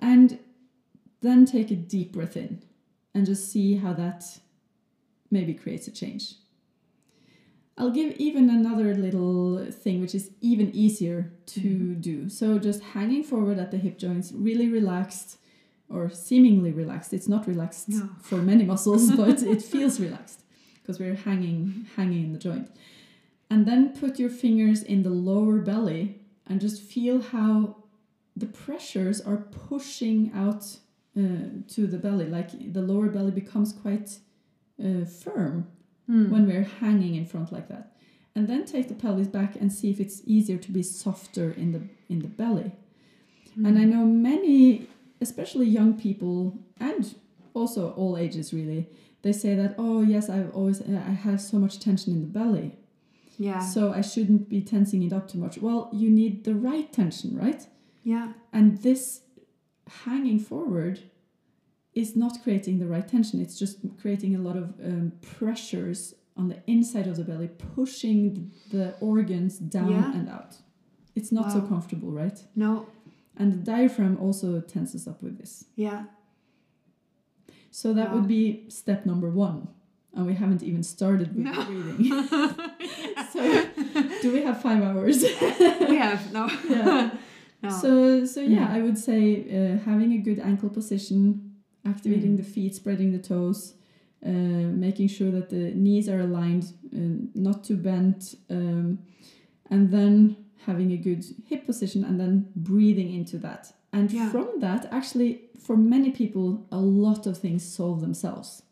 And 0.00 0.38
then 1.22 1.46
take 1.46 1.70
a 1.70 1.76
deep 1.76 2.12
breath 2.12 2.36
in 2.36 2.62
and 3.14 3.24
just 3.24 3.50
see 3.50 3.76
how 3.76 3.94
that 3.94 4.38
maybe 5.30 5.54
creates 5.54 5.88
a 5.88 5.90
change 5.90 6.34
I'll 7.76 7.90
give 7.90 8.12
even 8.18 8.48
another 8.50 8.94
little 8.94 9.66
thing 9.70 10.00
which 10.00 10.14
is 10.14 10.30
even 10.40 10.70
easier 10.74 11.32
to 11.46 11.94
do. 11.94 12.28
So 12.28 12.58
just 12.58 12.82
hanging 12.82 13.24
forward 13.24 13.58
at 13.58 13.70
the 13.72 13.78
hip 13.78 13.98
joints, 13.98 14.30
really 14.32 14.68
relaxed 14.68 15.38
or 15.90 16.08
seemingly 16.08 16.70
relaxed. 16.70 17.12
It's 17.12 17.28
not 17.28 17.46
relaxed 17.48 17.88
No. 17.88 18.08
for 18.22 18.36
many 18.36 18.64
muscles, 18.72 19.10
but 19.12 19.42
it 19.42 19.60
feels 19.62 19.98
relaxed 19.98 20.40
because 20.80 21.00
we're 21.00 21.16
hanging 21.16 21.86
hanging 21.96 22.24
in 22.26 22.32
the 22.32 22.38
joint. 22.38 22.70
And 23.50 23.66
then 23.66 23.90
put 23.98 24.18
your 24.18 24.30
fingers 24.30 24.82
in 24.82 25.02
the 25.02 25.10
lower 25.10 25.58
belly 25.58 26.20
and 26.46 26.60
just 26.60 26.80
feel 26.80 27.20
how 27.20 27.76
the 28.36 28.46
pressures 28.46 29.20
are 29.20 29.36
pushing 29.68 30.30
out 30.34 30.78
uh, 31.16 31.62
to 31.68 31.86
the 31.86 31.98
belly. 31.98 32.26
Like 32.26 32.72
the 32.72 32.82
lower 32.82 33.08
belly 33.08 33.30
becomes 33.32 33.72
quite 33.72 34.18
uh, 34.82 35.04
firm 35.04 35.66
Hmm. 36.06 36.30
when 36.30 36.46
we're 36.46 36.64
hanging 36.80 37.14
in 37.14 37.24
front 37.26 37.50
like 37.52 37.68
that. 37.68 37.92
And 38.36 38.46
then 38.48 38.64
take 38.66 38.88
the 38.88 38.94
pelvis 38.94 39.28
back 39.28 39.56
and 39.56 39.72
see 39.72 39.90
if 39.90 40.00
it's 40.00 40.20
easier 40.26 40.58
to 40.58 40.70
be 40.72 40.82
softer 40.82 41.50
in 41.52 41.72
the 41.72 41.82
in 42.08 42.18
the 42.20 42.28
belly. 42.28 42.72
And 43.56 43.78
I 43.78 43.84
know 43.84 44.04
many, 44.04 44.88
especially 45.20 45.66
young 45.66 45.94
people 45.94 46.58
and 46.80 47.14
also 47.54 47.92
all 47.92 48.16
ages 48.18 48.52
really, 48.52 48.88
they 49.22 49.32
say 49.32 49.54
that 49.54 49.76
oh 49.78 50.02
yes, 50.02 50.28
I've 50.28 50.50
always 50.54 50.82
I 50.82 51.12
have 51.26 51.40
so 51.40 51.58
much 51.58 51.78
tension 51.78 52.12
in 52.12 52.20
the 52.20 52.26
belly. 52.40 52.72
yeah, 53.38 53.60
So 53.60 53.92
I 53.92 54.00
shouldn't 54.02 54.48
be 54.48 54.60
tensing 54.60 55.02
it 55.04 55.12
up 55.12 55.28
too 55.28 55.38
much. 55.38 55.58
Well, 55.58 55.88
you 55.92 56.10
need 56.10 56.44
the 56.44 56.54
right 56.54 56.92
tension, 56.92 57.38
right? 57.38 57.62
yeah, 58.02 58.32
And 58.52 58.78
this 58.82 59.20
hanging 60.04 60.38
forward 60.40 61.00
is 61.94 62.16
not 62.16 62.42
creating 62.42 62.78
the 62.80 62.86
right 62.86 63.06
tension. 63.06 63.40
It's 63.40 63.58
just 63.58 63.78
creating 64.00 64.34
a 64.34 64.38
lot 64.38 64.56
of 64.56 64.74
um, 64.84 65.12
pressures 65.38 66.14
on 66.36 66.48
the 66.48 66.56
inside 66.66 67.06
of 67.06 67.16
the 67.16 67.24
belly, 67.24 67.48
pushing 67.76 68.50
the 68.72 68.94
organs 69.00 69.58
down 69.58 69.90
Yeah. 69.90 70.12
and 70.14 70.28
out. 70.28 70.56
It's 71.14 71.30
not 71.30 71.52
so 71.52 71.60
comfortable, 71.60 72.10
right? 72.10 72.38
no, 72.56 72.86
And 73.36 73.52
the 73.52 73.56
diaphragm 73.58 74.16
also 74.20 74.60
tenses 74.60 75.06
up 75.06 75.22
with 75.22 75.38
this. 75.38 75.64
yeah, 75.76 76.04
So 77.70 77.92
that 77.94 78.08
Wow. 78.10 78.14
would 78.16 78.28
be 78.28 78.64
step 78.68 79.04
number 79.06 79.30
one. 79.30 79.68
And 80.16 80.26
we 80.26 80.34
haven't 80.34 80.62
even 80.62 80.82
started 80.84 81.34
with 81.34 81.44
No. 81.44 81.52
the 81.52 81.64
breathing. 81.64 82.02
so 83.32 83.40
do 84.22 84.32
we 84.32 84.42
have 84.42 84.60
five 84.62 84.80
hours? 84.82 85.22
we 85.90 85.96
have 85.96 86.32
no. 86.32 86.48
Yeah. 86.68 87.10
no. 87.62 87.70
So, 87.70 88.24
so 88.24 88.40
yeah, 88.40 88.68
Mm. 88.68 88.76
I 88.76 88.82
would 88.82 88.98
say 88.98 89.22
uh, 89.58 89.78
having 89.90 90.12
a 90.12 90.18
good 90.18 90.38
ankle 90.38 90.68
position, 90.70 91.53
activating 91.84 92.32
Mm. 92.34 92.36
the 92.38 92.42
feet, 92.54 92.74
spreading 92.74 93.12
the 93.12 93.18
toes, 93.18 93.74
uh, 94.24 94.30
making 94.30 95.08
sure 95.08 95.30
that 95.30 95.48
the 95.50 95.74
knees 95.74 96.08
are 96.08 96.20
aligned, 96.20 96.72
uh, 96.94 96.98
not 97.34 97.62
too 97.64 97.76
bent, 97.76 98.34
um, 98.50 98.98
and 99.70 99.90
then 99.90 100.36
having 100.66 100.92
a 100.92 100.96
good 100.96 101.24
hip 101.46 101.66
position, 101.66 102.04
and 102.04 102.18
then 102.18 102.46
breathing 102.56 103.12
into 103.12 103.36
that. 103.38 103.72
And 103.92 104.10
Yeah. 104.10 104.30
from 104.30 104.48
that, 104.60 104.88
actually, 104.90 105.42
for 105.58 105.76
many 105.76 106.10
people, 106.10 106.66
a 106.70 106.80
lot 106.80 107.26
of 107.26 107.38
things 107.38 107.62
solve 107.62 108.00
themselves. 108.00 108.62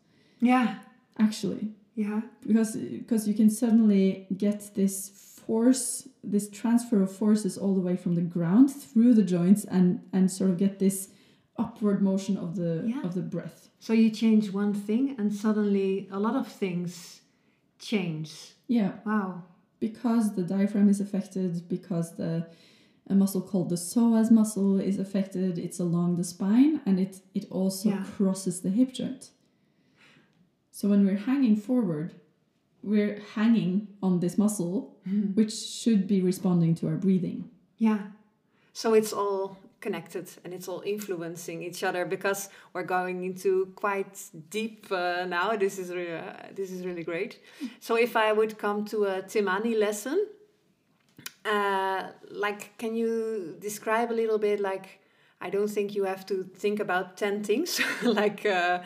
yeah, 0.41 0.79
Actually, 1.17 1.71
yeah, 1.95 2.21
because 2.47 2.75
because 2.75 3.27
you 3.27 3.35
can 3.35 3.49
suddenly 3.49 4.25
get 4.35 4.71
this 4.73 5.09
force 5.45 6.09
this 6.23 6.49
transfer 6.49 7.01
of 7.03 7.11
forces 7.11 7.57
all 7.57 7.75
the 7.75 7.81
way 7.81 7.95
from 7.95 8.15
the 8.15 8.21
ground 8.21 8.71
through 8.71 9.13
the 9.13 9.23
joints 9.23 9.63
and 9.65 9.99
and 10.11 10.31
sort 10.31 10.49
of 10.49 10.57
get 10.57 10.79
this 10.79 11.09
upward 11.57 12.01
motion 12.01 12.35
of 12.37 12.55
the 12.55 12.83
Yeah. 12.87 13.01
of 13.07 13.13
the 13.13 13.21
breath 13.21 13.69
So 13.79 13.93
you 13.93 14.09
change 14.09 14.51
one 14.53 14.73
thing, 14.73 15.15
and 15.19 15.31
suddenly 15.33 16.07
a 16.11 16.19
lot 16.19 16.35
of 16.35 16.47
things 16.47 17.21
change. 17.79 18.29
yeah 18.67 18.91
Wow. 19.05 19.43
because 19.79 20.25
the 20.35 20.43
diaphragm 20.55 20.87
is 20.89 20.99
affected 21.01 21.67
because 21.67 22.15
the 22.15 22.47
a 23.13 23.15
muscle 23.15 23.41
called 23.41 23.67
the 23.69 23.75
psoas 23.87 24.31
muscle 24.31 24.79
is 24.79 24.97
affected 25.05 25.57
it's 25.65 25.79
along 25.87 26.15
the 26.15 26.23
spine 26.23 26.79
and 26.85 26.95
it 27.05 27.13
it 27.33 27.45
also 27.51 27.89
Yeah. 27.89 28.03
crosses 28.15 28.61
the 28.61 28.69
hip 28.69 28.91
joint 28.93 29.23
so 30.71 30.89
when 30.89 31.05
we're 31.05 31.23
hanging 31.31 31.55
forward 31.55 32.13
we're 32.81 33.19
hanging 33.35 33.87
on 34.01 34.19
this 34.19 34.37
muscle 34.37 34.75
mm-hmm. 35.07 35.33
which 35.37 35.53
should 35.53 36.07
be 36.07 36.21
responding 36.21 36.75
to 36.75 36.87
our 36.87 36.95
breathing 37.05 37.49
Yeah. 37.77 38.01
So 38.73 38.93
it's 38.93 39.13
all 39.13 39.57
connected 39.87 40.25
and 40.43 40.53
it's 40.53 40.67
all 40.67 40.81
influencing 40.95 41.61
each 41.61 41.83
other 41.83 42.05
because 42.05 42.49
we're 42.73 42.89
going 42.97 43.23
into 43.29 43.51
quite 43.75 44.15
deep 44.49 44.91
uh, 44.91 45.25
now. 45.25 45.55
This 45.65 45.77
is 45.77 45.91
re- 45.91 46.17
uh, 46.17 46.33
this 46.55 46.71
is 46.71 46.79
really 46.87 47.03
great. 47.03 47.39
So 47.79 47.95
if 48.07 48.15
I 48.15 48.31
would 48.31 48.57
come 48.57 48.85
to 48.85 48.97
a 49.05 49.15
Timani 49.21 49.77
lesson, 49.77 50.17
uh, 51.45 52.01
like, 52.31 52.77
can 52.77 52.95
you 52.95 53.55
describe 53.59 54.11
a 54.11 54.17
little 54.21 54.39
bit 54.39 54.59
like? 54.59 55.02
I 55.43 55.49
don't 55.49 55.67
think 55.67 55.93
you 55.93 56.05
have 56.05 56.25
to 56.27 56.45
think 56.55 56.79
about 56.79 57.17
10 57.17 57.43
things 57.43 57.81
like 58.03 58.45
uh, 58.45 58.79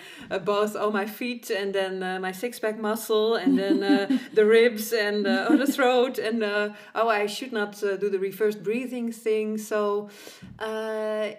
both 0.44 0.76
oh 0.76 0.92
my 0.92 1.06
feet 1.06 1.52
and 1.52 1.74
then 1.74 2.02
uh, 2.02 2.20
my 2.20 2.32
six 2.32 2.60
pack 2.60 2.80
muscle 2.80 3.36
and 3.36 3.56
then 3.56 3.84
uh, 3.84 4.18
the 4.34 4.44
ribs 4.44 4.92
and 4.92 5.28
uh, 5.28 5.46
oh, 5.50 5.56
the 5.56 5.72
throat 5.72 6.18
and 6.18 6.42
uh, 6.44 6.70
oh 6.96 7.10
I 7.10 7.28
should 7.28 7.54
not 7.54 7.84
uh, 7.84 7.96
do 7.98 8.10
the 8.10 8.18
reverse 8.18 8.56
breathing 8.56 9.12
thing. 9.12 9.60
So 9.60 10.10
uh, 10.58 11.30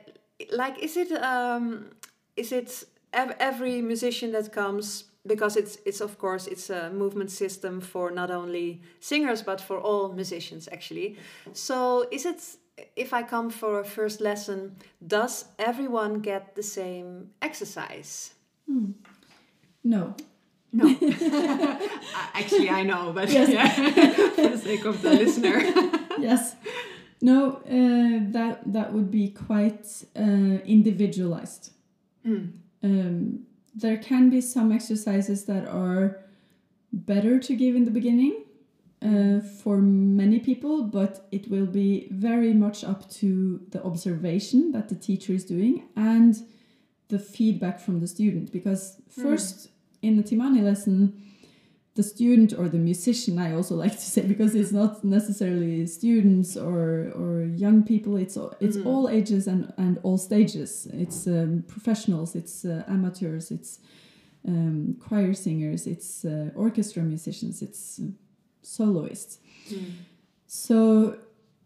like 0.53 0.79
is 0.79 0.97
it 0.97 1.11
um, 1.13 1.91
is 2.37 2.53
it 2.53 2.85
ev- 3.13 3.35
every 3.41 3.83
musician 3.83 4.31
that 4.33 4.53
comes 4.53 5.05
because 5.27 5.57
it's 5.57 5.79
it's 5.85 6.01
of 6.01 6.17
course 6.19 6.47
it's 6.47 6.71
a 6.71 6.91
movement 6.91 7.33
system 7.33 7.81
for 7.81 8.13
not 8.13 8.31
only 8.31 8.81
singers 9.01 9.43
but 9.43 9.61
for 9.61 9.79
all 9.81 10.13
musicians 10.13 10.69
actually. 10.71 11.17
So 11.53 12.07
is 12.13 12.25
it 12.25 12.41
if 12.97 13.13
I 13.13 13.23
come 13.23 13.51
for 13.51 13.81
a 13.81 13.85
first 13.85 14.21
lesson, 14.21 14.77
does 15.07 15.45
everyone 15.59 16.21
get 16.21 16.55
the 16.55 16.63
same 16.63 17.31
exercise? 17.43 18.35
no 19.85 20.15
No. 20.73 20.85
Actually, 22.35 22.69
I 22.71 22.83
know, 22.83 23.13
but 23.15 23.31
Yes. 23.31 23.49
yeah, 23.49 23.69
for 24.35 24.49
the 24.51 24.59
sake 24.59 24.85
of 24.85 25.01
the 25.03 25.11
listener. 25.11 25.59
yes 26.19 26.55
no 27.23 27.39
uh, 27.67 28.19
that 28.33 28.61
that 28.73 28.93
would 28.93 29.11
be 29.11 29.29
quite 29.49 29.87
uh, 30.17 30.59
individualized 30.77 31.73
Mm. 32.27 32.51
um, 32.83 33.39
there 33.75 33.97
can 33.97 34.29
be 34.29 34.41
some 34.41 34.73
exercises 34.73 35.45
that 35.45 35.65
are 35.69 36.19
better 36.93 37.39
to 37.39 37.55
give 37.57 37.77
in 37.77 37.85
the 37.85 37.91
beginning 38.01 38.35
uh, 39.03 39.41
for 39.63 39.79
many 39.79 40.39
people, 40.41 40.83
but 40.85 41.29
it 41.31 41.49
will 41.51 41.67
be 41.67 42.09
very 42.11 42.53
much 42.53 42.83
up 42.85 43.09
to 43.11 43.61
the 43.71 43.83
observation 43.85 44.73
that 44.73 44.89
the 44.89 44.95
teacher 44.97 45.33
is 45.33 45.45
doing 45.45 45.85
and 45.97 46.37
the 47.09 47.19
feedback 47.19 47.81
from 47.81 48.01
the 48.01 48.07
student. 48.09 48.51
Because 48.53 49.01
first, 49.09 49.71
in 50.03 50.17
the 50.17 50.23
Timani 50.23 50.63
lesson, 50.63 51.15
the 51.95 52.03
student 52.03 52.53
or 52.57 52.69
the 52.69 52.79
musician, 52.79 53.39
I 53.39 53.53
also 53.55 53.75
like 53.75 53.93
to 53.93 54.01
say, 54.15 54.23
because 54.23 54.55
it's 54.55 54.73
not 54.73 55.03
necessarily 55.05 55.87
students 55.87 56.57
or, 56.57 57.11
or 57.17 57.45
young 57.57 57.83
people, 57.83 58.17
it's, 58.17 58.37
all- 58.37 58.55
it's 58.61 58.77
Mhm. 58.77 58.87
all 58.87 59.09
ages 59.09 59.47
and, 59.47 59.73
and 59.79 59.99
all 60.03 60.19
stages. 60.19 60.87
It's 60.93 61.27
um, 61.27 61.65
professionals, 61.67 62.35
it's 62.37 62.65
uh, 62.65 62.85
amateurs, 62.89 63.51
it's 63.51 63.79
um, 64.47 64.97
choir 65.01 65.35
singers, 65.35 65.87
it's 65.87 66.25
uh, 66.25 66.51
orchestra 66.55 67.03
musicians, 67.03 67.63
it's 67.63 68.01
soloists. 68.63 69.39
Mm. 69.71 69.93
So 70.47 71.19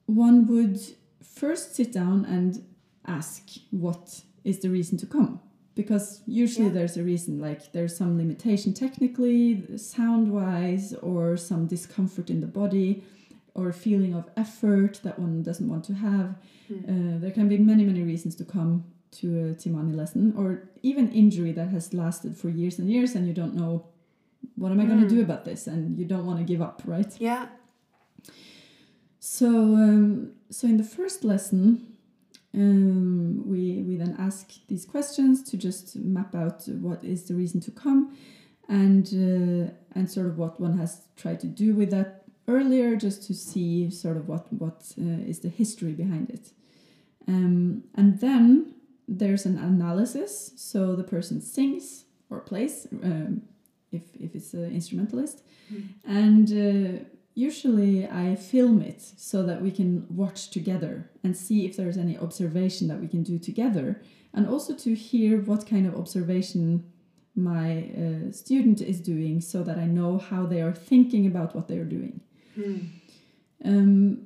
one 0.07 0.47
would 0.47 0.81
first 1.23 1.75
sit 1.77 1.93
down 1.93 2.25
and 2.25 2.65
ask 3.07 3.43
what 3.71 4.23
is 4.45 4.59
the 4.61 4.71
reason 4.71 4.99
to 4.99 5.07
come 5.07 5.41
because 5.75 6.21
usually 6.27 6.67
Yeah. 6.67 6.73
there's 6.75 6.97
a 6.97 7.03
reason 7.03 7.41
like 7.41 7.73
there's 7.73 7.97
some 7.97 8.17
limitation 8.19 8.75
technically 8.75 9.77
sound 9.79 10.31
wise 10.33 10.93
or 10.95 11.37
some 11.37 11.67
discomfort 11.67 12.29
in 12.31 12.41
the 12.41 12.47
body 12.47 13.03
or 13.55 13.73
feeling 13.73 14.15
of 14.15 14.25
effort 14.37 15.01
that 15.03 15.19
one 15.19 15.43
doesn't 15.43 15.69
want 15.69 15.85
to 15.85 15.95
have 15.95 16.37
Mm. 16.71 16.85
uh, 17.17 17.19
there 17.21 17.31
can 17.31 17.49
be 17.49 17.59
many 17.59 17.85
many 17.85 18.03
reasons 18.03 18.35
to 18.37 18.45
come 18.45 18.85
to 19.11 19.27
a 19.51 19.55
timani 19.55 19.95
lesson 19.95 20.33
or 20.37 20.69
even 20.83 21.11
injury 21.13 21.53
that 21.53 21.69
has 21.69 21.93
lasted 21.93 22.37
for 22.37 22.49
years 22.49 22.79
and 22.79 22.89
years 22.91 23.15
and 23.17 23.27
you 23.27 23.35
don't 23.35 23.55
know 23.55 23.85
what 24.57 24.71
am 24.73 24.81
i 24.81 24.85
going 24.85 25.01
Mm. 25.01 25.09
to 25.09 25.15
do 25.17 25.21
about 25.23 25.45
this 25.45 25.67
and 25.67 25.99
you 25.99 26.05
don't 26.05 26.27
want 26.27 26.39
to 26.39 26.45
give 26.45 26.61
up 26.63 26.83
right 26.87 27.13
Yeah. 27.21 27.47
so, 29.19 29.49
um, 29.49 30.33
so 30.51 30.67
in 30.67 30.77
the 30.77 30.85
first 30.85 31.25
lesson, 31.25 31.87
um, 32.55 33.45
we 33.47 33.83
we 33.89 33.97
then 33.97 34.15
ask 34.19 34.53
these 34.69 34.85
questions 34.85 35.43
to 35.51 35.57
just 35.57 35.97
map 35.97 36.35
out 36.35 36.67
what 36.81 37.03
is 37.05 37.25
the 37.29 37.35
reason 37.35 37.61
to 37.63 37.71
come, 37.71 38.01
and 38.69 39.07
uh, 39.15 39.73
and 39.97 40.11
sort 40.11 40.27
of 40.27 40.37
what 40.39 40.61
one 40.61 40.77
has 40.79 41.07
tried 41.17 41.41
to 41.41 41.47
do 41.47 41.75
with 41.75 41.91
that 41.91 42.25
earlier, 42.49 42.97
just 42.97 43.23
to 43.29 43.35
see 43.35 43.91
sort 43.91 44.17
of 44.17 44.29
what 44.29 44.53
what 44.53 44.93
uh, 45.01 45.31
is 45.31 45.39
the 45.41 45.49
history 45.49 45.93
behind 45.93 46.29
it, 46.31 46.53
um, 47.29 47.85
and 47.95 48.21
then 48.21 48.75
there's 49.09 49.47
an 49.47 49.57
analysis. 49.59 50.53
So 50.57 50.95
the 50.97 51.05
person 51.05 51.41
sings 51.41 52.05
or 52.29 52.41
plays, 52.41 52.87
um, 53.03 53.43
if 53.93 54.03
if 54.19 54.35
it's 54.35 54.55
an 54.55 54.73
instrumentalist, 54.75 55.43
Mm. 55.73 55.83
and. 56.05 56.49
Uh, 56.53 57.05
usually 57.35 58.07
I 58.07 58.37
film 58.37 58.83
it 58.83 59.01
so 59.17 59.43
that 59.45 59.63
we 59.63 59.71
can 59.71 60.07
watch 60.11 60.51
together 60.51 61.11
and 61.25 61.35
see 61.35 61.65
if 61.65 61.77
there's 61.79 61.97
any 61.97 62.19
observation 62.19 62.89
that 62.89 63.01
we 63.01 63.09
can 63.09 63.23
do 63.23 63.39
together, 63.39 64.03
and 64.35 64.47
also 64.47 64.75
to 64.75 64.95
hear 64.95 65.41
what 65.41 65.67
kind 65.67 65.87
of 65.87 65.95
observation 65.95 66.85
my 67.35 67.85
uh, 67.97 68.33
student 68.33 68.83
is 68.83 69.01
doing 69.01 69.41
so 69.41 69.63
that 69.63 69.79
I 69.79 69.87
know 69.87 70.19
how 70.19 70.45
they 70.45 70.61
are 70.61 70.75
thinking 70.75 71.27
about 71.27 71.55
what 71.55 71.69
they're 71.69 71.85
doing. 71.85 72.21
Mm. 72.59 72.89
Um, 73.65 74.19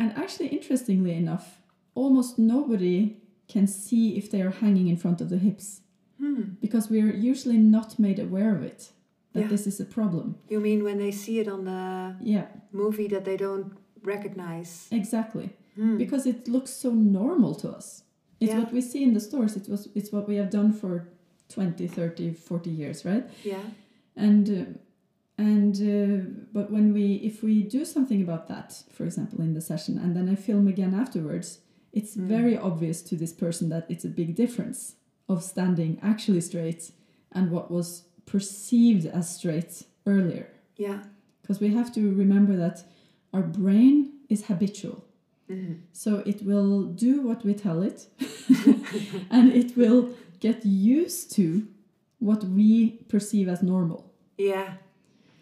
and 0.00 0.12
actually, 0.16 0.48
interestingly 0.48 1.12
enough, 1.12 1.60
almost 1.94 2.38
nobody 2.38 3.18
can 3.46 3.66
see 3.68 4.16
if 4.16 4.30
they 4.30 4.42
are 4.42 4.50
hanging 4.50 4.88
in 4.88 4.96
front 4.96 5.20
of 5.20 5.28
the 5.28 5.38
hips 5.38 5.82
Hmm. 6.22 6.42
because 6.60 6.88
we're 6.90 7.14
usually 7.32 7.58
not 7.58 7.98
made 7.98 8.20
aware 8.22 8.54
of 8.56 8.62
it, 8.62 8.92
that 9.32 9.40
Yeah. 9.42 9.48
this 9.50 9.66
is 9.66 9.80
a 9.80 9.84
problem. 9.84 10.34
You 10.48 10.60
mean 10.60 10.84
when 10.84 10.98
they 10.98 11.10
see 11.12 11.40
it 11.40 11.48
on 11.48 11.64
the 11.64 12.14
Yeah, 12.34 12.46
movie 12.72 13.08
that 13.08 13.24
they 13.24 13.36
don't 13.36 13.72
recognize? 14.04 14.88
exactly. 14.90 15.48
Hmm. 15.74 15.96
because 15.98 16.26
it 16.28 16.48
looks 16.48 16.70
so 16.70 16.90
normal 16.92 17.54
to 17.54 17.68
us 17.78 18.02
it's 18.40 18.50
Yeah. 18.52 18.60
what 18.60 18.72
we 18.74 18.80
see 18.82 19.02
in 19.02 19.14
the 19.14 19.20
stores 19.20 19.56
it 19.56 19.68
was 19.68 19.88
it's 19.94 20.12
what 20.12 20.28
we 20.28 20.36
have 20.36 20.50
done 20.50 20.70
for 20.72 21.08
20 21.48 21.86
30 21.88 22.34
40 22.34 22.70
years 22.70 23.04
right 23.06 23.24
Yeah. 23.42 23.62
and 24.14 24.48
uh, 24.50 24.64
and 25.38 25.74
uh, 25.80 26.26
but 26.52 26.70
when 26.70 26.92
we 26.92 27.14
if 27.30 27.42
we 27.42 27.62
do 27.62 27.84
something 27.84 28.20
about 28.22 28.48
that 28.48 28.84
for 28.90 29.04
example 29.04 29.40
in 29.40 29.54
the 29.54 29.60
session 29.60 29.98
and 29.98 30.14
then 30.16 30.28
i 30.28 30.34
film 30.34 30.68
again 30.68 30.94
afterwards 30.94 31.60
it's 31.92 32.16
Mm. 32.16 32.26
very 32.28 32.56
obvious 32.58 33.02
to 33.08 33.16
this 33.16 33.32
person 33.32 33.68
that 33.70 33.84
it's 33.88 34.04
a 34.04 34.08
big 34.20 34.34
difference 34.34 34.96
of 35.32 35.42
standing 35.42 35.98
actually 36.02 36.40
straight 36.40 36.82
and 37.32 37.50
what 37.50 37.70
was 37.70 38.04
perceived 38.26 39.06
as 39.18 39.36
straight 39.38 39.72
earlier 40.06 40.46
Yeah. 40.76 40.98
because 41.40 41.58
we 41.64 41.68
have 41.78 41.90
to 41.94 42.00
remember 42.22 42.54
that 42.64 42.76
our 43.34 43.42
brain 43.42 43.94
is 44.28 44.40
habitual 44.46 44.98
Mm. 45.50 45.74
so 45.92 46.10
it 46.24 46.38
will 46.50 46.84
do 47.06 47.12
what 47.28 47.44
we 47.44 47.52
tell 47.54 47.82
it, 47.82 47.98
and 49.30 49.52
it 49.52 49.76
will 49.76 50.08
get 50.40 50.64
used 50.64 51.32
to 51.36 51.66
what 52.20 52.44
we 52.44 52.70
perceive 53.08 53.48
as 53.48 53.60
normal. 53.62 54.00
Yeah, 54.38 54.74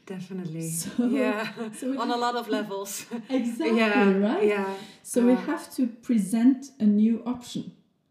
definitely. 0.06 0.68
So- 0.70 1.06
yeah, 1.06 1.46
so 1.78 1.90
we 1.90 1.96
on 1.98 2.10
a 2.10 2.16
lot 2.16 2.34
of 2.34 2.48
levels. 2.48 3.06
Exactly, 3.28 3.76
yeah, 3.78 4.10
right? 4.28 4.46
Yeah. 4.48 4.74
So 5.02 5.24
we 5.26 5.32
Uh, 5.32 5.36
have 5.46 5.64
to 5.76 5.86
present 5.86 6.70
a 6.80 6.86
new 6.86 7.22
option 7.24 7.62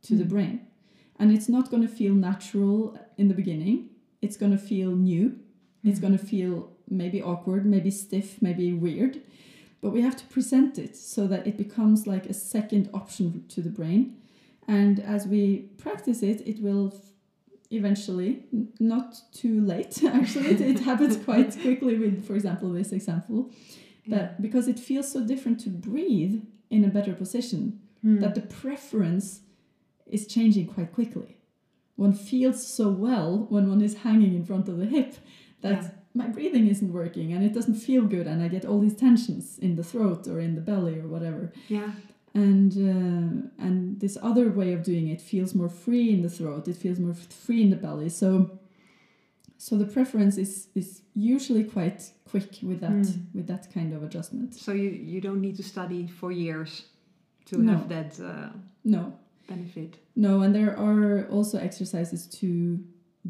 to 0.04 0.16
the 0.16 0.24
Mm. 0.24 0.30
brain. 0.30 0.60
And 1.20 1.32
it's 1.32 1.50
not 1.50 1.70
going 1.70 1.84
to 1.84 1.94
feel 2.02 2.14
natural 2.14 2.98
in 3.18 3.28
the 3.28 3.34
beginning. 3.34 3.90
It's 4.22 4.38
going 4.38 4.52
to 4.52 4.58
feel 4.58 4.92
new. 4.96 5.38
It's 5.84 6.00
Mm. 6.00 6.02
going 6.02 6.18
to 6.18 6.26
feel 6.26 6.72
maybe 6.90 7.22
awkward, 7.22 7.66
maybe 7.66 7.92
stiff, 7.92 8.42
maybe 8.42 8.74
weird. 8.74 9.22
But 9.82 9.92
we 9.92 10.02
have 10.02 10.16
to 10.18 10.26
present 10.26 10.78
it 10.78 10.96
so 10.98 11.28
that 11.28 11.46
it 11.48 11.58
becomes 11.58 12.06
like 12.08 12.26
a 12.30 12.34
second 12.34 12.90
option 12.94 13.46
to 13.50 13.62
the 13.62 13.70
brain. 13.70 14.16
And 14.68 15.00
as 15.00 15.26
we 15.28 15.44
practice 15.78 16.22
it, 16.24 16.42
it 16.48 16.62
will 16.62 16.94
eventually, 17.72 18.44
not 18.80 19.22
too 19.32 19.62
late 19.62 20.04
actually, 20.20 20.48
it, 20.48 20.62
it 20.62 20.80
happens 20.90 21.18
quite 21.18 21.58
quickly 21.62 21.98
with, 21.98 22.26
for 22.26 22.36
example, 22.36 22.70
this 22.72 22.92
example 22.92 23.52
that 24.08 24.42
because 24.42 24.68
it 24.68 24.80
feels 24.80 25.12
so 25.12 25.22
different 25.24 25.60
to 25.62 25.70
breathe 25.70 26.42
in 26.70 26.84
a 26.84 26.88
better 26.88 27.14
position 27.14 27.80
Mm. 28.04 28.22
that 28.22 28.34
the 28.34 28.40
preference 28.42 29.42
is 30.10 30.28
changing 30.28 30.66
quite 30.68 30.92
quickly 30.94 31.38
one 31.96 32.14
feels 32.14 32.60
so 32.78 32.88
well 33.08 33.46
when 33.50 33.70
one 33.70 33.82
is 33.82 33.94
hanging 34.08 34.34
in 34.40 34.44
front 34.46 34.68
of 34.70 34.78
the 34.78 34.86
hip 34.86 35.12
that 35.62 35.82
Yeah. 35.84 35.90
my 36.22 36.28
breathing 36.28 36.66
isn't 36.68 36.92
working 36.94 37.28
and 37.34 37.42
it 37.48 37.54
doesn't 37.58 37.76
feel 37.88 38.04
good 38.16 38.28
and 38.32 38.42
i 38.46 38.48
get 38.56 38.66
all 38.66 38.80
these 38.86 38.96
tensions 39.08 39.60
in 39.66 39.76
the 39.76 39.84
throat 39.92 40.28
or 40.32 40.40
in 40.48 40.56
the 40.56 40.62
belly 40.72 40.98
or 41.04 41.08
whatever 41.16 41.44
yeah. 41.78 41.92
and 42.34 42.72
uh, 42.92 43.64
and 43.66 44.00
this 44.04 44.16
other 44.30 44.48
way 44.60 44.70
of 44.74 44.82
doing 44.92 45.06
it 45.16 45.22
feels 45.22 45.52
more 45.54 45.70
free 45.86 46.08
in 46.16 46.22
the 46.22 46.30
throat 46.38 46.68
it 46.68 46.78
feels 46.84 47.00
more 47.00 47.14
free 47.46 47.62
in 47.66 47.70
the 47.70 47.82
belly 47.88 48.10
so 48.10 48.30
so 49.58 49.76
the 49.78 49.86
preference 49.86 50.38
is 50.38 50.68
is 50.76 51.02
usually 51.14 51.64
quite 51.76 52.02
quick 52.32 52.52
with 52.70 52.80
that 52.86 52.92
Mm. 52.92 53.26
with 53.38 53.48
that 53.48 53.64
kind 53.74 53.94
of 53.96 54.00
adjustment 54.08 54.50
So 54.66 54.72
you 54.84 54.90
you 55.14 55.20
don't 55.26 55.42
need 55.48 55.58
to 55.58 55.64
study 55.64 56.02
for 56.20 56.30
years 56.32 56.72
to 57.50 57.58
No. 57.58 57.72
have 57.74 57.86
that 57.96 58.12
uh, 58.32 58.50
no 58.96 59.02
benefit. 59.50 59.92
no 60.16 60.42
and 60.44 60.54
there 60.54 60.74
are 60.78 61.28
also 61.36 61.58
exercises 61.70 62.22
to 62.40 62.80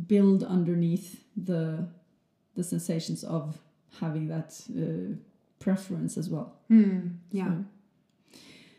build 0.08 0.44
underneath 0.44 1.08
the 1.50 1.88
the 2.58 2.64
sensations 2.64 3.24
of 3.24 3.44
having 4.02 4.28
that 4.28 4.50
uh, 4.70 5.16
preference 5.60 6.14
as 6.22 6.28
well 6.30 6.48
Hmm. 6.68 7.00
Yeah. 7.32 7.48
So- 7.48 7.66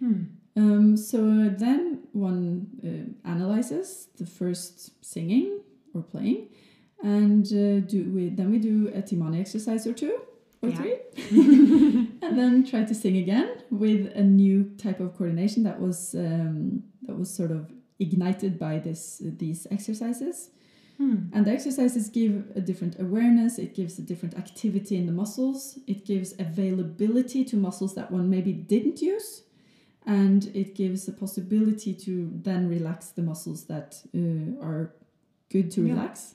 Hmm. 0.01 0.23
Um, 0.57 0.97
so 0.97 1.19
then 1.65 1.81
one 2.13 2.45
uh, 2.89 3.29
analyzes 3.29 4.09
the 4.17 4.27
first 4.27 5.05
singing 5.05 5.61
or 5.95 6.03
playing, 6.03 6.49
and 7.03 7.45
uh, 7.47 7.81
do 7.93 7.99
we 8.15 8.31
then 8.31 8.51
we 8.51 8.59
do 8.59 8.89
a 8.95 9.03
Timani 9.03 9.39
exercise 9.41 9.87
or 9.87 9.93
two 10.03 10.15
or 10.63 10.69
Yeah. 10.71 10.77
three, 10.79 10.97
and 12.27 12.39
then 12.41 12.65
try 12.65 12.83
to 12.85 12.95
sing 12.95 13.17
again 13.19 13.49
with 13.71 14.03
a 14.17 14.23
new 14.23 14.65
type 14.85 15.01
of 15.01 15.09
coordination 15.17 15.63
that 15.65 15.79
was 15.81 16.15
um, 16.15 16.83
that 17.11 17.19
was 17.19 17.33
sort 17.35 17.51
of 17.51 17.63
ignited 17.99 18.59
by 18.59 18.79
this 18.79 19.21
these 19.45 19.67
exercises. 19.71 20.51
Hmm. 20.99 21.17
And 21.35 21.47
the 21.47 21.53
exercises 21.59 22.09
give 22.11 22.35
a 22.55 22.61
different 22.61 22.95
awareness, 23.01 23.59
it 23.59 23.75
gives 23.75 23.99
a 23.99 24.03
different 24.03 24.35
activity 24.45 24.95
in 25.01 25.07
the 25.07 25.13
muscles, 25.23 25.79
it 25.87 26.05
gives 26.05 26.35
availability 26.39 27.43
to 27.51 27.57
muscles 27.57 27.95
that 27.95 28.11
one 28.13 28.27
maybe 28.29 28.53
didn't 28.53 29.01
use, 29.15 29.43
and 30.07 30.41
it 30.55 30.75
gives 30.75 31.07
the 31.07 31.13
possibility 31.13 31.93
to 31.95 32.13
then 32.49 32.69
relax 32.69 33.09
the 33.17 33.23
muscles 33.23 33.65
that 33.73 33.89
uh, 34.15 34.67
are 34.69 34.83
good 35.55 35.71
to 35.73 35.81
Yeah. 35.83 35.93
relax. 35.95 36.35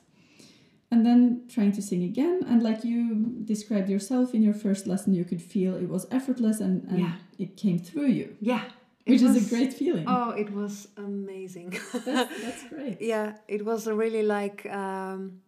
And 0.90 1.04
then 1.06 1.20
trying 1.48 1.72
to 1.78 1.82
sing 1.82 2.02
again, 2.04 2.36
and 2.50 2.62
like 2.62 2.80
you 2.90 2.98
described 3.44 3.88
yourself 3.88 4.34
in 4.34 4.42
your 4.42 4.54
first 4.54 4.86
lesson, 4.86 5.14
you 5.14 5.24
could 5.24 5.42
feel 5.42 5.74
it 5.74 5.88
was 5.96 6.06
effortless 6.10 6.60
and, 6.60 6.74
and 6.90 6.98
Yeah. 6.98 7.14
it 7.44 7.50
came 7.56 7.78
through 7.78 8.10
you, 8.18 8.28
Yeah. 8.40 8.64
It 9.06 9.12
which 9.12 9.22
is 9.22 9.46
a 9.46 9.48
great 9.54 9.72
feeling. 9.72 10.04
Oh, 10.08 10.30
it 10.30 10.50
was 10.52 10.88
amazing. 10.96 11.70
that's, 11.92 12.04
that's 12.42 12.64
great. 12.68 13.00
yeah, 13.00 13.36
it 13.48 13.64
was 13.64 13.86
really 13.86 14.22
like 14.24 14.66
um, 14.66 15.40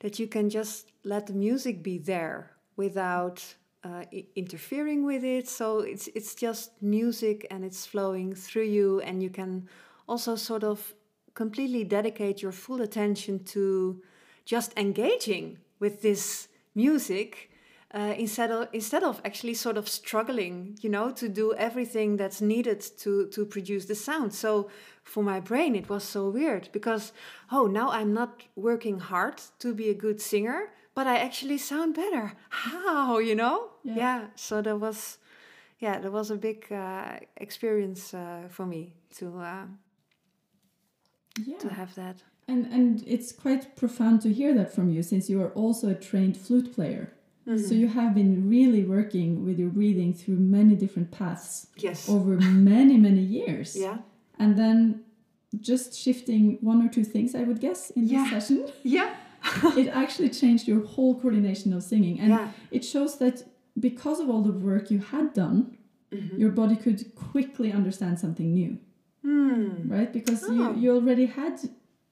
that 0.00 0.18
you 0.18 0.26
can 0.28 0.48
just 0.48 0.92
let 1.04 1.26
the 1.26 1.32
music 1.34 1.82
be 1.82 1.98
there 1.98 2.52
without 2.76 3.42
uh, 3.84 4.04
i- 4.12 4.26
interfering 4.36 5.04
with 5.04 5.24
it. 5.24 5.48
So 5.48 5.80
it's 5.80 6.08
it's 6.14 6.34
just 6.34 6.80
music 6.82 7.46
and 7.50 7.64
it's 7.64 7.86
flowing 7.86 8.34
through 8.34 8.66
you, 8.78 9.00
and 9.00 9.22
you 9.22 9.30
can 9.30 9.68
also 10.08 10.36
sort 10.36 10.64
of 10.64 10.94
completely 11.34 11.84
dedicate 11.84 12.42
your 12.42 12.52
full 12.52 12.80
attention 12.80 13.44
to 13.44 14.02
just 14.44 14.72
engaging 14.78 15.58
with 15.80 16.00
this 16.02 16.48
music. 16.74 17.47
Uh, 17.94 18.14
instead 18.18 18.50
of 18.50 18.68
instead 18.72 19.02
of 19.02 19.18
actually 19.24 19.54
sort 19.54 19.78
of 19.78 19.88
struggling, 19.88 20.76
you 20.82 20.90
know, 20.90 21.10
to 21.10 21.26
do 21.26 21.54
everything 21.54 22.18
that's 22.18 22.40
needed 22.42 22.80
to 22.98 23.26
to 23.28 23.46
produce 23.46 23.86
the 23.86 23.94
sound. 23.94 24.34
So 24.34 24.68
for 25.04 25.22
my 25.22 25.40
brain, 25.40 25.74
it 25.74 25.88
was 25.88 26.04
so 26.04 26.28
weird 26.28 26.68
because 26.72 27.12
oh, 27.50 27.66
now 27.66 27.88
I'm 27.90 28.12
not 28.12 28.42
working 28.56 28.98
hard 29.00 29.40
to 29.58 29.74
be 29.74 29.88
a 29.88 29.94
good 29.94 30.20
singer, 30.20 30.70
but 30.94 31.06
I 31.06 31.16
actually 31.16 31.58
sound 31.58 31.94
better. 31.94 32.32
How, 32.50 33.18
you 33.20 33.34
know? 33.34 33.70
Yeah. 33.84 34.26
So 34.34 34.60
there 34.60 34.76
was, 34.76 35.18
yeah, 35.78 35.98
there 35.98 36.10
was 36.12 36.30
a 36.30 36.36
big 36.36 36.70
uh, 36.70 37.20
experience 37.36 38.12
uh, 38.12 38.48
for 38.50 38.66
me 38.66 38.92
to 39.16 39.26
uh, 39.38 39.66
Yeah. 41.46 41.58
to 41.58 41.68
have 41.68 41.94
that. 41.94 42.24
And 42.46 42.66
and 42.72 43.02
it's 43.06 43.32
quite 43.32 43.76
profound 43.76 44.22
to 44.22 44.28
hear 44.28 44.54
that 44.54 44.74
from 44.74 44.88
you 44.90 45.02
since 45.02 45.32
you 45.32 45.40
are 45.42 45.52
also 45.54 45.88
a 45.88 45.94
trained 45.94 46.36
flute 46.36 46.74
player. 46.74 47.12
Mm-hmm. 47.48 47.64
So 47.66 47.74
you 47.74 47.88
have 47.88 48.14
been 48.14 48.48
really 48.48 48.84
working 48.84 49.44
with 49.46 49.58
your 49.58 49.70
breathing 49.70 50.12
through 50.12 50.36
many 50.36 50.74
different 50.76 51.10
paths 51.10 51.68
Yes. 51.78 52.08
over 52.08 52.32
many 52.72 52.96
many 52.98 53.22
years. 53.22 53.74
Yeah. 53.76 53.98
And 54.38 54.56
then 54.58 54.76
just 55.70 55.98
shifting 55.98 56.58
one 56.60 56.84
or 56.84 56.88
two 56.96 57.04
things 57.04 57.34
I 57.34 57.42
would 57.48 57.60
guess 57.60 57.90
in 57.90 58.06
Yeah. 58.06 58.24
this 58.30 58.30
session, 58.48 58.68
Yeah. 58.82 59.10
it 59.82 59.88
actually 60.02 60.30
changed 60.30 60.68
your 60.68 60.84
whole 60.84 61.14
coordination 61.20 61.72
of 61.72 61.82
singing 61.82 62.20
and 62.20 62.30
yeah. 62.30 62.48
it 62.70 62.84
shows 62.84 63.18
that 63.18 63.36
because 63.88 64.18
of 64.20 64.28
all 64.28 64.42
the 64.42 64.52
work 64.70 64.90
you 64.90 64.98
had 64.98 65.32
done, 65.32 65.58
Mhm. 66.12 66.38
your 66.42 66.50
body 66.60 66.76
could 66.84 67.00
quickly 67.30 67.70
understand 67.80 68.18
something 68.18 68.48
new, 68.60 68.72
Hmm. 69.22 69.68
right? 69.94 70.10
Because 70.18 70.40
Oh. 70.48 70.52
you, 70.56 70.64
you 70.82 70.88
already 70.98 71.26
had 71.26 71.54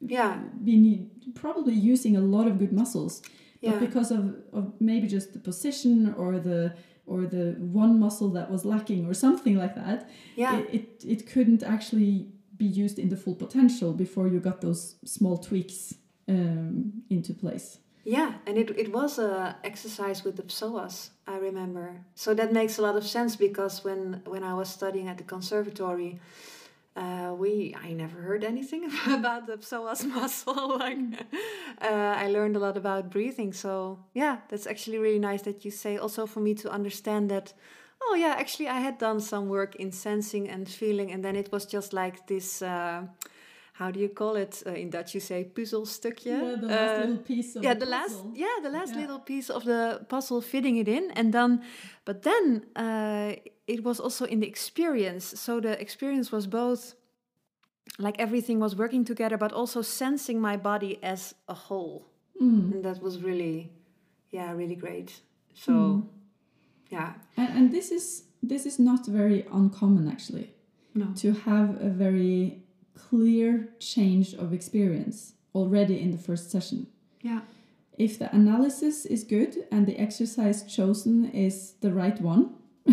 Yeah. 0.01 0.32
been 0.64 1.11
probably 1.34 1.74
using 1.93 2.14
a 2.16 2.20
lot 2.34 2.47
of 2.51 2.59
good 2.62 2.72
muscles 2.72 3.22
Yeah. 3.67 3.73
but 3.73 3.81
because 3.81 4.11
of, 4.11 4.37
of 4.53 4.73
maybe 4.81 5.07
just 5.07 5.33
the 5.33 5.39
position 5.39 6.14
or 6.17 6.39
the 6.39 6.75
or 7.07 7.27
the 7.27 7.55
one 7.59 8.01
muscle 8.01 8.31
that 8.31 8.51
was 8.51 8.64
lacking 8.64 9.07
or 9.07 9.14
something 9.14 9.57
like 9.57 9.75
that 9.77 10.09
yeah. 10.35 10.59
it, 10.59 10.75
it, 10.79 11.05
it 11.14 11.27
couldn't 11.33 11.62
actually 11.62 12.29
be 12.57 12.67
used 12.67 12.99
in 12.99 13.09
the 13.09 13.17
full 13.17 13.35
potential 13.35 13.93
before 13.93 14.27
you 14.29 14.41
got 14.41 14.61
those 14.61 14.97
small 15.05 15.37
tweaks 15.39 15.95
um, 16.29 16.93
into 17.11 17.33
place 17.33 17.79
Yeah, 18.07 18.35
and 18.47 18.57
it, 18.57 18.71
it 18.79 18.93
was 18.93 19.19
a 19.19 19.57
exercise 19.64 20.23
with 20.25 20.37
the 20.37 20.45
psoas, 20.45 21.11
I 21.27 21.37
remember. 21.39 21.87
So 22.14 22.35
that 22.35 22.53
makes 22.53 22.79
a 22.79 22.83
lot 22.83 22.95
of 22.95 23.05
sense 23.05 23.35
because 23.35 23.83
when 23.83 24.23
when 24.33 24.45
I 24.45 24.55
was 24.55 24.69
studying 24.69 25.09
at 25.09 25.17
the 25.19 25.25
conservatory, 25.25 26.21
uh, 26.97 27.34
we 27.36 27.76
I 27.82 27.92
never 27.92 28.18
heard 28.20 28.42
anything 28.44 28.90
about 29.07 29.47
the 29.47 29.59
psoas 29.59 30.05
muscle. 30.14 30.78
like 30.78 30.99
uh, 31.82 32.14
I 32.16 32.28
learned 32.28 32.57
a 32.57 32.59
lot 32.59 32.76
about 32.76 33.11
breathing. 33.11 33.53
So 33.53 33.99
yeah, 34.14 34.38
that's 34.49 34.66
actually 34.66 34.99
really 34.99 35.18
nice 35.18 35.42
that 35.42 35.64
you 35.64 35.70
say. 35.70 35.99
Also 35.99 36.26
for 36.26 36.40
me 36.40 36.55
to 36.55 36.70
understand 36.70 37.30
that. 37.30 37.53
Oh 38.03 38.14
yeah, 38.14 38.34
actually 38.38 38.68
I 38.68 38.80
had 38.80 38.99
done 38.99 39.20
some 39.20 39.49
work 39.49 39.76
in 39.76 39.90
sensing 39.90 40.49
and 40.51 40.68
feeling, 40.68 41.11
and 41.12 41.24
then 41.24 41.34
it 41.34 41.51
was 41.51 41.64
just 41.66 41.92
like 41.92 42.26
this. 42.26 42.62
Uh, 42.62 43.07
how 43.79 43.91
do 43.91 43.99
you 44.01 44.09
call 44.09 44.37
it 44.37 44.62
uh, 44.66 44.72
in 44.72 44.91
Dutch? 44.91 45.14
You 45.14 45.20
say 45.20 45.45
puzzelstukje. 45.45 46.61
the 46.61 46.66
last 46.66 46.95
Uh, 46.97 47.01
little 47.01 47.22
piece 47.24 47.57
of 47.57 47.62
yeah 47.64 47.74
the 47.74 47.85
the 47.85 47.91
last 47.91 48.16
puzzle. 48.16 48.33
yeah 48.35 48.57
the 48.62 48.70
last 48.70 48.93
Yeah. 48.95 49.01
little 49.03 49.18
piece 49.20 49.51
of 49.53 49.62
the 49.64 50.01
puzzle 50.09 50.41
fitting 50.41 50.77
it 50.79 50.89
in 50.89 51.11
and 51.16 51.33
then 51.33 51.61
but 52.05 52.22
then 52.22 52.45
uh, 52.77 53.33
it 53.66 53.81
was 53.85 54.01
also 54.01 54.24
in 54.24 54.41
the 54.41 54.47
experience 54.47 55.24
so 55.41 55.61
the 55.61 55.72
experience 55.81 56.31
was 56.37 56.47
both 56.47 56.95
like 57.99 58.18
everything 58.18 58.61
was 58.61 58.74
working 58.74 59.05
together 59.05 59.37
but 59.39 59.53
also 59.53 59.83
sensing 59.83 60.41
my 60.41 60.57
body 60.57 60.99
as 61.03 61.35
a 61.49 61.55
whole 61.55 62.01
Mm. 62.41 62.72
and 62.72 62.83
that 62.85 63.01
was 63.03 63.22
really 63.22 63.70
yeah 64.31 64.53
really 64.57 64.77
great 64.77 65.22
so 65.55 65.72
Mm. 65.72 66.03
yeah 66.91 67.14
and, 67.37 67.49
and 67.57 67.70
this 67.72 67.91
is 67.91 68.24
this 68.43 68.66
is 68.66 68.79
not 68.79 69.07
very 69.07 69.45
uncommon 69.53 70.07
actually 70.09 70.49
no 70.95 71.07
to 71.22 71.33
have 71.33 71.68
a 71.81 71.89
very 71.89 72.62
clear 72.97 73.68
change 73.78 74.34
of 74.34 74.53
experience 74.53 75.34
already 75.55 76.01
in 76.01 76.11
the 76.11 76.18
first 76.18 76.51
session 76.51 76.86
yeah 77.22 77.40
if 77.99 78.18
the 78.18 78.34
analysis 78.34 79.07
is 79.07 79.24
good 79.24 79.57
and 79.70 79.86
the 79.86 79.99
exercise 79.99 80.62
chosen 80.64 81.30
is 81.30 81.72
the 81.80 81.92
right 81.92 82.20
one, 82.20 82.55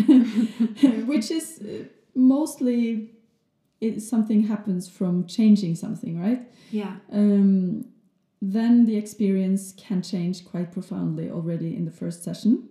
which 1.06 1.30
is 1.30 1.60
uh, 1.60 1.84
mostly 2.14 3.10
it, 3.80 4.00
something 4.00 4.46
happens 4.46 4.88
from 4.88 5.26
changing 5.26 5.74
something, 5.76 6.20
right? 6.20 6.42
yeah 6.70 6.96
Um, 7.12 7.86
then 8.40 8.86
the 8.86 8.96
experience 8.96 9.72
can 9.72 10.02
change 10.02 10.44
quite 10.44 10.72
profoundly 10.72 11.30
already 11.30 11.76
in 11.76 11.84
the 11.84 11.90
first 11.90 12.22
session 12.22 12.68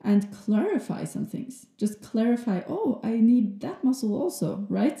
and 0.00 0.32
clarify 0.32 1.04
some 1.04 1.26
things. 1.26 1.66
Just 1.78 2.02
clarify, 2.02 2.62
oh, 2.68 3.00
I 3.04 3.18
need 3.18 3.60
that 3.60 3.84
muscle 3.84 4.20
also, 4.20 4.66
right? 4.68 5.00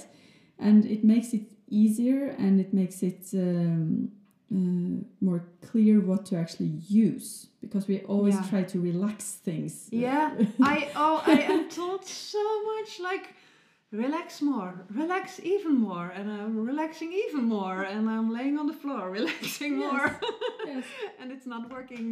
And 0.58 0.84
it 0.84 1.02
makes 1.02 1.32
it 1.32 1.42
easier 1.82 2.22
and 2.38 2.60
it 2.64 2.70
makes 2.72 3.02
it 3.02 3.22
um, 3.34 4.10
uh, 4.54 5.02
more 5.26 5.40
clear 5.70 5.96
what 6.00 6.26
to 6.26 6.36
actually 6.36 6.72
use 7.06 7.46
because 7.62 7.84
we 7.88 7.96
always 8.14 8.34
Yeah. 8.34 8.50
try 8.50 8.62
to 8.72 8.78
relax 8.90 9.18
things. 9.48 9.88
Yeah, 9.90 10.26
I 10.74 10.76
oh 11.04 11.22
I 11.26 11.38
am 11.54 11.62
told 11.80 12.04
so 12.04 12.42
much 12.72 12.90
like 13.10 13.26
relax 14.04 14.40
more, 14.42 14.72
relax 15.02 15.40
even 15.54 15.74
more, 15.88 16.06
and 16.16 16.26
I'm 16.30 16.56
relaxing 16.66 17.10
even 17.28 17.44
more, 17.44 17.82
and 17.82 18.08
I'm 18.14 18.28
laying 18.38 18.58
on 18.58 18.66
the 18.66 18.78
floor 18.82 19.10
relaxing 19.18 19.72
more, 19.84 20.06
yes. 20.66 20.84
and 21.20 21.32
it's 21.34 21.46
not 21.46 21.70
working. 21.70 22.08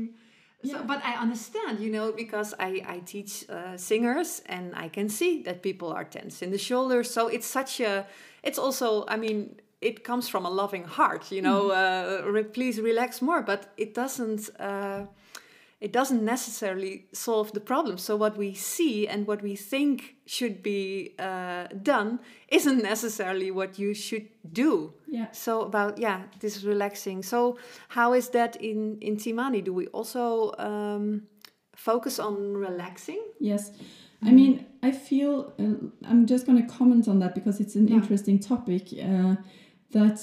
So, 0.62 0.68
Yeah. 0.76 0.82
but 0.92 1.00
I 1.10 1.12
understand, 1.26 1.74
you 1.84 1.90
know, 1.96 2.12
because 2.24 2.50
I 2.68 2.70
I 2.94 2.98
teach 3.12 3.32
uh, 3.48 3.76
singers, 3.90 4.42
and 4.46 4.64
I 4.84 4.88
can 4.96 5.08
see 5.08 5.42
that 5.46 5.56
people 5.68 5.88
are 5.98 6.04
tense 6.16 6.44
in 6.44 6.50
the 6.50 6.58
shoulders. 6.68 7.08
So 7.16 7.22
it's 7.28 7.46
such 7.60 7.80
a. 7.80 7.92
It's 8.42 8.58
also, 8.58 9.04
I 9.08 9.16
mean. 9.16 9.56
It 9.82 10.04
comes 10.04 10.28
from 10.28 10.44
a 10.44 10.50
loving 10.50 10.84
heart, 10.84 11.32
you 11.32 11.40
know. 11.40 11.70
Uh, 11.70 12.30
re- 12.30 12.44
please 12.44 12.78
relax 12.82 13.22
more, 13.22 13.40
but 13.40 13.72
it 13.76 13.94
doesn't. 13.94 14.50
Uh, 14.60 15.06
it 15.80 15.92
doesn't 15.92 16.22
necessarily 16.22 17.06
solve 17.12 17.52
the 17.52 17.60
problem. 17.60 17.96
So 17.96 18.14
what 18.14 18.36
we 18.36 18.52
see 18.52 19.08
and 19.08 19.26
what 19.26 19.40
we 19.42 19.56
think 19.56 20.16
should 20.26 20.62
be 20.62 21.14
uh, 21.18 21.68
done 21.82 22.20
isn't 22.48 22.82
necessarily 22.82 23.50
what 23.50 23.78
you 23.78 23.94
should 23.94 24.28
do. 24.52 24.92
Yeah. 25.08 25.28
So 25.32 25.62
about 25.62 25.98
yeah, 25.98 26.24
this 26.40 26.56
is 26.56 26.66
relaxing. 26.66 27.22
So 27.22 27.56
how 27.88 28.12
is 28.12 28.28
that 28.30 28.56
in 28.56 28.98
in 29.00 29.16
Timani? 29.16 29.64
Do 29.64 29.72
we 29.72 29.86
also 29.86 30.52
um, 30.58 31.22
focus 31.74 32.18
on 32.18 32.54
relaxing? 32.54 33.22
Yes. 33.38 33.72
I 34.22 34.32
mean, 34.32 34.66
I 34.82 34.90
feel 34.92 35.52
uh, 35.58 35.74
I'm 36.10 36.26
just 36.26 36.46
going 36.46 36.60
to 36.60 36.68
comment 36.68 37.08
on 37.08 37.18
that 37.20 37.34
because 37.34 37.60
it's 37.60 37.74
an 37.76 37.88
Yeah. 37.88 37.96
interesting 37.96 38.38
topic. 38.38 38.84
Uh, 39.02 39.36
that 39.92 40.18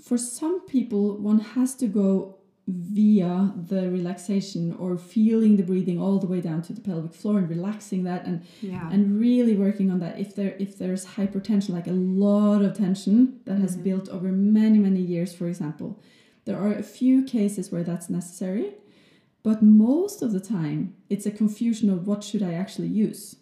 for 0.00 0.16
some 0.18 0.60
people, 0.66 1.16
one 1.18 1.40
has 1.40 1.74
to 1.76 1.86
go 1.86 2.36
via 2.68 3.52
the 3.68 3.90
relaxation 3.90 4.72
or 4.78 4.96
feeling 4.96 5.56
the 5.56 5.62
breathing 5.62 5.98
all 5.98 6.18
the 6.18 6.26
way 6.26 6.40
down 6.40 6.62
to 6.62 6.72
the 6.72 6.80
pelvic 6.80 7.12
floor 7.12 7.38
and 7.38 7.48
relaxing 7.48 8.04
that 8.04 8.24
and 8.26 8.42
Yeah. 8.62 8.88
and 8.92 9.18
really 9.18 9.56
working 9.56 9.90
on 9.90 9.98
that 10.00 10.20
if 10.20 10.34
there 10.36 10.54
if 10.60 10.78
there's 10.78 11.04
hypertension 11.16 11.70
like 11.70 11.88
a 11.88 11.92
lot 11.92 12.62
of 12.62 12.74
tension 12.74 13.40
that 13.46 13.58
has 13.58 13.76
Mhm. 13.76 13.82
built 13.82 14.08
over 14.10 14.30
many 14.30 14.78
many 14.78 15.00
years 15.14 15.32
for 15.32 15.48
example 15.48 15.98
there 16.44 16.58
are 16.64 16.74
a 16.74 16.82
few 16.98 17.24
cases 17.24 17.72
where 17.72 17.82
that's 17.82 18.08
necessary 18.08 18.66
but 19.42 19.62
most 19.62 20.22
of 20.22 20.32
the 20.32 20.40
time 20.40 20.94
it's 21.08 21.26
a 21.26 21.30
confusion 21.30 21.90
of 21.90 22.06
what 22.06 22.22
should 22.24 22.42
i 22.42 22.52
actually 22.52 22.88
use 22.88 23.36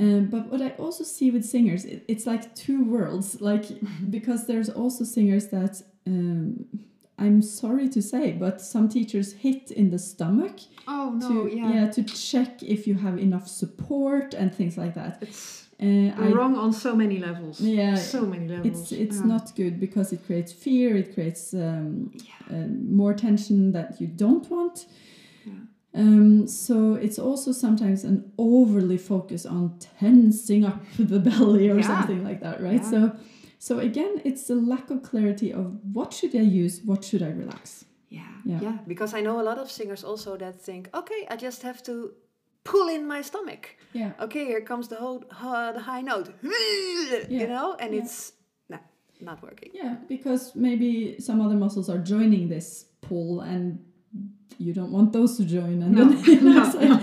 um, 0.00 0.26
but 0.26 0.46
what 0.46 0.60
i 0.60 0.70
also 0.70 1.04
see 1.04 1.30
with 1.30 1.44
singers 1.44 1.84
it, 1.84 2.04
it's 2.08 2.26
like 2.26 2.54
two 2.54 2.84
worlds 2.84 3.40
like 3.40 3.66
because 4.10 4.46
there's 4.46 4.68
also 4.68 5.04
singers 5.04 5.48
that 5.48 5.82
um, 6.06 6.66
i'm 7.18 7.40
sorry 7.42 7.88
to 7.88 8.02
say 8.02 8.32
but 8.32 8.60
some 8.60 8.88
teachers 8.88 9.32
hit 9.34 9.70
in 9.70 9.90
the 9.90 9.98
stomach 9.98 10.58
oh 10.88 11.10
no, 11.10 11.28
to 11.28 11.56
yeah. 11.56 11.90
to 11.90 12.02
check 12.02 12.62
if 12.62 12.86
you 12.86 12.94
have 12.94 13.18
enough 13.18 13.46
support 13.46 14.34
and 14.34 14.54
things 14.54 14.76
like 14.76 14.94
that. 14.94 15.18
It's 15.20 15.67
Uh, 15.80 16.10
I, 16.24 16.32
wrong 16.32 16.56
on 16.56 16.72
so 16.72 16.94
many 16.96 17.18
levels. 17.18 17.60
Yeah, 17.60 17.94
so 17.94 18.22
many 18.22 18.48
levels. 18.48 18.66
it's 18.66 18.92
it's 18.92 19.16
Yeah. 19.18 19.26
not 19.26 19.54
good 19.56 19.78
because 19.78 20.12
it 20.12 20.20
creates 20.26 20.52
fear. 20.52 20.96
It 20.96 21.14
creates 21.14 21.52
um, 21.54 22.10
Yeah. 22.14 22.56
uh, 22.56 22.66
more 23.00 23.14
tension 23.14 23.72
that 23.72 24.00
you 24.00 24.08
don't 24.08 24.50
want. 24.50 24.86
Yeah. 25.46 25.52
Um, 25.94 26.46
so 26.48 26.94
it's 26.94 27.18
also 27.18 27.52
sometimes 27.52 28.04
an 28.04 28.32
overly 28.36 28.98
focus 28.98 29.46
on 29.46 29.78
tensing 30.00 30.64
up 30.64 30.82
the 30.98 31.20
belly 31.20 31.68
or 31.70 31.82
something 31.82 32.24
like 32.24 32.40
that, 32.40 32.60
right? 32.60 32.84
So, 32.84 33.12
so 33.58 33.78
again, 33.78 34.20
it's 34.24 34.46
the 34.46 34.54
lack 34.56 34.90
of 34.90 35.02
clarity 35.02 35.52
of 35.52 35.66
what 35.94 36.12
should 36.12 36.34
I 36.34 36.40
use, 36.64 36.80
what 36.84 37.04
should 37.04 37.22
I 37.22 37.30
relax. 37.30 37.84
Yeah. 38.10 38.22
Yeah. 38.44 38.60
yeah, 38.62 38.78
Because 38.86 39.14
I 39.14 39.20
know 39.20 39.40
a 39.40 39.44
lot 39.44 39.58
of 39.58 39.70
singers 39.70 40.02
also 40.04 40.36
that 40.36 40.60
think, 40.60 40.88
okay, 40.94 41.26
I 41.30 41.36
just 41.36 41.62
have 41.62 41.82
to 41.84 42.12
pull 42.70 42.88
in 42.96 43.02
my 43.14 43.20
stomach. 43.22 43.62
Yeah. 44.00 44.12
Okay, 44.26 44.44
here 44.52 44.60
comes 44.70 44.86
the 44.88 44.96
whole 44.96 45.20
uh, 45.42 45.72
the 45.72 45.80
high 45.90 46.02
note. 46.12 46.28
Yeah. 46.42 47.40
You 47.40 47.46
know, 47.54 47.68
and 47.82 47.90
Yeah. 47.94 48.00
it's 48.02 48.16
nah, 48.70 48.78
not 49.28 49.38
working. 49.42 49.70
Yeah, 49.82 49.94
because 50.14 50.42
maybe 50.54 50.90
some 51.26 51.38
other 51.44 51.56
muscles 51.64 51.88
are 51.92 51.98
joining 52.14 52.48
this 52.54 52.66
pull 53.06 53.40
and 53.52 53.78
you 54.66 54.72
don't 54.78 54.92
want 54.96 55.12
those 55.12 55.32
to 55.38 55.44
join. 55.58 55.76
And 55.84 55.92
No, 55.96 56.04
then, 56.04 56.24
you 56.24 56.40
know, 56.48 56.64
no, 56.72 56.96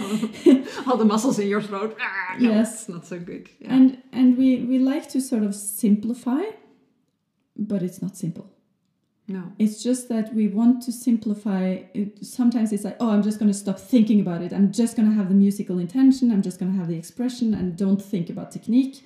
no. 0.45 0.63
All 0.88 0.97
the 1.03 1.09
muscles 1.13 1.39
in 1.39 1.47
your 1.47 1.61
throat. 1.70 1.91
Ah, 1.99 2.36
Yes. 2.39 2.88
not 2.89 3.03
so 3.11 3.18
good. 3.20 3.43
Yeah. 3.59 3.74
And 3.76 3.86
and 4.18 4.28
we, 4.38 4.47
we 4.70 4.78
like 4.93 5.05
to 5.16 5.20
sort 5.32 5.43
of 5.43 5.53
simplify, 5.55 6.43
but 7.72 7.82
it's 7.88 8.01
not 8.05 8.16
simple. 8.18 8.47
No. 9.28 9.52
It's 9.58 9.82
just 9.82 10.08
that 10.10 10.34
we 10.36 10.48
want 10.48 10.84
to 10.84 10.92
simplify. 10.92 11.80
It, 11.94 12.24
sometimes 12.26 12.72
it's 12.72 12.84
like, 12.84 12.98
oh, 13.00 13.10
I'm 13.10 13.24
just 13.24 13.40
going 13.40 13.52
to 13.52 13.58
stop 13.58 13.80
thinking 13.80 14.20
about 14.22 14.42
it. 14.42 14.54
I'm 14.54 14.72
just 14.72 14.96
going 14.96 15.10
to 15.10 15.16
have 15.16 15.30
the 15.30 15.36
musical 15.36 15.80
intention. 15.80 16.32
I'm 16.32 16.42
just 16.44 16.60
going 16.60 16.72
to 16.72 16.78
have 16.78 16.88
the 16.88 16.98
expression 16.98 17.54
and 17.54 17.76
don't 17.76 18.02
think 18.02 18.30
about 18.30 18.52
technique. 18.52 19.04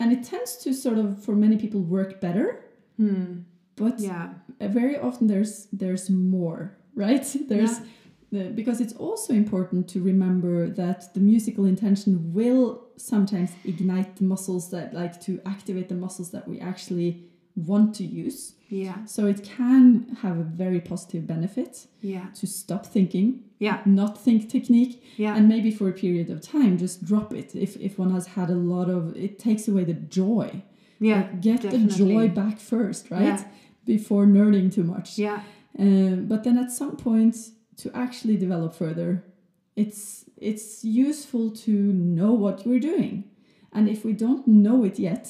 And 0.00 0.12
it 0.12 0.22
tends 0.24 0.56
to 0.58 0.74
sort 0.74 0.98
of, 0.98 1.24
for 1.24 1.34
many 1.34 1.56
people, 1.56 1.80
work 1.80 2.20
better. 2.20 2.64
Hmm. 2.98 3.40
But 3.76 3.98
Yeah. 4.00 4.34
very 4.60 4.96
often 4.98 5.26
there's 5.26 5.66
there's 5.72 6.08
more 6.10 6.76
right 6.94 7.24
there's 7.48 7.80
the, 8.30 8.44
because 8.60 8.80
it's 8.80 8.92
also 8.94 9.32
important 9.34 9.88
to 9.88 10.00
remember 10.00 10.68
that 10.70 11.12
the 11.14 11.20
musical 11.20 11.64
intention 11.64 12.32
will 12.32 12.84
sometimes 12.96 13.50
ignite 13.64 14.16
the 14.16 14.24
muscles 14.24 14.70
that 14.70 14.94
like 14.94 15.20
to 15.22 15.40
activate 15.44 15.88
the 15.88 15.94
muscles 15.96 16.30
that 16.30 16.46
we 16.46 16.60
actually 16.60 17.24
want 17.56 17.94
to 17.96 18.04
use 18.04 18.54
Yeah. 18.82 18.98
so 19.14 19.20
it 19.34 19.40
can 19.56 20.16
have 20.22 20.36
a 20.38 20.42
very 20.64 20.80
positive 20.80 21.22
benefit 21.34 21.72
Yeah. 22.00 22.26
to 22.40 22.46
stop 22.46 22.84
thinking 22.96 23.26
Yeah. 23.66 23.78
not 24.00 24.12
think 24.24 24.40
technique 24.56 24.94
Yeah. 25.24 25.36
and 25.36 25.44
maybe 25.54 25.70
for 25.78 25.86
a 25.88 25.92
period 26.04 26.28
of 26.34 26.38
time 26.40 26.72
just 26.84 26.96
drop 27.10 27.28
it 27.40 27.54
if, 27.54 27.72
if 27.88 27.92
one 27.98 28.10
has 28.18 28.26
had 28.38 28.48
a 28.50 28.60
lot 28.74 28.88
of 28.96 29.02
it 29.26 29.32
takes 29.38 29.68
away 29.70 29.84
the 29.84 29.98
joy 30.20 30.48
yeah. 31.00 31.16
like, 31.22 31.40
get 31.48 31.60
the 31.74 31.78
joy 32.02 32.28
back 32.40 32.56
first 32.72 33.02
right 33.10 33.38
Yeah. 33.40 33.44
before 33.94 34.24
nerding 34.26 34.68
too 34.76 34.84
much 34.94 35.08
Yeah. 35.26 35.40
um, 35.84 36.26
but 36.30 36.40
then 36.44 36.56
at 36.64 36.70
some 36.80 36.96
point 36.96 37.34
to 37.82 37.86
actually 38.04 38.36
develop 38.36 38.72
further 38.82 39.10
it's 39.76 40.24
it's 40.50 40.84
useful 40.84 41.50
to 41.66 41.72
know 41.72 42.32
what 42.44 42.56
we're 42.66 42.84
doing 42.92 43.14
and 43.72 43.88
if 43.88 44.04
we 44.04 44.12
don't 44.24 44.46
know 44.46 44.78
it 44.84 44.96
yet 44.98 45.24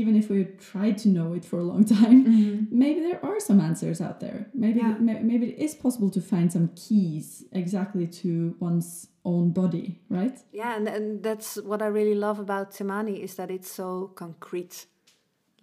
even 0.00 0.16
if 0.16 0.28
we've 0.30 0.54
tried 0.72 0.96
to 1.02 1.08
know 1.08 1.34
it 1.34 1.44
for 1.44 1.58
a 1.58 1.62
long 1.72 1.84
time 2.00 2.18
Mhm. 2.24 2.72
maybe 2.72 3.00
there 3.08 3.20
are 3.24 3.38
some 3.48 3.60
answers 3.60 4.00
out 4.00 4.18
there 4.20 4.46
maybe 4.54 4.80
Yeah. 4.80 4.96
ma- 5.06 5.22
maybe 5.30 5.44
it 5.52 5.58
is 5.66 5.74
possible 5.74 6.10
to 6.10 6.20
find 6.20 6.50
some 6.52 6.68
keys 6.74 7.44
exactly 7.52 8.06
to 8.22 8.56
one's 8.60 9.08
own 9.24 9.52
body 9.52 9.86
right 10.18 10.36
Yeah, 10.52 10.76
and, 10.76 10.88
and 10.88 11.22
that's 11.22 11.50
what 11.70 11.80
I 11.82 11.86
really 11.98 12.14
love 12.26 12.38
about 12.40 12.72
Timani 12.72 13.16
is 13.26 13.34
that 13.36 13.50
it's 13.50 13.70
so 13.70 14.10
concrete. 14.14 14.86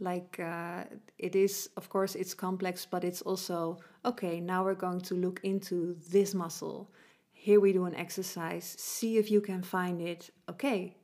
Like 0.02 0.40
uh, 0.40 0.84
it 1.18 1.36
is, 1.36 1.70
of 1.76 1.90
course, 1.90 2.16
it's 2.16 2.34
complex, 2.34 2.86
but 2.86 3.04
it's 3.04 3.22
also 3.22 3.78
okay. 4.06 4.40
Now 4.40 4.64
we're 4.64 4.80
going 4.88 5.02
to 5.02 5.16
look 5.16 5.42
into 5.44 5.98
this 6.12 6.34
muscle. 6.34 6.90
Here 7.34 7.60
we 7.60 7.74
do 7.74 7.84
an 7.86 7.96
exercise. 7.96 8.76
See 8.80 9.18
if 9.18 9.30
you 9.30 9.42
can 9.42 9.62
find 9.62 10.00
it. 10.02 10.30
Okay, 10.50 10.96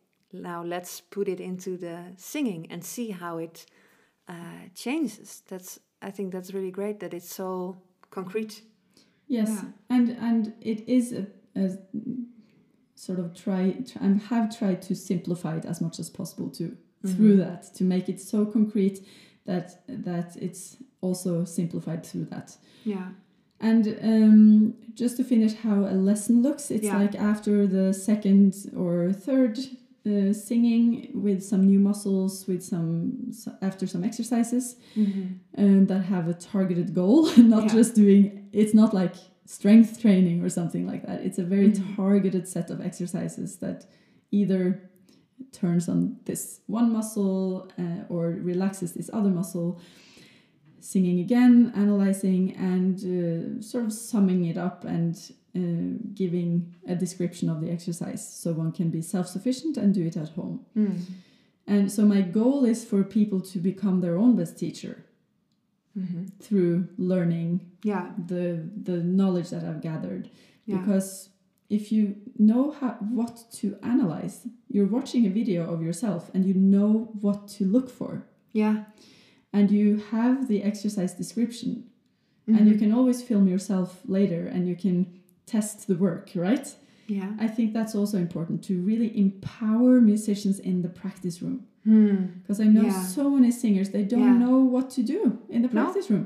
now 0.42 0.64
let's 0.64 1.02
put 1.02 1.28
it 1.28 1.40
into 1.40 1.78
the 1.78 1.98
singing 2.18 2.68
and 2.72 2.84
see 2.84 3.12
how 3.12 3.38
it 3.38 3.66
uh, 4.28 4.34
changes. 4.76 5.42
That's 5.48 5.80
I 6.02 6.12
think 6.12 6.32
that's 6.34 6.54
really 6.54 6.72
great 6.72 7.00
that 7.00 7.14
it's 7.14 7.34
so 7.34 7.78
concrete. 8.12 8.62
Yes, 9.28 9.50
Yeah. 9.50 9.64
and 9.90 10.10
and 10.10 10.54
it 10.62 10.88
is 10.88 11.14
a, 11.14 11.26
a 11.56 11.78
sort 12.96 13.20
of 13.20 13.34
try, 13.34 13.72
try 13.92 14.02
and 14.06 14.22
have 14.24 14.58
tried 14.58 14.82
to 14.84 14.96
simplify 14.96 15.58
it 15.58 15.66
as 15.66 15.82
much 15.82 16.00
as 16.00 16.10
possible 16.10 16.50
to 16.52 16.78
through 17.06 17.38
that 17.38 17.72
to 17.76 17.84
make 17.84 18.10
it 18.10 18.20
so 18.20 18.46
concrete 18.48 19.06
that 19.46 19.84
that 19.88 20.36
it's 20.38 20.78
also 21.02 21.46
simplified 21.46 22.04
through 22.06 22.26
that. 22.26 22.58
Yeah. 22.84 23.10
And 23.60 23.88
um, 24.02 24.74
just 24.96 25.18
to 25.18 25.24
finish 25.24 25.54
how 25.54 25.86
a 25.86 25.94
lesson 25.94 26.42
looks, 26.42 26.72
it's 26.72 26.86
Yeah. 26.86 26.98
like 26.98 27.16
after 27.16 27.68
the 27.68 27.94
second 27.94 28.56
or 28.76 29.14
third 29.14 29.60
uh, 30.08 30.34
singing 30.34 31.10
with 31.14 31.44
some 31.44 31.66
new 31.66 31.80
muscles, 31.80 32.46
with 32.48 32.64
some 32.64 33.32
so- 33.32 33.56
after 33.62 33.86
some 33.88 34.04
exercises, 34.04 34.76
and 35.54 35.88
that 35.88 36.04
have 36.06 36.28
a 36.28 36.34
targeted 36.34 36.94
goal, 36.94 37.26
not 37.38 37.64
Yeah. 37.64 37.74
just 37.80 37.96
doing. 37.96 38.50
It's 38.52 38.74
not 38.74 38.94
like 38.94 39.16
strength 39.46 40.02
training 40.02 40.44
or 40.44 40.50
something 40.50 40.88
like 40.88 41.06
that. 41.06 41.22
It's 41.22 41.38
a 41.40 41.44
very 41.44 41.70
Mhm. 41.72 41.96
targeted 41.96 42.48
set 42.48 42.70
of 42.72 42.82
exercises 42.82 43.58
that 43.58 43.86
either 44.32 44.90
turns 45.52 45.88
on 45.90 46.18
this 46.26 46.62
one 46.68 46.92
muscle 46.92 47.70
uh, 47.78 48.04
or 48.14 48.24
relaxes 48.52 48.94
this 48.94 49.10
other 49.14 49.30
muscle. 49.30 49.80
singing 50.80 51.20
again, 51.20 51.72
analyzing, 51.76 52.54
and 52.56 52.98
uh, 53.00 53.60
sort 53.62 53.84
of 53.86 53.92
summing 53.92 54.46
it 54.46 54.56
up 54.56 54.86
and 54.86 55.32
uh, 55.56 55.60
giving 56.14 56.74
a 56.88 56.96
description 56.96 57.50
of 57.50 57.62
the 57.62 57.70
exercise 57.72 58.22
so 58.42 58.52
one 58.54 58.72
can 58.72 58.90
be 58.90 59.02
self 59.02 59.28
sufficient 59.28 59.78
and 59.78 59.94
do 59.94 60.06
it 60.06 60.18
at 60.18 60.30
home. 60.30 60.66
Mm. 60.78 61.00
And 61.68 61.92
so, 61.92 62.06
my 62.06 62.22
goal 62.22 62.66
is 62.66 62.86
for 62.86 63.04
people 63.04 63.40
to 63.52 63.58
become 63.60 64.02
their 64.02 64.18
own 64.18 64.36
best 64.36 64.58
teacher 64.60 64.96
hmm 65.98 66.26
through 66.42 66.88
learning 66.98 67.62
Yeah. 67.84 68.12
the, 68.28 68.70
the 68.84 68.98
knowledge 68.98 69.50
that 69.52 69.64
I've 69.64 69.82
gathered. 69.82 70.30
Yeah. 70.66 70.78
Because 70.78 71.30
if 71.70 71.92
you 71.92 72.16
know 72.38 72.72
how, 72.72 72.92
what 73.00 73.36
to 73.60 73.78
analyze, 73.82 74.46
you're 74.70 74.88
watching 74.98 75.26
a 75.26 75.30
video 75.30 75.72
of 75.74 75.82
yourself 75.82 76.30
and 76.34 76.46
you 76.46 76.54
know 76.54 77.10
what 77.22 77.48
to 77.58 77.64
look 77.66 77.90
for. 77.90 78.26
Yeah. 78.54 78.86
and 79.54 79.72
you 79.72 79.88
have 80.12 80.50
the 80.50 80.62
exercise 80.64 81.14
description 81.14 81.72
and 82.48 82.68
you 82.68 82.76
Mhm. 82.76 82.80
can 82.80 82.92
always 82.98 83.20
film 83.30 83.48
yourself 83.48 83.90
later 84.18 84.42
and 84.54 84.68
you 84.68 84.76
can 84.76 84.98
test 85.46 85.88
the 85.88 85.96
work 85.96 86.32
right 86.36 86.68
Yeah. 87.08 87.32
i 87.46 87.48
think 87.56 87.74
that's 87.74 87.96
also 87.96 88.18
important 88.18 88.64
to 88.68 88.74
really 88.82 89.10
empower 89.26 90.02
musicians 90.02 90.58
in 90.60 90.82
the 90.82 90.90
practice 90.90 91.42
room 91.44 91.58
Hmm. 91.84 92.16
because 92.42 92.60
i 92.60 92.68
know 92.76 92.84
Yeah. 92.90 93.02
so 93.18 93.24
many 93.38 93.52
singers 93.52 93.90
they 93.90 94.04
don't 94.14 94.22
Yeah. 94.34 94.44
know 94.46 94.58
what 94.76 94.88
to 94.98 95.02
do 95.04 95.22
in 95.56 95.62
the 95.62 95.68
No. 95.70 95.74
practice 95.84 96.08
room 96.14 96.26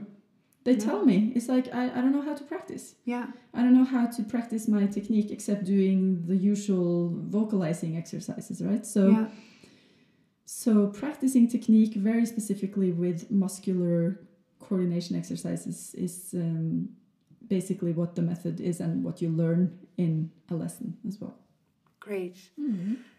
they 0.65 0.75
No. 0.77 0.85
tell 0.87 1.01
me 1.11 1.17
it's 1.35 1.49
like 1.55 1.65
I, 1.81 1.83
I 1.95 1.97
don't 2.01 2.13
know 2.17 2.25
how 2.29 2.35
to 2.41 2.45
practice 2.53 2.85
Yeah. 3.13 3.25
i 3.57 3.59
don't 3.63 3.73
know 3.79 3.89
how 3.95 4.05
to 4.15 4.21
practice 4.23 4.63
my 4.77 4.83
technique 4.97 5.29
except 5.35 5.61
doing 5.75 5.99
the 6.29 6.37
usual 6.53 6.91
vocalizing 7.37 7.91
exercises 8.01 8.57
right 8.69 8.85
so 8.95 9.01
yeah. 9.15 9.27
so 10.45 10.87
practicing 10.87 11.47
technique 11.47 11.93
very 11.95 12.25
specifically 12.25 12.91
with 12.91 13.29
muscular 13.29 14.19
coordination 14.59 15.15
exercises 15.15 15.93
is 15.95 16.15
um, 16.33 16.89
basically 17.49 17.91
what 17.91 18.15
the 18.15 18.21
method 18.21 18.61
is 18.61 18.79
and 18.79 19.03
what 19.03 19.21
you 19.21 19.29
learn 19.29 19.77
in 19.97 20.31
a 20.49 20.53
lesson 20.53 20.97
as 21.07 21.19
well. 21.19 21.35
Great. 21.99 22.37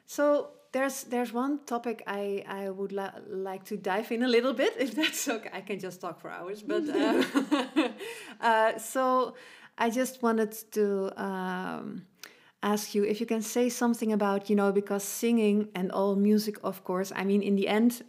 So 0.06 0.50
there's 0.72 1.04
there's 1.04 1.32
one 1.32 1.60
topic 1.66 2.02
I 2.06 2.44
I 2.46 2.70
would 2.70 2.92
li- 2.92 3.20
like 3.28 3.64
to 3.64 3.76
dive 3.76 4.10
in 4.12 4.22
a 4.22 4.28
little 4.28 4.54
bit, 4.54 4.74
if 4.78 4.94
that's 4.94 5.28
okay. 5.28 5.50
I 5.52 5.60
can 5.60 5.78
just 5.78 6.00
talk 6.00 6.20
for 6.20 6.30
hours, 6.30 6.62
but 6.62 6.88
uh, 6.88 7.22
uh, 8.40 8.78
so 8.78 9.34
I 9.78 9.90
just 9.90 10.22
wanted 10.22 10.52
to 10.72 11.12
um, 11.22 12.06
ask 12.62 12.94
you 12.94 13.04
if 13.04 13.20
you 13.20 13.26
can 13.26 13.42
say 13.42 13.68
something 13.68 14.12
about 14.12 14.48
you 14.48 14.56
know 14.56 14.72
because 14.72 15.04
singing 15.04 15.68
and 15.74 15.90
all 15.92 16.16
music, 16.16 16.56
of 16.62 16.84
course. 16.84 17.12
I 17.14 17.24
mean, 17.24 17.42
in 17.42 17.56
the 17.56 17.68
end. 17.68 18.02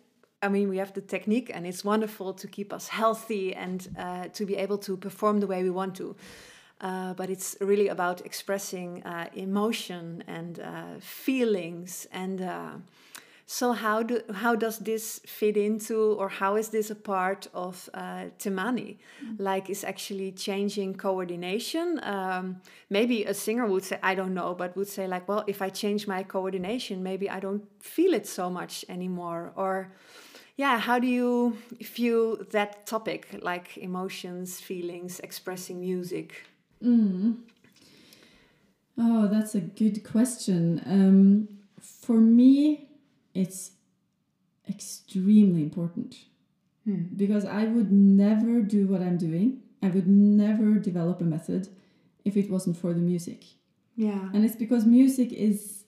I 0.44 0.50
mean, 0.50 0.70
we 0.70 0.78
have 0.78 0.94
the 0.94 1.02
technique, 1.02 1.52
and 1.54 1.68
it's 1.68 1.84
wonderful 1.84 2.34
to 2.34 2.48
keep 2.48 2.74
us 2.74 2.88
healthy 2.88 3.54
and 3.54 3.88
uh, 3.98 4.28
to 4.30 4.46
be 4.46 4.56
able 4.56 4.78
to 4.80 4.98
perform 4.98 5.40
the 5.40 5.48
way 5.48 5.64
we 5.64 5.70
want 5.70 5.96
to. 5.96 6.16
Uh, 6.80 7.14
but 7.14 7.30
it's 7.30 7.56
really 7.62 7.90
about 7.90 8.26
expressing 8.26 9.04
uh, 9.04 9.28
emotion 9.36 10.24
and 10.28 10.60
uh, 10.60 10.84
feelings 11.00 12.08
and 12.12 12.42
uh, 12.42 12.72
so 13.52 13.74
how 13.74 14.02
do 14.02 14.22
how 14.34 14.56
does 14.56 14.80
this 14.80 15.20
fit 15.26 15.58
into 15.58 16.14
or 16.18 16.30
how 16.30 16.56
is 16.56 16.70
this 16.70 16.90
a 16.90 16.96
part 16.96 17.48
of 17.54 17.90
uh, 17.94 18.28
Timani? 18.40 18.96
Like 19.38 19.70
is 19.70 19.84
actually 19.84 20.32
changing 20.32 20.96
coordination? 20.96 22.00
Um, 22.02 22.62
maybe 22.90 23.26
a 23.26 23.34
singer 23.34 23.66
would 23.68 23.84
say 23.84 24.00
I 24.02 24.16
don't 24.16 24.34
know, 24.34 24.56
but 24.56 24.78
would 24.78 24.88
say 24.88 25.06
like, 25.06 25.28
well, 25.28 25.44
if 25.48 25.62
I 25.62 25.68
change 25.68 26.08
my 26.08 26.24
coordination, 26.24 27.04
maybe 27.04 27.30
I 27.30 27.42
don't 27.42 27.64
feel 27.84 28.14
it 28.14 28.26
so 28.26 28.50
much 28.50 28.86
anymore. 28.88 29.52
Or 29.58 29.92
yeah, 30.58 30.80
how 30.80 31.00
do 31.00 31.08
you 31.08 31.58
view 31.80 32.46
that 32.52 32.86
topic, 32.86 33.28
like 33.42 33.78
emotions, 33.78 34.60
feelings, 34.60 35.20
expressing 35.22 35.80
music? 35.80 36.44
Mm. 36.84 37.38
Oh, 38.98 39.28
that's 39.28 39.56
a 39.56 39.62
good 39.62 40.04
question. 40.04 40.82
Um, 40.86 41.48
for 41.80 42.18
me, 42.20 42.90
it's 43.34 43.72
extremely 44.70 45.64
important 45.64 46.26
Hmm. 46.86 47.04
because 47.16 47.46
I 47.46 47.66
would 47.66 47.92
never 47.92 48.62
do 48.62 48.88
what 48.88 49.02
I'm 49.02 49.18
doing. 49.18 49.62
I 49.84 49.90
would 49.90 50.08
never 50.08 50.80
develop 50.80 51.22
a 51.22 51.24
method 51.24 51.68
if 52.26 52.36
it 52.36 52.50
wasn't 52.50 52.78
for 52.78 52.94
the 52.94 53.00
music. 53.02 53.44
Yeah. 53.96 54.30
And 54.34 54.44
it's 54.46 54.56
because 54.56 54.86
music 54.86 55.32
is 55.32 55.86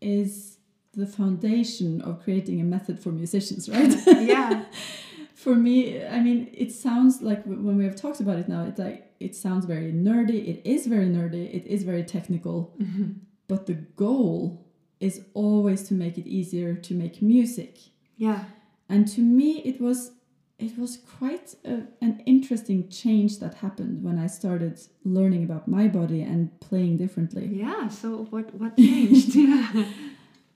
is 0.00 0.58
the 0.94 1.06
foundation 1.06 2.00
of 2.02 2.22
creating 2.22 2.60
a 2.60 2.64
method 2.64 3.00
for 3.00 3.10
musicians, 3.10 3.68
right? 3.68 3.94
yeah. 4.06 4.64
for 5.34 5.54
me, 5.54 6.04
I 6.04 6.20
mean, 6.20 6.50
it 6.52 6.72
sounds 6.72 7.22
like 7.22 7.44
when 7.44 7.76
we 7.76 7.84
have 7.84 7.96
talked 7.96 8.20
about 8.20 8.38
it 8.38 8.48
now, 8.48 8.64
it's 8.64 8.78
like 8.78 9.12
it 9.18 9.34
sounds 9.34 9.64
very 9.64 9.92
nerdy. 9.92 10.46
It 10.48 10.62
is 10.64 10.86
very 10.86 11.06
nerdy. 11.06 11.52
It 11.52 11.66
is 11.66 11.82
very 11.82 12.04
technical. 12.04 12.74
Mm-hmm. 12.80 13.12
But 13.48 13.66
the 13.66 13.74
goal 13.74 14.66
is 15.00 15.24
always 15.34 15.82
to 15.88 15.94
make 15.94 16.18
it 16.18 16.26
easier 16.26 16.74
to 16.74 16.94
make 16.94 17.20
music. 17.22 17.78
Yeah. 18.16 18.44
And 18.88 19.08
to 19.08 19.20
me, 19.20 19.58
it 19.60 19.80
was 19.80 20.12
it 20.58 20.78
was 20.78 20.98
quite 21.18 21.56
a, 21.64 21.82
an 22.00 22.22
interesting 22.24 22.88
change 22.88 23.40
that 23.40 23.54
happened 23.54 24.04
when 24.04 24.18
I 24.18 24.28
started 24.28 24.78
learning 25.04 25.42
about 25.42 25.66
my 25.66 25.88
body 25.88 26.22
and 26.22 26.60
playing 26.60 26.98
differently. 26.98 27.46
Yeah. 27.46 27.88
So 27.88 28.26
what 28.30 28.54
what 28.54 28.76
changed? 28.76 29.34
yeah. 29.34 29.84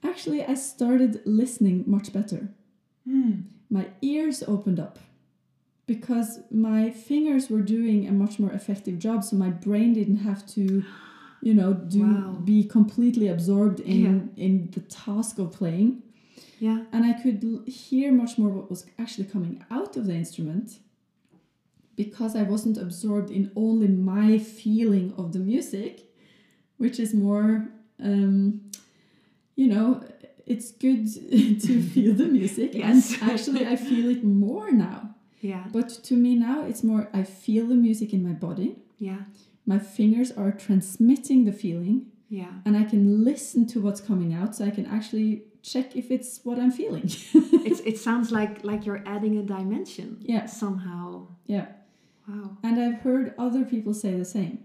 Actually, 0.03 0.45
I 0.45 0.55
started 0.55 1.21
listening 1.25 1.85
much 1.87 2.13
better. 2.13 2.49
Hmm. 3.09 3.33
My 3.71 3.89
ears 4.03 4.43
opened 4.47 4.79
up 4.81 4.99
because 5.87 6.41
my 6.51 6.91
fingers 6.91 7.49
were 7.51 7.63
doing 7.63 8.07
a 8.09 8.13
much 8.13 8.39
more 8.39 8.53
effective 8.53 8.99
job, 8.99 9.25
so 9.25 9.37
my 9.37 9.51
brain 9.51 9.93
didn't 9.93 10.17
have 10.19 10.47
to, 10.49 10.85
you 11.43 11.55
know, 11.55 11.73
do 11.75 12.03
Wow. 12.03 12.41
be 12.45 12.65
completely 12.65 13.29
absorbed 13.29 13.81
in 13.81 14.01
Yeah. 14.37 14.45
in 14.45 14.69
the 14.73 14.81
task 14.81 15.39
of 15.39 15.53
playing. 15.53 16.03
Yeah. 16.59 16.85
and 16.91 17.05
I 17.05 17.13
could 17.13 17.43
hear 17.69 18.11
much 18.13 18.39
more 18.39 18.49
what 18.49 18.71
was 18.71 18.87
actually 18.99 19.27
coming 19.27 19.63
out 19.71 19.95
of 19.99 20.07
the 20.07 20.15
instrument 20.15 20.79
because 21.97 22.35
I 22.35 22.45
wasn't 22.45 22.79
absorbed 22.79 23.31
in 23.31 23.51
only 23.55 23.89
my 23.89 24.39
feeling 24.39 25.13
of 25.19 25.33
the 25.35 25.39
music, 25.39 26.11
which 26.79 26.99
is 26.99 27.13
more, 27.13 27.69
um, 28.01 28.63
you 29.57 29.67
know, 29.69 30.05
it's 30.47 30.71
good 30.73 31.07
to 31.67 31.83
feel 31.93 32.15
the 32.15 32.27
music, 32.27 32.71
Yes. 32.75 33.21
and 33.21 33.31
actually 33.33 33.67
I 33.67 33.77
feel 33.77 34.09
it 34.11 34.23
more 34.25 34.71
now. 34.71 35.15
Yeah. 35.41 35.65
But 35.73 35.89
to 36.05 36.15
me 36.15 36.35
now, 36.35 36.65
it's 36.65 36.83
more 36.83 37.09
I 37.13 37.23
feel 37.25 37.67
the 37.67 37.75
music 37.75 38.13
in 38.13 38.23
my 38.25 38.33
body. 38.33 38.77
Yeah. 38.99 39.23
My 39.67 39.79
fingers 39.79 40.31
are 40.33 40.53
transmitting 40.53 41.45
the 41.45 41.53
feeling, 41.53 42.07
Yeah. 42.29 42.53
and 42.65 42.77
I 42.77 42.85
can 42.85 43.25
listen 43.25 43.67
to 43.69 43.81
what's 43.81 44.01
coming 44.01 44.33
out, 44.33 44.55
so 44.57 44.65
I 44.65 44.71
can 44.71 44.87
actually 44.87 45.43
check 45.63 45.97
if 45.97 46.11
it's 46.13 46.41
what 46.45 46.59
I'm 46.59 46.71
feeling. 46.71 47.05
It's 47.69 47.81
it 47.81 47.99
sounds 47.99 48.31
like 48.31 48.63
like 48.65 48.87
you're 48.87 49.03
adding 49.07 49.37
a 49.39 49.43
dimension. 49.43 50.19
Yeah. 50.21 50.47
Somehow. 50.47 51.27
yeah. 51.47 51.67
Wow. 52.29 52.57
And 52.65 52.81
I've 52.81 53.01
heard 53.03 53.35
other 53.39 53.65
people 53.65 53.95
say 53.95 54.15
the 54.17 54.25
same. 54.25 54.59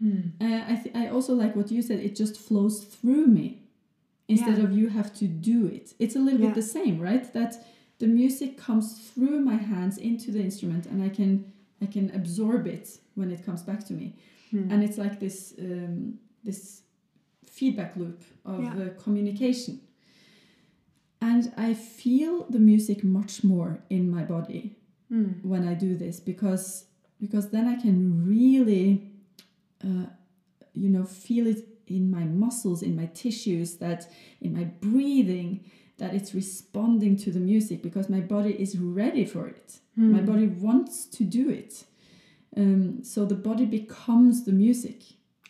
Hmm. 0.00 0.20
Uh, 0.40 0.62
I, 0.72 0.74
th- 0.82 0.94
I 0.96 1.08
also 1.08 1.34
like 1.34 1.54
what 1.54 1.70
you 1.70 1.82
said, 1.82 2.00
it 2.00 2.16
just 2.16 2.38
flows 2.38 2.82
through 2.84 3.26
me 3.26 3.59
instead 4.34 4.56
Yeah. 4.58 4.64
of 4.64 4.70
you 4.78 4.86
have 4.98 5.10
to 5.20 5.26
do 5.52 5.58
it. 5.76 5.86
It's 6.02 6.16
a 6.20 6.22
little 6.26 6.40
Yeah. 6.40 6.46
bit 6.48 6.54
the 6.62 6.68
same, 6.78 6.96
right? 7.08 7.24
That 7.38 7.52
the 8.02 8.06
music 8.20 8.50
comes 8.66 8.86
through 9.08 9.38
my 9.50 9.58
hands 9.72 9.96
into 9.98 10.28
the 10.34 10.42
instrument 10.48 10.84
and 10.90 10.98
I 11.08 11.10
can 11.18 11.30
I 11.84 11.86
can 11.96 12.06
absorb 12.20 12.62
it 12.76 12.86
when 13.18 13.30
it 13.30 13.40
comes 13.46 13.62
back 13.70 13.80
to 13.88 13.92
me. 14.00 14.06
Hmm. 14.50 14.70
And 14.70 14.78
it's 14.86 14.98
like 15.04 15.16
this 15.24 15.38
um, 15.66 16.18
this 16.48 16.60
feedback 17.56 17.92
loop 18.00 18.20
of 18.44 18.62
Yeah. 18.64 18.74
uh, 18.82 18.88
communication. 19.04 19.74
And 21.20 21.52
I 21.56 21.74
feel 21.74 22.46
the 22.50 22.58
music 22.58 23.04
much 23.04 23.44
more 23.44 23.72
in 23.90 24.10
my 24.10 24.24
body 24.24 24.76
Hmm. 25.08 25.32
when 25.52 25.62
I 25.72 25.74
do 25.74 25.96
this 25.96 26.20
because 26.20 26.64
because 27.20 27.46
then 27.50 27.66
I 27.66 27.76
can 27.84 27.96
really 28.26 28.86
uh, 29.84 30.06
you 30.82 30.88
know 30.94 31.04
feel 31.04 31.46
it 31.46 31.60
in 31.96 32.10
my 32.18 32.24
muscles 32.44 32.82
in 32.82 32.94
my 33.02 33.06
tissues 33.22 33.68
that 33.84 34.00
in 34.40 34.52
my 34.58 34.64
breathing 34.88 35.50
that 35.98 36.14
it's 36.14 36.32
responding 36.34 37.14
to 37.24 37.30
the 37.36 37.40
music 37.52 37.82
because 37.82 38.08
my 38.16 38.20
body 38.20 38.52
is 38.64 38.72
ready 38.78 39.24
for 39.34 39.44
it 39.48 39.68
Hmm. 39.96 40.12
my 40.16 40.22
body 40.32 40.46
wants 40.66 40.94
to 41.16 41.22
do 41.38 41.44
it 41.60 41.72
um, 42.56 43.02
so 43.04 43.24
the 43.26 43.34
body 43.48 43.66
becomes 43.66 44.44
the 44.44 44.52
music 44.52 44.98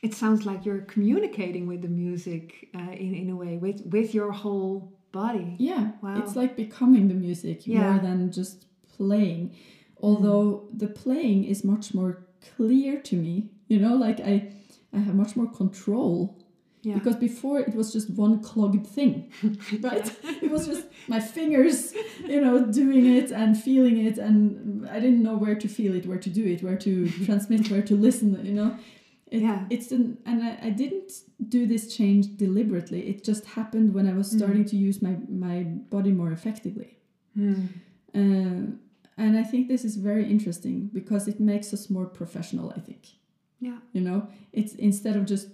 It 0.03 0.15
sounds 0.15 0.41
like 0.49 0.61
you're 0.67 0.85
communicating 0.95 1.65
with 1.71 1.81
the 1.83 1.93
music 2.05 2.43
uh, 2.79 2.93
in 3.05 3.11
in 3.21 3.27
a 3.35 3.37
way 3.43 3.53
with 3.65 3.79
with 3.95 4.09
your 4.19 4.33
whole 4.43 4.75
body. 5.13 5.49
yeah 5.69 5.85
Wow. 6.03 6.17
it's 6.21 6.35
like 6.41 6.53
becoming 6.65 7.05
the 7.13 7.19
music 7.27 7.59
Yeah. 7.67 7.81
more 7.83 7.99
than 8.07 8.19
just 8.41 8.57
playing 8.97 9.43
although 10.07 10.47
the 10.83 10.91
playing 11.03 11.41
is 11.53 11.59
much 11.65 11.87
more 11.99 12.13
clear 12.57 12.93
to 13.09 13.15
me 13.25 13.35
you 13.73 13.79
know 13.85 13.95
like 14.07 14.19
i 14.33 14.35
i 14.93 14.99
have 14.99 15.15
much 15.15 15.33
more 15.37 15.51
control 15.63 16.13
Yeah. 16.83 16.97
Because 16.99 17.17
before 17.31 17.57
it 17.69 17.75
was 17.81 17.89
just 17.97 18.09
one 18.27 18.35
clogged 18.49 18.87
thing, 18.97 19.15
right? 19.89 20.07
It 20.45 20.51
was 20.55 20.63
just 20.73 20.85
my 21.15 21.21
fingers, 21.37 21.79
you 22.35 22.41
know, 22.45 22.55
doing 22.83 23.05
it 23.19 23.29
and 23.41 23.51
feeling 23.69 23.97
it, 24.09 24.17
and 24.27 24.41
I 24.97 24.99
didn't 25.05 25.23
know 25.29 25.37
where 25.45 25.57
to 25.65 25.69
feel 25.79 25.93
it, 25.99 26.05
where 26.11 26.23
to 26.27 26.31
do 26.41 26.45
it, 26.53 26.59
where 26.67 26.79
to 26.87 26.93
transmit, 27.27 27.63
where 27.73 27.85
to 27.91 27.95
listen, 28.07 28.29
you 28.51 28.55
know. 28.61 28.71
It, 29.35 29.41
Yeah. 29.47 29.59
It's 29.75 29.87
the, 29.93 29.97
and 30.31 30.39
I, 30.49 30.51
I 30.69 30.71
didn't 30.83 31.11
do 31.57 31.61
this 31.73 31.85
change 31.97 32.25
deliberately. 32.45 33.01
It 33.13 33.19
just 33.31 33.45
happened 33.59 33.89
when 33.97 34.07
I 34.13 34.15
was 34.21 34.29
starting 34.39 34.65
to 34.73 34.77
use 34.89 34.97
my 35.07 35.15
my 35.49 35.57
body 35.95 36.13
more 36.21 36.33
effectively. 36.39 36.91
Hmm. 37.37 37.61
Uh, 38.21 38.63
and 39.25 39.33
I 39.43 39.45
think 39.51 39.63
this 39.75 39.85
is 39.89 39.95
very 40.11 40.25
interesting 40.37 40.77
because 40.99 41.25
it 41.33 41.39
makes 41.53 41.69
us 41.77 41.83
more 41.97 42.07
professional. 42.21 42.67
I 42.79 42.81
think 42.89 43.03
Yeah. 43.61 43.79
you 43.93 44.01
know 44.01 44.27
it's 44.53 44.75
instead 44.75 45.17
of 45.17 45.25
just 45.27 45.49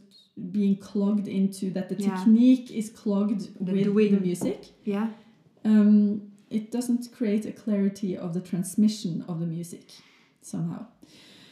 being 0.53 0.77
clogged 0.77 1.29
into 1.29 1.71
that 1.71 1.89
the 1.89 1.97
Yeah. 1.97 2.17
technique 2.17 2.71
is 2.71 2.89
clogged 2.91 3.43
The 3.67 3.73
with 3.73 3.85
doing. 3.85 4.15
the 4.15 4.21
music 4.21 4.61
Yeah. 4.85 5.09
um, 5.65 6.23
it 6.51 6.71
doesn't 6.71 7.11
create 7.19 7.45
a 7.47 7.53
clarity 7.53 8.17
of 8.17 8.33
the 8.35 8.41
transmission 8.41 9.25
of 9.29 9.41
the 9.41 9.47
music 9.47 9.87
somehow 10.43 10.87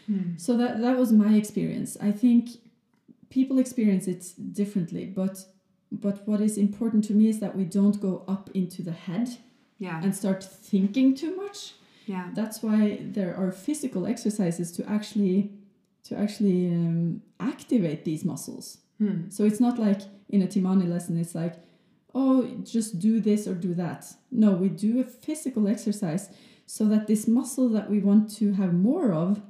Hmm. 0.07 0.36
so 0.36 0.57
that 0.59 0.80
that 0.82 0.98
was 0.98 1.11
my 1.12 1.32
experience 1.42 1.96
i 2.09 2.12
think 2.12 2.42
people 3.30 3.59
experience 3.59 4.07
it 4.07 4.22
differently 4.52 5.05
but 5.07 5.34
but 6.05 6.16
what 6.28 6.40
is 6.40 6.59
important 6.59 7.05
to 7.09 7.14
me 7.14 7.28
is 7.28 7.38
that 7.40 7.57
we 7.57 7.64
don't 7.64 7.98
go 8.00 8.22
up 8.34 8.50
into 8.55 8.82
the 8.82 8.92
head 8.92 9.28
Yeah. 9.78 10.02
and 10.05 10.14
start 10.14 10.42
thinking 10.44 11.14
too 11.14 11.34
much 11.36 11.59
yeah. 12.07 12.30
that's 12.34 12.62
why 12.62 12.80
there 13.16 13.34
are 13.40 13.50
physical 13.66 14.07
exercises 14.07 14.70
to 14.76 14.82
actually 14.96 15.50
to 16.05 16.16
actually 16.16 16.68
um, 16.68 17.22
activate 17.40 18.05
these 18.05 18.24
muscles 18.24 18.78
Hmm. 18.98 19.28
so 19.28 19.44
it's 19.44 19.59
not 19.61 19.76
like 19.78 20.02
in 20.28 20.40
a 20.42 20.46
timani 20.46 20.88
lesson 20.88 21.16
it's 21.16 21.34
like 21.34 21.55
oh 22.14 22.46
just 22.62 23.00
do 23.00 23.20
this 23.20 23.48
or 23.48 23.55
do 23.55 23.74
that 23.74 24.07
no 24.30 24.52
we 24.52 24.68
do 24.68 25.00
a 25.00 25.05
physical 25.05 25.66
exercise 25.66 26.30
so 26.66 26.84
that 26.86 27.07
this 27.09 27.26
muscle 27.26 27.68
that 27.70 27.90
we 27.90 27.98
want 27.98 28.30
to 28.38 28.52
have 28.52 28.72
more 28.72 29.12
of 29.12 29.42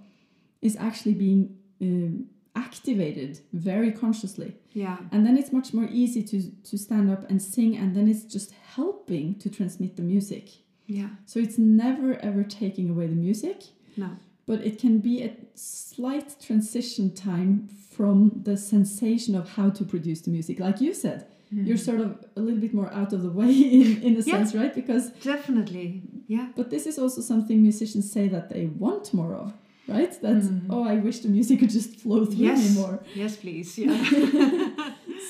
is 0.62 0.76
actually 0.76 1.12
being 1.14 1.57
um, 1.82 2.26
activated 2.57 3.40
very 3.52 3.92
consciously 3.92 4.50
Yeah. 4.72 4.96
and 5.12 5.26
then 5.26 5.36
it's 5.36 5.52
much 5.52 5.74
more 5.74 5.88
easy 6.02 6.22
to 6.30 6.38
to 6.70 6.78
stand 6.78 7.11
up 7.14 7.22
and 7.30 7.38
sing 7.42 7.76
and 7.76 7.94
then 7.96 8.07
it's 8.09 8.24
just 8.36 8.50
helping 8.76 9.34
to 9.42 9.50
transmit 9.50 9.96
the 9.96 10.02
music 10.14 10.46
Yeah. 10.86 11.11
so 11.26 11.38
it's 11.38 11.59
never 11.59 12.11
ever 12.28 12.42
taking 12.62 12.86
away 12.90 13.07
the 13.09 13.20
music, 13.28 13.59
No. 13.96 14.09
But 14.47 14.61
it 14.61 14.78
can 14.78 14.99
be 14.99 15.22
a 15.22 15.30
slight 15.55 16.36
transition 16.40 17.14
time 17.14 17.68
from 17.97 18.40
the 18.45 18.57
sensation 18.57 19.34
of 19.34 19.49
how 19.57 19.70
to 19.70 19.84
produce 19.84 20.20
the 20.22 20.30
music. 20.30 20.59
Like 20.61 20.80
you 20.80 20.92
said, 20.95 21.26
you're 21.51 21.76
sort 21.76 22.01
of 22.01 22.24
a 22.36 22.40
little 22.40 22.61
bit 22.61 22.74
more 22.74 22.92
out 22.92 23.12
of 23.12 23.22
the 23.22 23.30
way 23.30 23.51
in, 23.78 24.03
in 24.03 24.12
a 24.16 24.20
Yeah. 24.20 24.34
sense, 24.34 24.55
right? 24.55 24.74
Because, 24.74 25.11
Definitely. 25.22 26.03
Yeah. 26.26 26.49
but 26.57 26.70
this 26.70 26.86
is 26.86 26.99
also 26.99 27.20
something 27.20 27.62
musicians 27.62 28.11
say 28.11 28.26
that 28.28 28.49
they 28.51 28.66
want 28.66 29.14
more 29.14 29.34
of, 29.34 29.53
right? 29.86 30.11
That, 30.22 30.36
Mhm. 30.42 30.66
oh, 30.70 30.82
I 30.82 30.97
wish 30.97 31.20
the 31.20 31.28
music 31.28 31.61
could 31.61 31.70
just 31.70 31.90
flow 32.01 32.24
through 32.24 32.45
Yes. 32.51 32.74
me 32.74 32.80
more. 32.82 32.99
Yes, 33.14 33.36
please. 33.36 33.78
Yeah. 33.78 33.95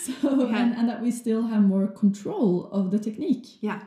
So, 0.06 0.48
Yeah. 0.48 0.58
and, 0.62 0.74
and 0.78 0.88
that 0.88 1.02
we 1.02 1.10
still 1.10 1.42
have 1.42 1.62
more 1.62 1.86
control 1.86 2.68
of 2.72 2.90
the 2.90 2.98
technique. 2.98 3.46
yeah. 3.60 3.80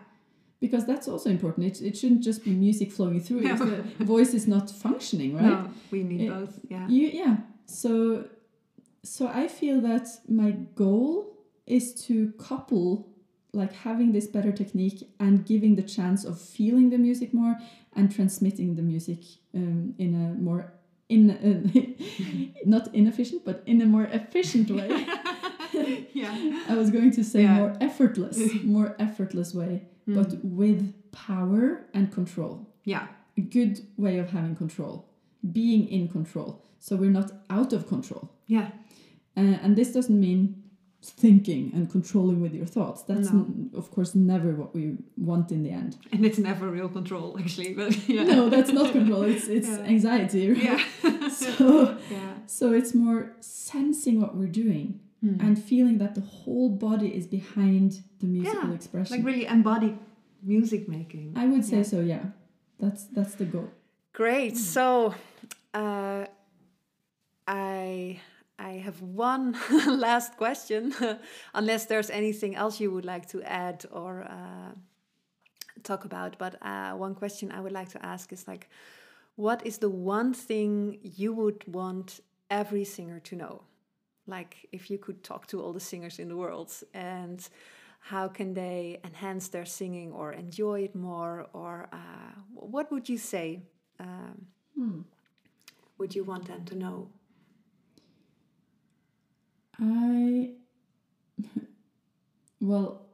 Because 0.59 0.85
that's 0.87 1.07
also 1.07 1.29
important. 1.29 1.67
It, 1.67 1.81
it 1.85 1.97
shouldn't 1.97 2.23
just 2.23 2.43
be 2.43 2.51
music 2.51 2.91
flowing 2.91 3.19
through. 3.21 3.41
No. 3.41 3.53
If 3.53 3.59
the 3.99 4.05
voice 4.05 4.33
is 4.33 4.47
not 4.47 4.71
functioning, 4.71 5.35
right? 5.35 5.43
No, 5.45 5.69
we 5.91 6.01
need 6.03 6.21
It- 6.21 6.29
both. 6.29 6.59
Yeah. 6.67 6.87
You, 6.87 7.07
yeah. 7.07 7.37
So, 7.67 8.25
so 9.03 9.27
I 9.27 9.47
feel 9.47 9.81
that 9.81 10.07
my 10.27 10.51
goal 10.75 11.37
is 11.67 11.93
to 12.05 12.31
couple 12.39 13.07
like 13.53 13.73
having 13.73 14.11
this 14.13 14.27
better 14.27 14.51
technique 14.51 15.07
and 15.19 15.45
giving 15.45 15.75
the 15.75 15.83
chance 15.83 16.25
of 16.25 16.39
feeling 16.39 16.89
the 16.89 16.97
music 16.97 17.33
more 17.33 17.55
and 17.95 18.13
transmitting 18.13 18.75
the 18.75 18.81
music 18.81 19.19
um, 19.55 19.93
in 19.97 20.13
a 20.15 20.33
more 20.41 20.73
in 21.09 21.31
uh, 21.31 22.61
not 22.65 22.93
inefficient 22.93 23.43
but 23.45 23.63
in 23.65 23.81
a 23.81 23.85
more 23.85 24.05
efficient 24.05 24.69
way. 24.69 24.89
yeah. 26.13 26.63
I 26.69 26.73
was 26.75 26.89
going 26.91 27.11
to 27.11 27.23
say 27.23 27.43
Yeah. 27.43 27.55
more 27.57 27.77
effortless, 27.81 28.37
more 28.63 28.95
effortless 28.99 29.53
way, 29.53 29.83
but 30.07 30.29
with 30.43 30.93
power 31.11 31.85
and 31.93 32.11
control 32.11 32.67
Yeah. 32.85 33.07
a 33.37 33.41
good 33.41 33.81
way 33.97 34.17
of 34.19 34.29
having 34.29 34.55
control, 34.55 35.05
being 35.51 35.87
in 35.89 36.07
control. 36.07 36.63
So 36.79 36.95
we're 36.95 37.11
not 37.21 37.31
out 37.49 37.73
of 37.73 37.87
control. 37.87 38.31
Yeah. 38.47 38.69
Uh, 39.35 39.57
and 39.63 39.75
this 39.75 39.91
doesn't 39.93 40.19
mean 40.19 40.63
thinking 41.03 41.71
and 41.75 41.89
controlling 41.89 42.41
with 42.41 42.53
your 42.53 42.65
thoughts. 42.65 43.03
That's, 43.03 43.31
No. 43.31 43.39
n- 43.41 43.69
of 43.75 43.91
course, 43.91 44.15
never 44.15 44.49
what 44.55 44.73
we 44.73 44.97
want 45.17 45.51
in 45.51 45.63
the 45.63 45.69
end. 45.71 45.97
And 46.11 46.25
it's 46.25 46.37
never 46.39 46.69
real 46.69 46.89
control, 46.89 47.37
actually. 47.39 47.73
But 47.73 47.91
yeah. 48.15 48.23
No, 48.23 48.49
that's 48.49 48.71
not 48.71 48.91
control. 48.93 49.23
It's 49.23 49.47
it's 49.57 49.67
Yeah. 49.69 49.81
anxiety. 49.93 50.51
Right? 50.51 50.63
Yeah. 50.63 50.81
So 51.29 51.97
yeah. 52.09 52.33
so 52.47 52.71
it's 52.73 52.93
more 52.95 53.33
sensing 53.41 54.19
what 54.21 54.35
we're 54.35 54.47
doing 54.63 54.99
Hmm. 55.21 55.41
and 55.41 55.57
feeling 55.61 55.97
that 55.97 56.13
the 56.13 56.21
whole 56.21 56.69
body 56.69 57.07
is 57.07 57.25
behind 57.25 58.03
the 58.19 58.27
musical 58.27 58.69
Yeah, 58.69 58.75
expression. 58.75 59.17
Like 59.17 59.25
really 59.25 59.45
embody 59.47 59.97
music 60.43 60.87
making. 60.87 61.33
I 61.35 61.47
would 61.47 61.65
say 61.65 61.77
Yeah. 61.77 61.83
so. 61.83 61.99
Yeah, 62.01 62.25
that's 62.79 63.05
that's 63.05 63.33
the 63.35 63.45
goal. 63.45 63.69
Great. 64.13 64.57
So, 64.57 65.15
uh, 65.73 66.25
I 67.47 68.19
I 68.59 68.71
have 68.85 69.01
one 69.01 69.55
last 69.87 70.37
question, 70.37 70.93
unless 71.53 71.85
there's 71.85 72.09
anything 72.09 72.55
else 72.55 72.79
you 72.79 72.91
would 72.91 73.05
like 73.05 73.27
to 73.29 73.41
add 73.43 73.85
or 73.91 74.23
uh, 74.23 74.71
talk 75.83 76.05
about. 76.05 76.37
But 76.37 76.55
uh, 76.61 76.91
one 76.93 77.15
question 77.15 77.51
I 77.51 77.59
would 77.61 77.71
like 77.71 77.89
to 77.89 78.05
ask 78.05 78.31
is 78.33 78.47
like, 78.47 78.69
what 79.35 79.65
is 79.65 79.77
the 79.77 79.89
one 79.89 80.33
thing 80.33 80.99
you 81.01 81.33
would 81.33 81.63
want 81.67 82.19
every 82.49 82.83
singer 82.83 83.19
to 83.19 83.35
know? 83.35 83.61
Like, 84.27 84.67
if 84.71 84.89
you 84.91 84.97
could 84.97 85.23
talk 85.23 85.47
to 85.47 85.61
all 85.61 85.73
the 85.73 85.79
singers 85.79 86.19
in 86.19 86.27
the 86.27 86.35
world 86.35 86.71
and 86.93 87.47
how 87.99 88.27
can 88.27 88.53
they 88.53 88.99
enhance 89.03 89.47
their 89.49 89.65
singing 89.65 90.11
or 90.11 90.31
enjoy 90.33 90.81
it 90.81 90.95
more 90.95 91.47
or 91.53 91.89
uh, 91.91 92.31
what 92.53 92.91
would 92.91 93.09
you 93.09 93.17
say 93.17 93.61
um, 93.99 95.05
would 95.97 96.15
you 96.15 96.23
want 96.23 96.45
them 96.47 96.63
to 96.65 96.75
know 96.75 97.09
I 99.79 100.51
well, 102.61 103.05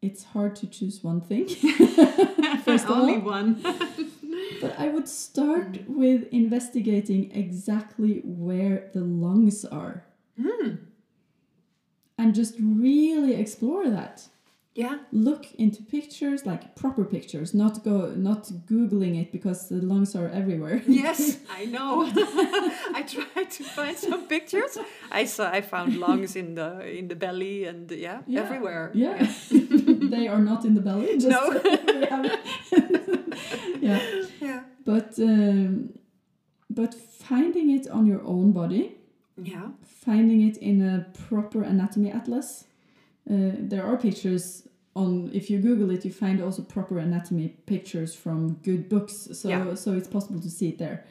it's 0.00 0.24
hard 0.24 0.56
to 0.56 0.66
choose 0.66 1.02
one 1.02 1.20
thing. 1.20 1.48
First 2.64 2.86
Only 2.88 3.14
all, 3.14 3.20
one. 3.20 3.62
but 4.60 4.78
I 4.78 4.88
would 4.88 5.08
start 5.08 5.88
with 5.88 6.28
investigating 6.32 7.30
exactly 7.32 8.20
where 8.24 8.90
the 8.92 9.00
lungs 9.00 9.64
are. 9.64 10.04
And 12.18 12.34
just 12.34 12.54
really 12.60 13.34
explore 13.34 13.88
that. 13.90 14.28
yeah 14.74 14.98
Look 15.12 15.44
into 15.58 15.82
pictures, 15.82 16.46
like 16.46 16.62
proper 16.76 17.04
pictures, 17.04 17.52
not 17.52 17.82
go 17.84 18.12
not 18.16 18.44
googling 18.70 19.20
it 19.22 19.32
because 19.32 19.68
the 19.68 19.80
lungs 19.92 20.14
are 20.16 20.28
everywhere. 20.40 20.82
yes 21.04 21.38
i 21.60 21.64
know 21.66 22.04
i 22.98 23.02
tried 23.14 23.50
to 23.50 23.62
find 23.64 23.96
some 23.98 24.22
pictures 24.28 24.78
i 25.20 25.24
saw 25.26 25.44
i 25.58 25.60
found 25.60 25.96
lungs 25.98 26.36
in 26.36 26.54
the 26.54 26.68
in 26.98 27.08
the 27.08 27.16
belly 27.16 27.64
and 27.70 27.90
yeah, 27.90 28.18
Yeah. 28.26 28.42
everywhere 28.44 28.90
Yeah. 28.94 29.18
they 30.14 30.28
are 30.28 30.42
not 30.50 30.64
in 30.64 30.74
the 30.74 30.80
belly. 30.88 31.18
Just 31.18 31.28
No. 31.28 31.42
yeah. 33.80 34.00
yeah 34.40 34.60
But 34.84 35.18
um, 35.18 35.90
but 36.70 36.94
finding 37.28 37.70
it 37.78 37.86
on 37.90 38.06
your 38.06 38.22
own 38.24 38.52
body, 38.52 38.84
yeah 39.36 39.68
finding 39.84 40.42
it 40.48 40.56
in 40.58 40.82
a 40.82 41.06
proper 41.28 41.62
anatomy 41.62 42.10
atlas. 42.10 42.64
Uh, 43.30 43.52
there 43.70 43.84
are 43.84 43.96
pictures 43.96 44.66
on. 44.94 45.30
If 45.32 45.48
you 45.50 45.58
Google 45.60 45.90
it, 45.90 46.04
you 46.04 46.10
find 46.12 46.40
also 46.42 46.62
proper 46.62 46.98
anatomy 46.98 47.48
pictures 47.66 48.14
from 48.14 48.54
good 48.64 48.88
books. 48.88 49.28
So 49.32 49.48
Yeah. 49.48 49.74
so 49.74 49.92
it's 49.92 50.08
possible 50.08 50.40
to 50.40 50.50
see 50.50 50.68
it 50.70 50.78
there. 50.78 51.04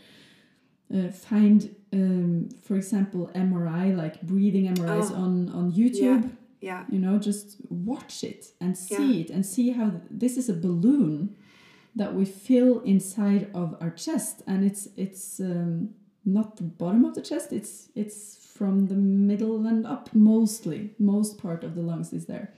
Uh, 0.94 1.08
find, 1.10 1.74
um, 1.94 2.50
for 2.62 2.76
example, 2.76 3.32
MRI 3.34 3.96
like 3.96 4.22
breathing 4.22 4.66
MRIs 4.68 5.10
Oh. 5.12 5.24
on 5.24 5.50
on 5.50 5.72
YouTube 5.72 6.30
yeah 6.64 6.84
you 6.92 7.00
know 7.00 7.18
just 7.18 7.56
watch 7.70 8.24
it 8.24 8.46
and 8.60 8.78
see 8.78 9.14
Yeah. 9.14 9.22
it 9.22 9.30
and 9.32 9.44
see 9.46 9.72
how 9.72 9.90
th- 9.90 10.04
this 10.12 10.38
is 10.38 10.48
a 10.50 10.54
balloon 10.54 11.36
that 11.96 12.14
we 12.14 12.24
fill 12.24 12.82
inside 12.82 13.48
of 13.56 13.76
our 13.82 13.90
chest 13.90 14.44
and 14.46 14.64
it's 14.64 14.88
it's 14.96 15.40
um, 15.40 15.90
not 16.26 16.56
the 16.58 16.64
bottom 16.64 17.06
of 17.06 17.14
the 17.16 17.22
chest 17.22 17.52
it's 17.52 17.90
it's 17.96 18.38
from 18.56 18.88
the 18.88 18.96
middle 18.96 19.66
and 19.66 19.86
up 19.88 20.10
mostly 20.14 20.94
most 21.00 21.38
part 21.38 21.64
of 21.64 21.74
the 21.76 21.82
lungs 21.82 22.14
is 22.14 22.26
there 22.26 22.54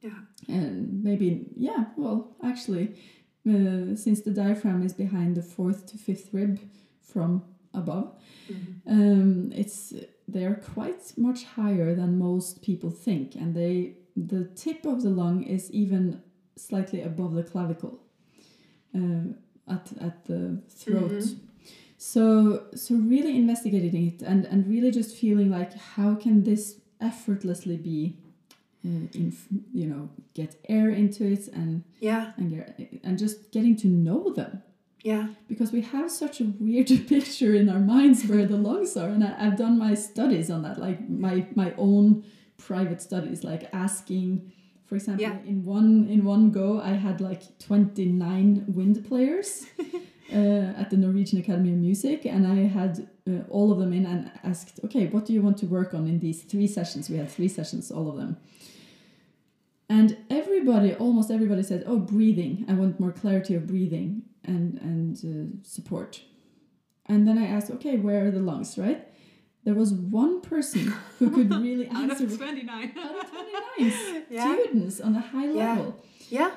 yeah 0.00 0.18
and 0.48 1.02
maybe 1.04 1.46
yeah 1.56 1.84
well 1.96 2.34
actually 2.42 2.94
uh, 3.48 3.94
since 3.96 4.20
the 4.22 4.30
diaphragm 4.30 4.82
is 4.82 4.92
behind 4.92 5.36
the 5.36 5.42
fourth 5.42 5.86
to 5.86 5.96
fifth 5.98 6.32
rib 6.32 6.58
from 7.00 7.42
above 7.74 8.12
Mhm. 8.50 8.72
um, 8.86 9.52
it's 9.52 9.94
they 10.26 10.44
are 10.44 10.56
quite 10.74 11.12
much 11.16 11.44
higher 11.44 11.94
than 11.94 12.18
most 12.18 12.62
people 12.62 12.90
think, 12.90 13.34
and 13.36 13.54
they 13.54 13.96
the 14.16 14.44
tip 14.56 14.84
of 14.86 15.02
the 15.02 15.10
lung 15.10 15.42
is 15.44 15.70
even 15.70 16.20
slightly 16.56 17.00
above 17.02 17.34
the 17.34 17.42
clavicle, 17.44 18.00
uh, 18.94 19.24
at 19.68 19.92
at 20.00 20.24
the 20.26 20.60
throat. 20.68 21.12
Mhm. 21.12 21.36
So 22.02 22.64
so 22.74 22.94
really 22.94 23.36
investigating 23.36 24.06
it 24.06 24.22
and 24.22 24.46
and 24.46 24.66
really 24.66 24.90
just 24.90 25.14
feeling 25.14 25.50
like 25.50 25.72
how 25.96 26.14
can 26.14 26.44
this 26.44 26.80
effortlessly 26.98 27.76
be, 27.76 28.16
uh, 28.86 29.06
in 29.20 29.36
you 29.74 29.86
know 29.86 30.08
get 30.32 30.56
air 30.68 30.88
into 30.88 31.24
it 31.30 31.48
and 31.48 31.82
Yeah, 32.00 32.32
and 32.38 32.50
get, 32.50 33.00
and 33.04 33.18
just 33.18 33.52
getting 33.52 33.76
to 33.82 33.86
know 33.88 34.32
them. 34.32 34.62
Yeah, 35.04 35.28
because 35.46 35.72
we 35.72 35.82
have 35.82 36.10
such 36.10 36.40
a 36.40 36.44
weird 36.58 36.88
picture 37.14 37.52
in 37.54 37.68
our 37.68 37.80
minds 37.80 38.24
where 38.26 38.46
the 38.46 38.56
lungs 38.56 38.96
are 38.96 39.08
and 39.14 39.22
I, 39.24 39.32
i've 39.46 39.56
done 39.58 39.78
my 39.78 39.94
studies 39.94 40.50
on 40.50 40.62
that 40.62 40.78
like 40.78 40.98
my 41.08 41.46
my 41.54 41.72
own 41.76 42.24
private 42.68 43.00
studies 43.02 43.42
like 43.44 43.62
asking 43.72 44.52
for 44.86 44.96
example 44.96 45.22
Yeah. 45.26 45.38
in 45.52 45.64
one 45.64 46.06
in 46.14 46.20
one 46.24 46.50
go 46.50 46.80
i 46.80 46.92
had 47.06 47.20
like 47.20 47.42
29 47.58 48.64
wind 48.78 48.96
players 49.08 49.64
uh, 50.32 50.80
at 50.80 50.90
the 50.90 50.96
norwegian 50.96 51.38
academy 51.38 51.70
of 51.70 51.76
music 51.76 52.24
and 52.24 52.46
i 52.46 52.66
had 52.66 53.08
uh, 53.28 53.32
all 53.50 53.70
of 53.72 53.78
them 53.78 53.92
in 53.92 54.06
and 54.06 54.30
asked 54.44 54.80
okay 54.84 55.06
what 55.06 55.24
do 55.26 55.32
you 55.32 55.42
want 55.42 55.56
to 55.58 55.66
work 55.66 55.94
on 55.94 56.06
in 56.06 56.18
these 56.20 56.42
three 56.42 56.66
sessions 56.66 57.08
we 57.10 57.16
had 57.16 57.28
three 57.30 57.48
sessions 57.48 57.90
all 57.90 58.08
of 58.08 58.16
them 58.16 58.36
and 59.88 60.16
everybody 60.30 60.94
almost 60.94 61.30
everybody 61.30 61.62
said 61.62 61.82
oh 61.86 61.98
breathing 61.98 62.64
i 62.68 62.72
want 62.72 62.98
more 63.00 63.12
clarity 63.12 63.54
of 63.54 63.66
breathing 63.66 64.22
and 64.44 64.78
and 64.80 65.16
uh, 65.24 65.68
support 65.68 66.22
and 67.06 67.26
then 67.26 67.36
i 67.38 67.46
asked 67.46 67.70
okay 67.70 67.96
where 67.96 68.26
are 68.26 68.30
the 68.30 68.40
lungs 68.40 68.76
right 68.78 69.06
there 69.64 69.74
was 69.74 69.92
one 69.92 70.40
person 70.40 70.94
who 71.18 71.30
could 71.30 71.52
really 71.66 71.86
out 71.88 72.10
answer 72.10 72.24
of 72.24 72.36
29. 72.38 72.94
out 72.98 73.24
of 73.24 73.30
29 73.30 74.24
Yeah. 74.30 74.54
students 74.54 75.00
on 75.00 75.16
a 75.16 75.20
high 75.20 75.46
level. 75.46 75.56
Yeah. 75.56 75.74
level 75.74 76.04
Yeah, 76.30 76.50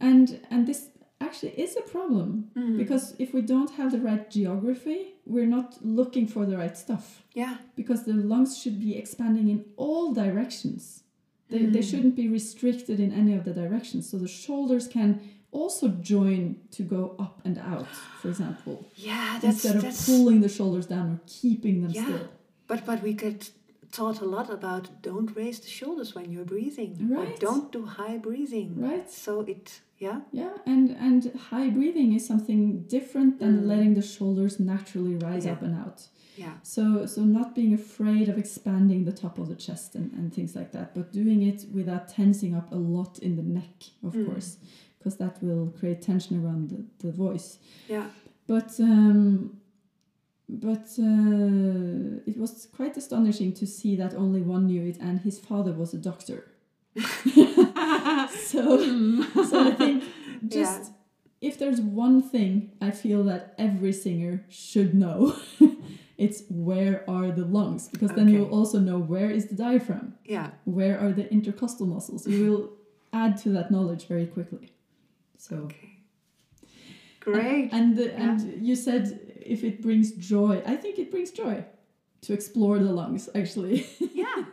and 0.00 0.40
and 0.50 0.66
this 0.66 0.88
actually 1.20 1.52
is 1.64 1.76
a 1.76 1.82
problem 1.82 2.28
Mm. 2.56 2.76
because 2.82 3.04
if 3.18 3.28
we 3.34 3.42
don't 3.42 3.70
have 3.78 3.90
the 3.92 4.00
right 4.08 4.24
geography 4.30 5.00
we're 5.26 5.46
not 5.58 5.68
looking 5.98 6.26
for 6.34 6.42
the 6.50 6.56
right 6.62 6.76
stuff 6.84 7.22
yeah, 7.40 7.54
because 7.76 8.00
the 8.04 8.14
lungs 8.32 8.52
should 8.60 8.78
be 8.80 8.92
expanding 9.02 9.46
in 9.54 9.64
all 9.76 10.12
directions. 10.12 10.82
They, 11.50 11.64
they 11.76 11.80
Mm. 11.82 11.90
shouldn't 11.90 12.16
be 12.22 12.28
restricted 12.38 12.98
in 13.00 13.10
any 13.22 13.34
of 13.38 13.42
the 13.44 13.52
directions. 13.62 14.02
So 14.10 14.14
the 14.18 14.32
shoulders 14.44 14.86
can 14.96 15.10
also 15.60 15.86
join 16.14 16.40
to 16.76 16.82
go 16.96 17.02
up 17.24 17.36
and 17.46 17.56
out, 17.72 17.92
for 18.20 18.28
example, 18.32 18.76
yeah. 19.10 19.38
That's 19.42 19.54
instead 19.64 19.76
of 19.76 19.82
that's. 19.82 20.06
pulling 20.06 20.38
the 20.46 20.48
shoulders 20.58 20.86
down 20.94 21.06
or 21.14 21.20
keeping 21.40 21.76
them 21.82 21.90
Yeah. 21.92 22.04
still. 22.04 22.26
But 22.70 22.80
but 22.88 22.98
we 23.06 23.12
get 23.26 23.50
taught 23.98 24.18
a 24.26 24.28
lot 24.36 24.48
about 24.58 24.84
don't 25.08 25.30
raise 25.42 25.58
the 25.66 25.72
shoulders 25.78 26.14
when 26.16 26.26
you're 26.32 26.50
breathing, 26.54 26.92
or 27.12 27.22
Right. 27.24 27.40
don't 27.46 27.68
do 27.76 27.80
high 27.98 28.18
breathing. 28.28 28.70
Right? 28.88 29.08
So 29.24 29.32
it 29.54 29.66
yeah 30.06 30.20
Yeah, 30.32 30.54
and 30.66 30.90
and 31.06 31.20
high 31.50 31.68
breathing 31.70 32.10
is 32.18 32.26
something 32.26 32.62
different 32.96 33.32
than 33.40 33.52
Mm. 33.52 33.66
letting 33.70 33.94
the 33.94 34.02
shoulders 34.14 34.54
naturally 34.58 35.14
rise 35.28 35.44
Yeah. 35.46 35.52
up 35.54 35.62
and 35.66 35.74
out. 35.84 36.00
yeah 36.44 36.54
So 36.62 37.06
so 37.06 37.20
not 37.38 37.48
being 37.54 37.72
afraid 37.74 38.26
of 38.28 38.36
expanding 38.44 39.04
the 39.04 39.12
top 39.22 39.38
of 39.38 39.46
the 39.48 39.56
chest 39.66 39.94
and, 39.98 40.08
and 40.18 40.32
things 40.36 40.52
like 40.58 40.70
that, 40.76 40.88
but 40.96 41.12
doing 41.12 41.40
it 41.50 41.60
without 41.78 42.04
tensing 42.18 42.52
up 42.58 42.68
a 42.72 42.76
lot 42.96 43.18
in 43.26 43.32
the 43.36 43.46
neck, 43.58 43.76
of 44.02 44.12
Mm. 44.14 44.26
course, 44.26 44.50
because 44.98 45.16
that 45.18 45.34
will 45.42 45.66
create 45.78 46.00
tension 46.02 46.34
around 46.44 46.62
the, 46.72 46.80
the 47.06 47.12
voice. 47.24 47.48
yeah 47.88 48.06
But 48.46 48.70
um, 48.80 49.56
but 50.66 50.88
uh, 50.98 52.30
it 52.30 52.36
was 52.36 52.52
quite 52.76 52.96
astonishing 53.02 53.52
to 53.60 53.66
see 53.66 53.96
that 53.96 54.12
only 54.14 54.42
one 54.54 54.64
knew 54.66 54.84
it, 54.90 54.98
and 55.00 55.20
his 55.20 55.38
father 55.38 55.72
was 55.72 55.94
a 55.94 55.98
doctor. 56.10 56.40
so 58.30 58.78
mm. 58.78 59.48
so 59.48 59.68
I 59.68 59.72
think 59.72 60.04
just 60.48 60.92
if 61.40 61.58
there's 61.58 61.80
one 61.80 62.22
thing 62.22 62.72
I 62.80 62.90
feel 62.90 63.24
that 63.24 63.54
every 63.58 63.92
singer 63.92 64.44
should 64.48 64.94
know, 64.94 65.34
it's 66.18 66.42
where 66.50 67.04
are 67.08 67.30
the 67.30 67.44
lungs? 67.44 67.88
Because 67.88 68.10
then 68.12 68.28
you'll 68.28 68.50
also 68.50 68.78
know 68.78 68.98
where 68.98 69.30
is 69.30 69.46
the 69.46 69.54
diaphragm, 69.54 70.14
yeah. 70.24 70.50
Where 70.64 70.98
are 71.00 71.12
the 71.12 71.30
intercostal 71.32 71.86
muscles. 71.86 72.26
You 72.26 72.50
will 72.50 72.72
add 73.12 73.36
to 73.38 73.48
that 73.50 73.70
knowledge 73.70 74.06
very 74.06 74.26
quickly. 74.26 74.72
So 75.38 75.56
okay. 75.56 75.96
Great. 77.20 77.70
And 77.72 77.96
the, 77.96 78.14
and 78.14 78.66
you 78.66 78.76
said 78.76 79.20
if 79.44 79.64
it 79.64 79.82
brings 79.82 80.12
joy, 80.12 80.62
I 80.66 80.76
think 80.76 80.98
it 80.98 81.10
brings 81.10 81.30
joy 81.30 81.64
to 82.22 82.32
explore 82.32 82.78
the 82.78 82.92
lungs 82.92 83.28
actually. 83.34 83.86
yeah 84.14 84.44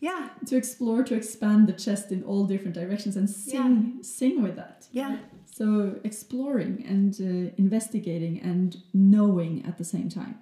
yeah. 0.00 0.30
To 0.46 0.56
explore 0.56 1.02
to 1.04 1.14
expand 1.14 1.66
the 1.68 1.72
chest 1.84 2.10
in 2.12 2.22
all 2.24 2.44
different 2.46 2.74
directions 2.74 3.16
and 3.16 3.28
sing 3.28 4.02
sing 4.02 4.42
with 4.42 4.56
that. 4.56 4.88
yeah. 4.92 5.16
So 5.52 5.66
exploring 6.04 6.84
and 6.88 7.12
uh, 7.20 7.54
investigating 7.58 8.40
and 8.50 8.76
knowing 8.94 9.64
at 9.68 9.76
the 9.78 9.84
same 9.84 10.08
time, 10.08 10.36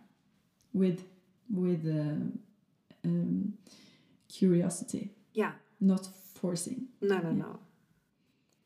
with 0.73 0.99
with 1.51 1.83
uh, 1.87 2.21
um, 3.05 3.55
curiosity, 4.29 5.11
yeah. 5.35 5.53
Not 5.81 6.07
forcing. 6.35 6.89
no 7.01 7.19
no 7.19 7.31
Yeah. 7.31 7.43
no 7.45 7.59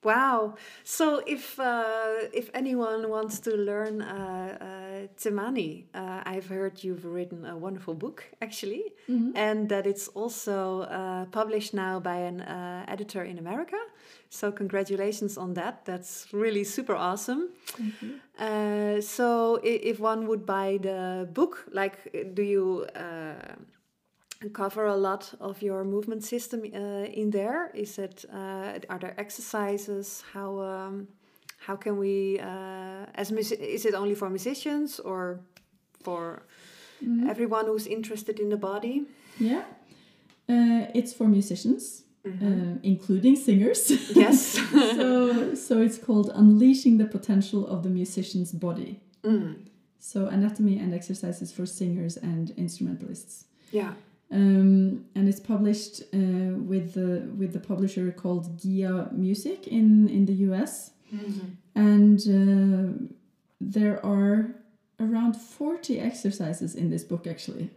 wow 0.04 0.54
so 0.84 1.22
if 1.26 1.58
uh, 1.58 2.28
if 2.32 2.50
anyone 2.54 3.08
wants 3.08 3.38
to 3.40 3.50
learn 3.56 4.02
uh, 4.02 4.58
uh, 4.60 5.06
Timani, 5.16 5.84
uh, 5.94 6.22
I've 6.24 6.48
heard 6.48 6.82
you've 6.84 7.04
written 7.04 7.44
a 7.46 7.56
wonderful 7.56 7.94
book 7.94 8.24
actually 8.40 8.92
and 9.36 9.68
that 9.68 9.86
it's 9.86 10.08
also 10.08 10.82
uh, 10.82 11.24
published 11.26 11.74
now 11.74 12.00
by 12.00 12.16
an 12.16 12.40
uh, 12.40 12.84
editor 12.88 13.22
in 13.24 13.38
America. 13.38 13.76
So 14.30 14.50
congratulations 14.50 15.36
on 15.36 15.54
that. 15.54 15.84
That's 15.84 16.26
really 16.32 16.64
super 16.64 16.94
awesome. 16.94 17.50
Uh, 18.38 19.00
so 19.00 19.60
if 19.62 20.00
one 20.00 20.26
would 20.26 20.46
buy 20.46 20.78
the 20.80 21.28
book, 21.32 21.66
like, 21.70 22.34
do 22.34 22.42
you 22.42 22.86
uh, 22.96 23.34
cover 24.50 24.86
a 24.86 24.96
lot 24.96 25.34
of 25.40 25.62
your 25.62 25.84
movement 25.84 26.24
system 26.24 26.60
uh, 26.62 27.04
in 27.20 27.30
there? 27.30 27.70
Is 27.74 27.98
it 27.98 28.24
uh, 28.32 28.78
are 28.88 28.98
there 28.98 29.14
exercises? 29.18 30.24
How 30.32 30.60
um, 30.60 31.08
how 31.58 31.76
can 31.76 31.96
we 31.98 32.38
uh, 32.40 33.06
as 33.14 33.30
is 33.32 33.84
it 33.84 33.94
only 33.94 34.14
for 34.14 34.28
musicians 34.30 35.00
or 35.00 35.40
for 36.02 36.42
Mm-hmm. 37.04 37.28
everyone 37.28 37.66
who's 37.66 37.88
interested 37.88 38.38
in 38.38 38.48
the 38.48 38.56
body? 38.56 39.02
Yeah, 39.36 39.64
uh, 40.48 40.86
it's 40.94 41.12
for 41.12 41.26
musicians, 41.26 42.04
uh, 42.24 42.78
including 42.84 43.34
singers. 43.34 43.90
Yes. 44.14 44.58
so 44.96 45.54
so 45.54 45.82
it's 45.82 45.98
called 45.98 46.30
unleashing 46.32 46.98
the 46.98 47.06
potential 47.06 47.66
of 47.66 47.82
the 47.82 47.88
musician's 47.90 48.52
body. 48.52 49.00
Mm. 49.24 49.66
So 49.98 50.26
anatomy 50.26 50.78
and 50.78 50.94
exercises 50.94 51.50
for 51.52 51.66
singers 51.66 52.16
and 52.16 52.50
instrumentalists. 52.56 53.46
Yeah. 53.72 53.94
Um, 54.32 55.04
and 55.14 55.28
it's 55.28 55.40
published 55.40 56.02
uh, 56.14 56.56
with 56.70 56.94
the 56.94 57.28
with 57.38 57.52
the 57.52 57.60
publisher 57.60 58.10
called 58.12 58.58
Gia 58.58 59.08
Music 59.12 59.66
in 59.68 60.08
in 60.08 60.26
the 60.26 60.32
U.S. 60.48 60.92
And 61.74 62.20
uh, 62.20 63.06
there 63.60 64.04
are 64.04 64.54
around 64.98 65.34
forty 65.36 66.00
exercises 66.00 66.74
in 66.74 66.90
this 66.90 67.04
book 67.04 67.26
actually, 67.26 67.70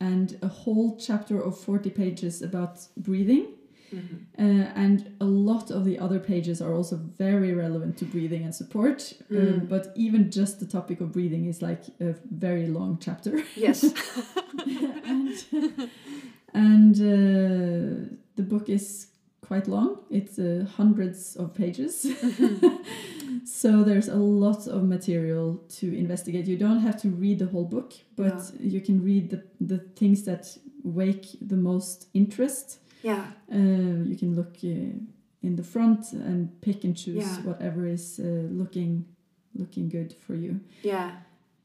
and 0.00 0.38
a 0.42 0.48
whole 0.48 0.96
chapter 0.96 1.40
of 1.40 1.58
forty 1.58 1.90
pages 1.90 2.42
about 2.42 2.78
breathing. 2.96 3.46
Uh, 3.92 4.42
and 4.74 5.14
a 5.20 5.24
lot 5.24 5.70
of 5.70 5.84
the 5.84 5.98
other 5.98 6.18
pages 6.20 6.60
are 6.60 6.74
also 6.74 6.96
very 6.96 7.52
relevant 7.54 7.96
to 7.98 8.04
breathing 8.04 8.44
and 8.44 8.54
support. 8.54 9.12
Um, 9.30 9.66
but 9.68 9.92
even 9.96 10.30
just 10.30 10.60
the 10.60 10.66
topic 10.66 11.00
of 11.00 11.12
breathing 11.12 11.46
is 11.46 11.62
like 11.62 11.82
a 12.00 12.14
very 12.30 12.66
long 12.66 12.98
chapter 13.00 13.42
Yes. 13.56 13.84
and 15.04 15.30
and 16.54 16.94
uh, 16.96 18.16
the 18.36 18.42
book 18.42 18.68
is 18.68 19.08
quite 19.40 19.66
long. 19.68 19.98
It's 20.10 20.38
uh, 20.38 20.66
hundreds 20.76 21.36
of 21.36 21.54
pages. 21.54 22.06
so 23.44 23.82
there's 23.82 24.08
a 24.08 24.16
lot 24.16 24.66
of 24.66 24.84
material 24.84 25.60
to 25.78 25.96
investigate. 25.96 26.46
You 26.46 26.56
don't 26.56 26.80
have 26.80 27.00
to 27.02 27.08
read 27.08 27.38
the 27.38 27.46
whole 27.46 27.64
book, 27.64 27.92
but 28.16 28.34
No. 28.36 28.44
you 28.60 28.80
can 28.80 29.02
read 29.02 29.30
the, 29.30 29.42
the 29.60 29.78
things 29.96 30.24
that 30.24 30.56
wake 30.82 31.26
the 31.40 31.56
most 31.56 32.08
interest. 32.14 32.78
Yeah. 33.02 33.24
Uh, 33.52 34.04
you 34.10 34.16
can 34.16 34.34
look 34.34 34.56
uh, 34.64 34.98
in 35.42 35.56
the 35.56 35.62
front 35.62 36.12
and 36.12 36.60
pick 36.60 36.84
and 36.84 36.96
choose 36.96 37.16
Yeah. 37.24 37.42
whatever 37.44 37.86
is 37.86 38.18
uh, 38.18 38.48
looking 38.50 39.04
looking 39.54 39.88
good 39.88 40.12
for 40.26 40.34
you. 40.34 40.60
Yeah. 40.82 41.10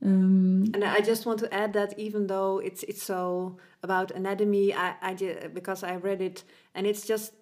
Um, 0.05 0.65
And 0.73 0.83
I 0.83 0.99
just 1.01 1.25
want 1.25 1.39
to 1.39 1.47
add 1.53 1.73
that 1.73 1.97
even 1.97 2.27
though 2.27 2.59
it's 2.63 2.83
it's 2.83 3.03
so 3.03 3.57
about 3.81 4.11
anatomy, 4.11 4.73
I, 4.73 4.95
I 5.01 5.13
ju- 5.15 5.49
because 5.53 5.83
I 5.83 5.95
read 5.95 6.21
it 6.21 6.43
and 6.75 6.85
it's 6.87 7.05
just 7.09 7.33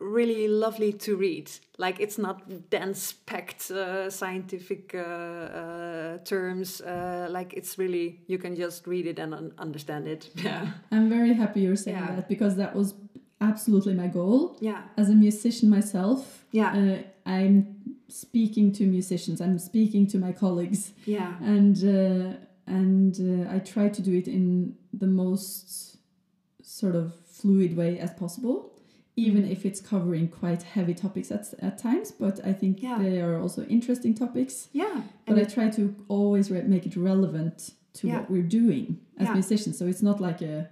really 0.00 0.46
lovely 0.48 0.92
to 0.92 1.16
read. 1.16 1.50
Like 1.78 2.00
it's 2.00 2.18
not 2.18 2.70
dense, 2.70 3.12
packed 3.26 3.70
uh, 3.70 4.10
scientific 4.10 4.94
uh, 4.94 4.98
uh, 5.00 6.18
terms. 6.24 6.80
Uh, 6.80 7.26
like 7.30 7.52
it's 7.54 7.78
really 7.78 8.20
you 8.26 8.38
can 8.38 8.54
just 8.56 8.86
read 8.86 9.06
it 9.06 9.18
and 9.18 9.34
un 9.34 9.52
understand 9.58 10.06
it. 10.06 10.30
Yeah, 10.44 10.66
I'm 10.92 11.08
very 11.08 11.34
happy 11.34 11.60
you're 11.60 11.76
saying 11.76 11.96
Yeah. 11.98 12.16
that 12.16 12.28
because 12.28 12.56
that 12.56 12.74
was 12.74 12.94
absolutely 13.40 13.94
my 13.94 14.06
goal. 14.08 14.56
Yeah, 14.60 14.82
As 14.96 15.08
a 15.08 15.14
musician 15.14 15.68
myself, 15.70 16.44
Yeah. 16.52 16.72
uh, 16.76 17.02
I'm 17.26 17.76
speaking 18.08 18.72
to 18.72 18.84
musicians. 18.86 19.40
I'm 19.40 19.58
speaking 19.58 20.06
to 20.08 20.18
my 20.18 20.32
colleagues, 20.32 20.92
yeah, 21.06 21.34
and 21.42 21.76
uh, 21.84 22.36
and 22.66 23.14
uh, 23.20 23.54
I 23.54 23.58
try 23.60 23.88
to 23.88 24.02
do 24.02 24.12
it 24.14 24.28
in 24.28 24.74
the 24.92 25.06
most 25.06 25.96
sort 26.62 26.94
of 26.94 27.14
fluid 27.26 27.76
way 27.76 27.98
as 27.98 28.10
possible. 28.12 28.72
Even 29.16 29.42
Mm-hmm. 29.42 29.52
if 29.52 29.66
it's 29.66 29.80
covering 29.80 30.28
quite 30.28 30.62
heavy 30.62 30.94
topics 30.94 31.32
at, 31.32 31.52
at 31.60 31.76
times, 31.78 32.12
but 32.12 32.38
I 32.46 32.52
think 32.52 32.80
Yeah. 32.82 32.98
they 33.02 33.20
are 33.20 33.40
also 33.40 33.64
interesting 33.66 34.14
topics. 34.14 34.68
yeah. 34.72 35.02
But 35.26 35.36
And 35.36 35.40
I 35.40 35.44
try 35.44 35.70
to 35.70 35.82
always 36.08 36.50
re- 36.52 36.62
make 36.62 36.86
it 36.86 36.96
relevant 36.96 37.74
to 37.94 38.06
Yeah. 38.06 38.14
what 38.20 38.30
we're 38.30 38.48
doing 38.60 38.98
as 39.18 39.26
Yeah. 39.26 39.34
musicians. 39.34 39.76
So 39.76 39.86
it's 39.88 40.02
not 40.02 40.20
like 40.20 40.40
a 40.40 40.68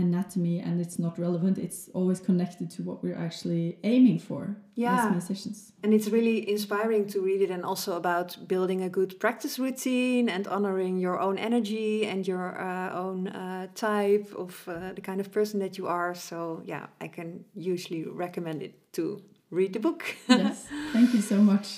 anatomy 0.00 0.58
and 0.66 0.80
it's 0.80 0.98
not 0.98 1.18
relevant. 1.18 1.58
It's 1.58 1.88
always 1.94 2.20
connected 2.20 2.70
to 2.76 2.82
what 2.82 3.02
we're 3.02 3.18
actually 3.26 3.78
aiming 3.84 4.18
for 4.18 4.56
Yeah. 4.74 5.06
as 5.06 5.10
musicians. 5.12 5.72
And 5.82 5.92
it's 5.94 6.08
really 6.08 6.38
inspiring 6.50 7.06
to 7.12 7.20
read 7.20 7.40
it, 7.42 7.50
and 7.50 7.62
also 7.64 7.96
about 7.96 8.28
building 8.48 8.82
a 8.82 8.88
good 8.88 9.18
practice 9.18 9.58
routine 9.58 10.28
and 10.28 10.46
honoring 10.46 10.98
your 10.98 11.18
own 11.20 11.36
energy 11.38 12.06
and 12.06 12.26
your 12.26 12.46
uh, 12.60 13.02
own 13.04 13.28
uh, 13.28 13.66
type 13.74 14.26
of 14.36 14.50
uh, 14.68 14.92
the 14.96 15.00
kind 15.00 15.20
of 15.20 15.30
person 15.32 15.60
that 15.60 15.76
you 15.78 15.86
are. 15.86 16.14
So, 16.14 16.62
yeah, 16.64 16.86
I 17.00 17.08
can 17.08 17.44
usually 17.54 18.04
recommend 18.04 18.62
it 18.62 18.74
to 18.92 19.22
read 19.50 19.72
the 19.72 19.80
book. 19.80 20.02
yes, 20.28 20.66
thank 20.92 21.12
you 21.14 21.20
so 21.20 21.36
much. 21.52 21.68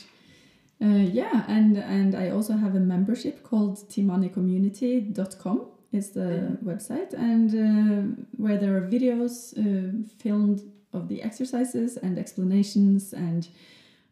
Uh, 0.81 1.07
yeah, 1.21 1.45
and 1.49 1.77
and 1.77 2.15
I 2.15 2.31
also 2.31 2.55
have 2.55 2.75
a 2.75 2.81
membership 2.81 3.43
called 3.45 3.77
timaniCommunity.com 3.89 5.67
is 5.93 6.11
the 6.11 6.57
website, 6.65 7.13
and 7.13 7.51
uh, 7.55 8.23
where 8.37 8.59
there 8.59 8.77
are 8.77 8.81
videos 8.97 9.35
uh, 9.59 9.93
filmed 10.19 10.63
of 10.93 11.09
the 11.09 11.23
exercises 11.23 11.97
and 11.97 12.19
explanations, 12.19 13.13
and 13.13 13.49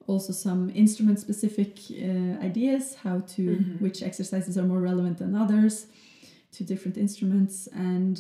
also 0.07 0.33
some 0.33 0.71
instrument-specific 0.75 1.73
uh, 1.91 2.45
ideas 2.49 2.97
how 3.05 3.21
to 3.37 3.43
Mhm. 3.43 3.81
which 3.81 4.03
exercises 4.03 4.57
are 4.59 4.67
more 4.67 4.81
relevant 4.91 5.17
than 5.19 5.35
others 5.35 5.87
to 6.53 6.65
different 6.65 6.97
instruments, 6.97 7.69
and 7.73 8.17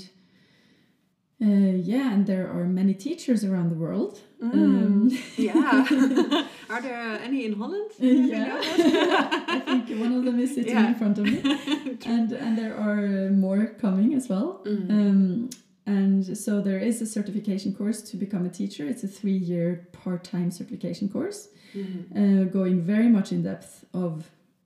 uh, 1.43 1.75
yeah, 1.93 2.13
and 2.15 2.27
there 2.27 2.47
are 2.51 2.65
many 2.67 2.95
teachers 2.95 3.45
around 3.45 3.71
the 3.71 3.77
world. 3.77 4.21
Um, 4.43 5.11
Mm, 5.11 5.19
yeah. 5.39 6.45
are 6.71 6.81
there 6.81 7.19
any 7.29 7.45
in 7.45 7.53
Holland? 7.61 7.91
yeah, 7.99 8.59
I 9.57 9.61
think 9.61 9.89
one 10.01 10.13
of 10.19 10.25
them 10.25 10.39
is 10.41 10.55
sitting 10.55 10.75
Yeah. 10.77 10.89
in 10.89 10.95
front 10.95 11.19
of 11.19 11.25
me, 11.25 11.39
and 12.15 12.33
and 12.45 12.53
there 12.61 12.75
are 12.89 13.05
uh, 13.27 13.31
more 13.47 13.67
coming 13.85 14.15
as 14.15 14.29
well. 14.29 14.63
Mm. 14.65 14.91
Um, 14.91 15.51
and 15.87 16.37
so 16.39 16.61
there 16.61 16.79
is 16.79 17.03
a 17.03 17.07
certification 17.07 17.75
course 17.75 18.01
to 18.11 18.17
become 18.17 18.45
a 18.47 18.51
teacher. 18.61 18.85
It's 18.93 19.03
a 19.05 19.09
three-year 19.09 19.89
part-time 19.93 20.51
certification 20.51 21.09
course, 21.09 21.49
Mhm. 21.75 22.03
uh, 22.21 22.45
going 22.59 22.77
very 22.95 23.09
much 23.09 23.29
in 23.33 23.43
depth 23.43 23.85
of 23.93 24.13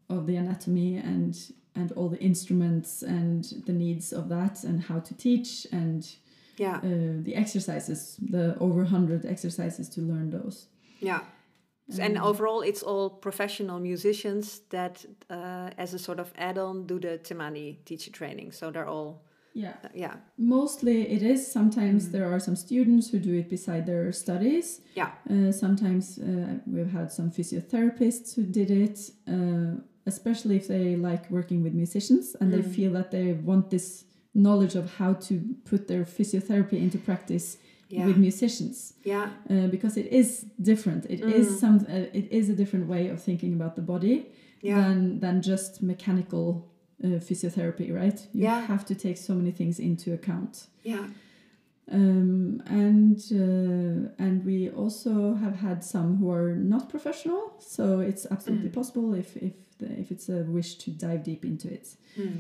of 0.08 0.26
the 0.26 0.36
anatomy 0.36 0.96
and 1.12 1.32
and 1.76 1.88
all 1.96 2.08
the 2.08 2.20
instruments 2.30 3.02
and 3.02 3.40
the 3.66 3.72
needs 3.72 4.12
of 4.12 4.28
that 4.28 4.64
and 4.68 4.76
how 4.88 4.98
to 5.08 5.12
teach 5.26 5.50
and 5.72 6.00
Yeah, 6.58 6.76
uh, 6.76 7.22
the 7.28 7.34
exercises, 7.34 8.16
the 8.30 8.44
over 8.66 8.84
hundred 8.84 9.24
exercises 9.34 9.88
to 9.94 10.00
learn 10.00 10.30
those. 10.30 10.56
yeah. 11.00 11.20
And 12.00 12.16
Um, 12.16 12.24
overall, 12.24 12.62
it's 12.62 12.82
all 12.82 13.10
professional 13.10 13.78
musicians 13.80 14.60
that, 14.70 15.04
uh, 15.30 15.70
as 15.76 15.94
a 15.94 15.98
sort 15.98 16.18
of 16.18 16.32
add-on, 16.36 16.86
do 16.86 16.98
the 16.98 17.18
Timani 17.18 17.84
teacher 17.84 18.10
training. 18.10 18.52
So 18.52 18.70
they're 18.70 18.88
all, 18.88 19.22
yeah. 19.52 19.74
uh, 19.84 19.88
yeah, 19.94 20.14
Mostly 20.38 21.02
it 21.12 21.22
is. 21.22 21.46
Sometimes 21.46 22.08
Mm. 22.08 22.12
there 22.12 22.26
are 22.32 22.40
some 22.40 22.56
students 22.56 23.10
who 23.10 23.18
do 23.18 23.34
it 23.34 23.48
beside 23.48 23.84
their 23.86 24.12
studies. 24.12 24.80
Yeah. 24.96 25.10
Uh, 25.30 25.52
sometimes 25.52 26.18
uh, 26.18 26.58
we've 26.66 26.90
had 26.92 27.12
some 27.12 27.30
physiotherapists 27.30 28.34
who 28.34 28.42
did 28.44 28.70
it, 28.70 29.10
uh, 29.28 29.80
especially 30.06 30.56
if 30.56 30.66
they 30.66 30.96
like 30.96 31.30
working 31.30 31.62
with 31.62 31.74
musicians 31.74 32.34
and 32.40 32.50
they 32.52 32.62
Mm. 32.62 32.74
feel 32.74 32.92
that 32.92 33.10
they 33.10 33.32
want 33.34 33.68
this 33.70 34.04
knowledge 34.34 34.74
of 34.74 34.96
how 34.98 35.12
to 35.14 35.34
put 35.64 35.86
their 35.86 36.04
physiotherapy 36.04 36.78
into 36.82 36.98
practice 36.98 37.56
yeah, 37.90 38.06
with 38.06 38.16
musicians. 38.16 38.94
yeah, 39.04 39.28
Uh, 39.50 39.66
because 39.70 39.96
it 40.00 40.06
is 40.12 40.46
different. 40.60 41.04
It 41.10 41.20
is 41.20 41.46
Mm. 41.48 41.58
some. 41.60 41.76
Uh, 41.88 42.06
it 42.20 42.26
is 42.30 42.48
a 42.48 42.54
different 42.54 42.86
way 42.88 43.10
of 43.12 43.22
thinking 43.22 43.52
about 43.54 43.74
the 43.76 43.82
body 43.82 44.26
yeah, 44.62 44.80
than 44.80 45.20
than 45.20 45.42
just 45.42 45.82
mechanical 45.82 46.46
uh, 47.04 47.20
physiotherapy, 47.20 47.90
right? 47.92 48.28
You 48.32 48.42
Yeah. 48.44 48.66
have 48.66 48.84
to 48.86 48.94
take 48.94 49.16
so 49.16 49.34
many 49.34 49.52
things 49.52 49.78
into 49.78 50.12
account. 50.12 50.66
yeah, 50.84 51.06
Um, 51.92 52.62
and 52.66 53.18
uh, 53.32 54.08
and 54.24 54.44
we 54.44 54.70
also 54.70 55.34
have 55.34 55.56
had 55.56 55.84
some 55.84 56.16
who 56.16 56.30
are 56.30 56.54
not 56.56 56.88
professional, 56.88 57.52
so 57.58 58.00
it's 58.00 58.26
absolutely 58.30 58.68
Mm. 58.70 58.74
possible 58.74 59.14
if 59.18 59.36
if 59.36 59.52
the, 59.78 59.86
if 60.00 60.10
it's 60.10 60.28
a 60.30 60.44
wish 60.44 60.76
to 60.84 60.90
dive 60.90 61.22
deep 61.24 61.44
into 61.44 61.68
it. 61.68 61.96
Mm. 62.16 62.36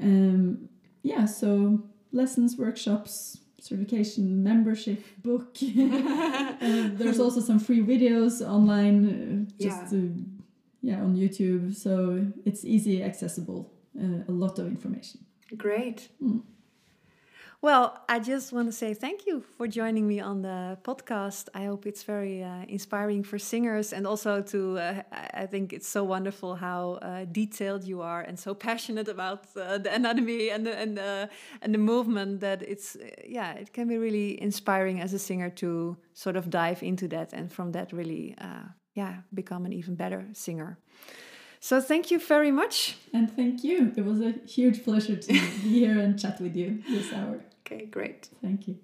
Um, 0.00 0.68
yeah, 1.02 1.26
so 1.26 1.82
lessons, 2.12 2.56
workshops, 2.56 3.38
certification, 3.64 4.42
membership, 4.42 5.00
book. 5.22 5.56
Uh, 5.62 6.90
there's 6.98 7.20
also 7.20 7.40
some 7.40 7.58
free 7.58 7.82
videos 7.82 8.40
online, 8.46 8.98
uh, 9.06 9.62
just 9.62 9.92
Yeah. 9.92 9.98
uh, 9.98 10.12
yeah 10.82 11.02
on 11.04 11.16
YouTube, 11.16 11.74
so 11.74 12.26
it's 12.44 12.64
easy 12.64 13.02
accessible. 13.02 13.70
Uh, 13.98 14.22
a 14.28 14.32
lot 14.32 14.58
of 14.58 14.66
information. 14.66 15.20
Great. 15.56 16.08
Mm. 16.22 16.42
Well, 17.64 17.98
I 18.10 18.18
just 18.18 18.52
want 18.52 18.68
to 18.68 18.72
say 18.72 18.92
thank 18.92 19.24
you 19.24 19.40
for 19.56 19.66
joining 19.66 20.06
me 20.06 20.20
on 20.20 20.42
the 20.42 20.76
podcast. 20.82 21.48
I 21.54 21.64
hope 21.64 21.86
it's 21.86 22.02
very 22.02 22.42
uh, 22.42 22.66
inspiring 22.68 23.22
for 23.22 23.38
singers, 23.38 23.94
and 23.94 24.06
also 24.06 24.42
to. 24.42 24.78
Uh, 24.78 25.02
I- 25.10 25.46
think 25.46 25.72
it's 25.72 25.88
so 25.88 26.04
wonderful 26.04 26.56
how 26.56 26.98
uh, 27.00 27.24
detailed 27.32 27.84
you 27.84 28.02
are 28.02 28.20
and 28.20 28.38
so 28.38 28.54
passionate 28.54 29.08
about 29.08 29.44
uh, 29.56 29.78
the 29.78 29.94
anatomy 29.94 30.50
and 30.50 30.66
the 30.66 30.76
and 30.76 30.96
the 30.98 31.30
and 31.62 31.72
the 31.72 31.78
movement. 31.78 32.40
That 32.40 32.60
it's 32.62 32.96
uh, 32.96 33.08
yeah, 33.26 33.52
it 33.54 33.72
can 33.72 33.88
be 33.88 33.96
really 33.96 34.38
inspiring 34.42 35.00
as 35.00 35.14
a 35.14 35.18
singer 35.18 35.48
to 35.62 35.96
sort 36.12 36.36
of 36.36 36.50
dive 36.50 36.82
into 36.82 37.08
that, 37.08 37.32
and 37.32 37.50
from 37.50 37.72
that 37.72 37.92
really 37.92 38.34
uh, 38.38 38.68
yeah 38.94 39.14
become 39.32 39.64
an 39.64 39.72
even 39.72 39.94
better 39.94 40.26
singer. 40.34 40.76
So 41.60 41.80
thank 41.80 42.10
you 42.10 42.18
very 42.18 42.50
much. 42.50 42.96
And 43.14 43.30
thank 43.30 43.64
you. 43.64 43.90
It 43.96 44.04
was 44.04 44.20
a 44.20 44.32
huge 44.46 44.84
pleasure 44.84 45.16
to 45.16 45.28
be 45.28 45.38
here 45.80 45.98
and 45.98 46.20
chat 46.20 46.38
with 46.38 46.54
you 46.56 46.82
this 46.90 47.10
hour. 47.10 47.40
Okay, 47.66 47.86
great. 47.86 48.28
Thank 48.42 48.68
you. 48.68 48.78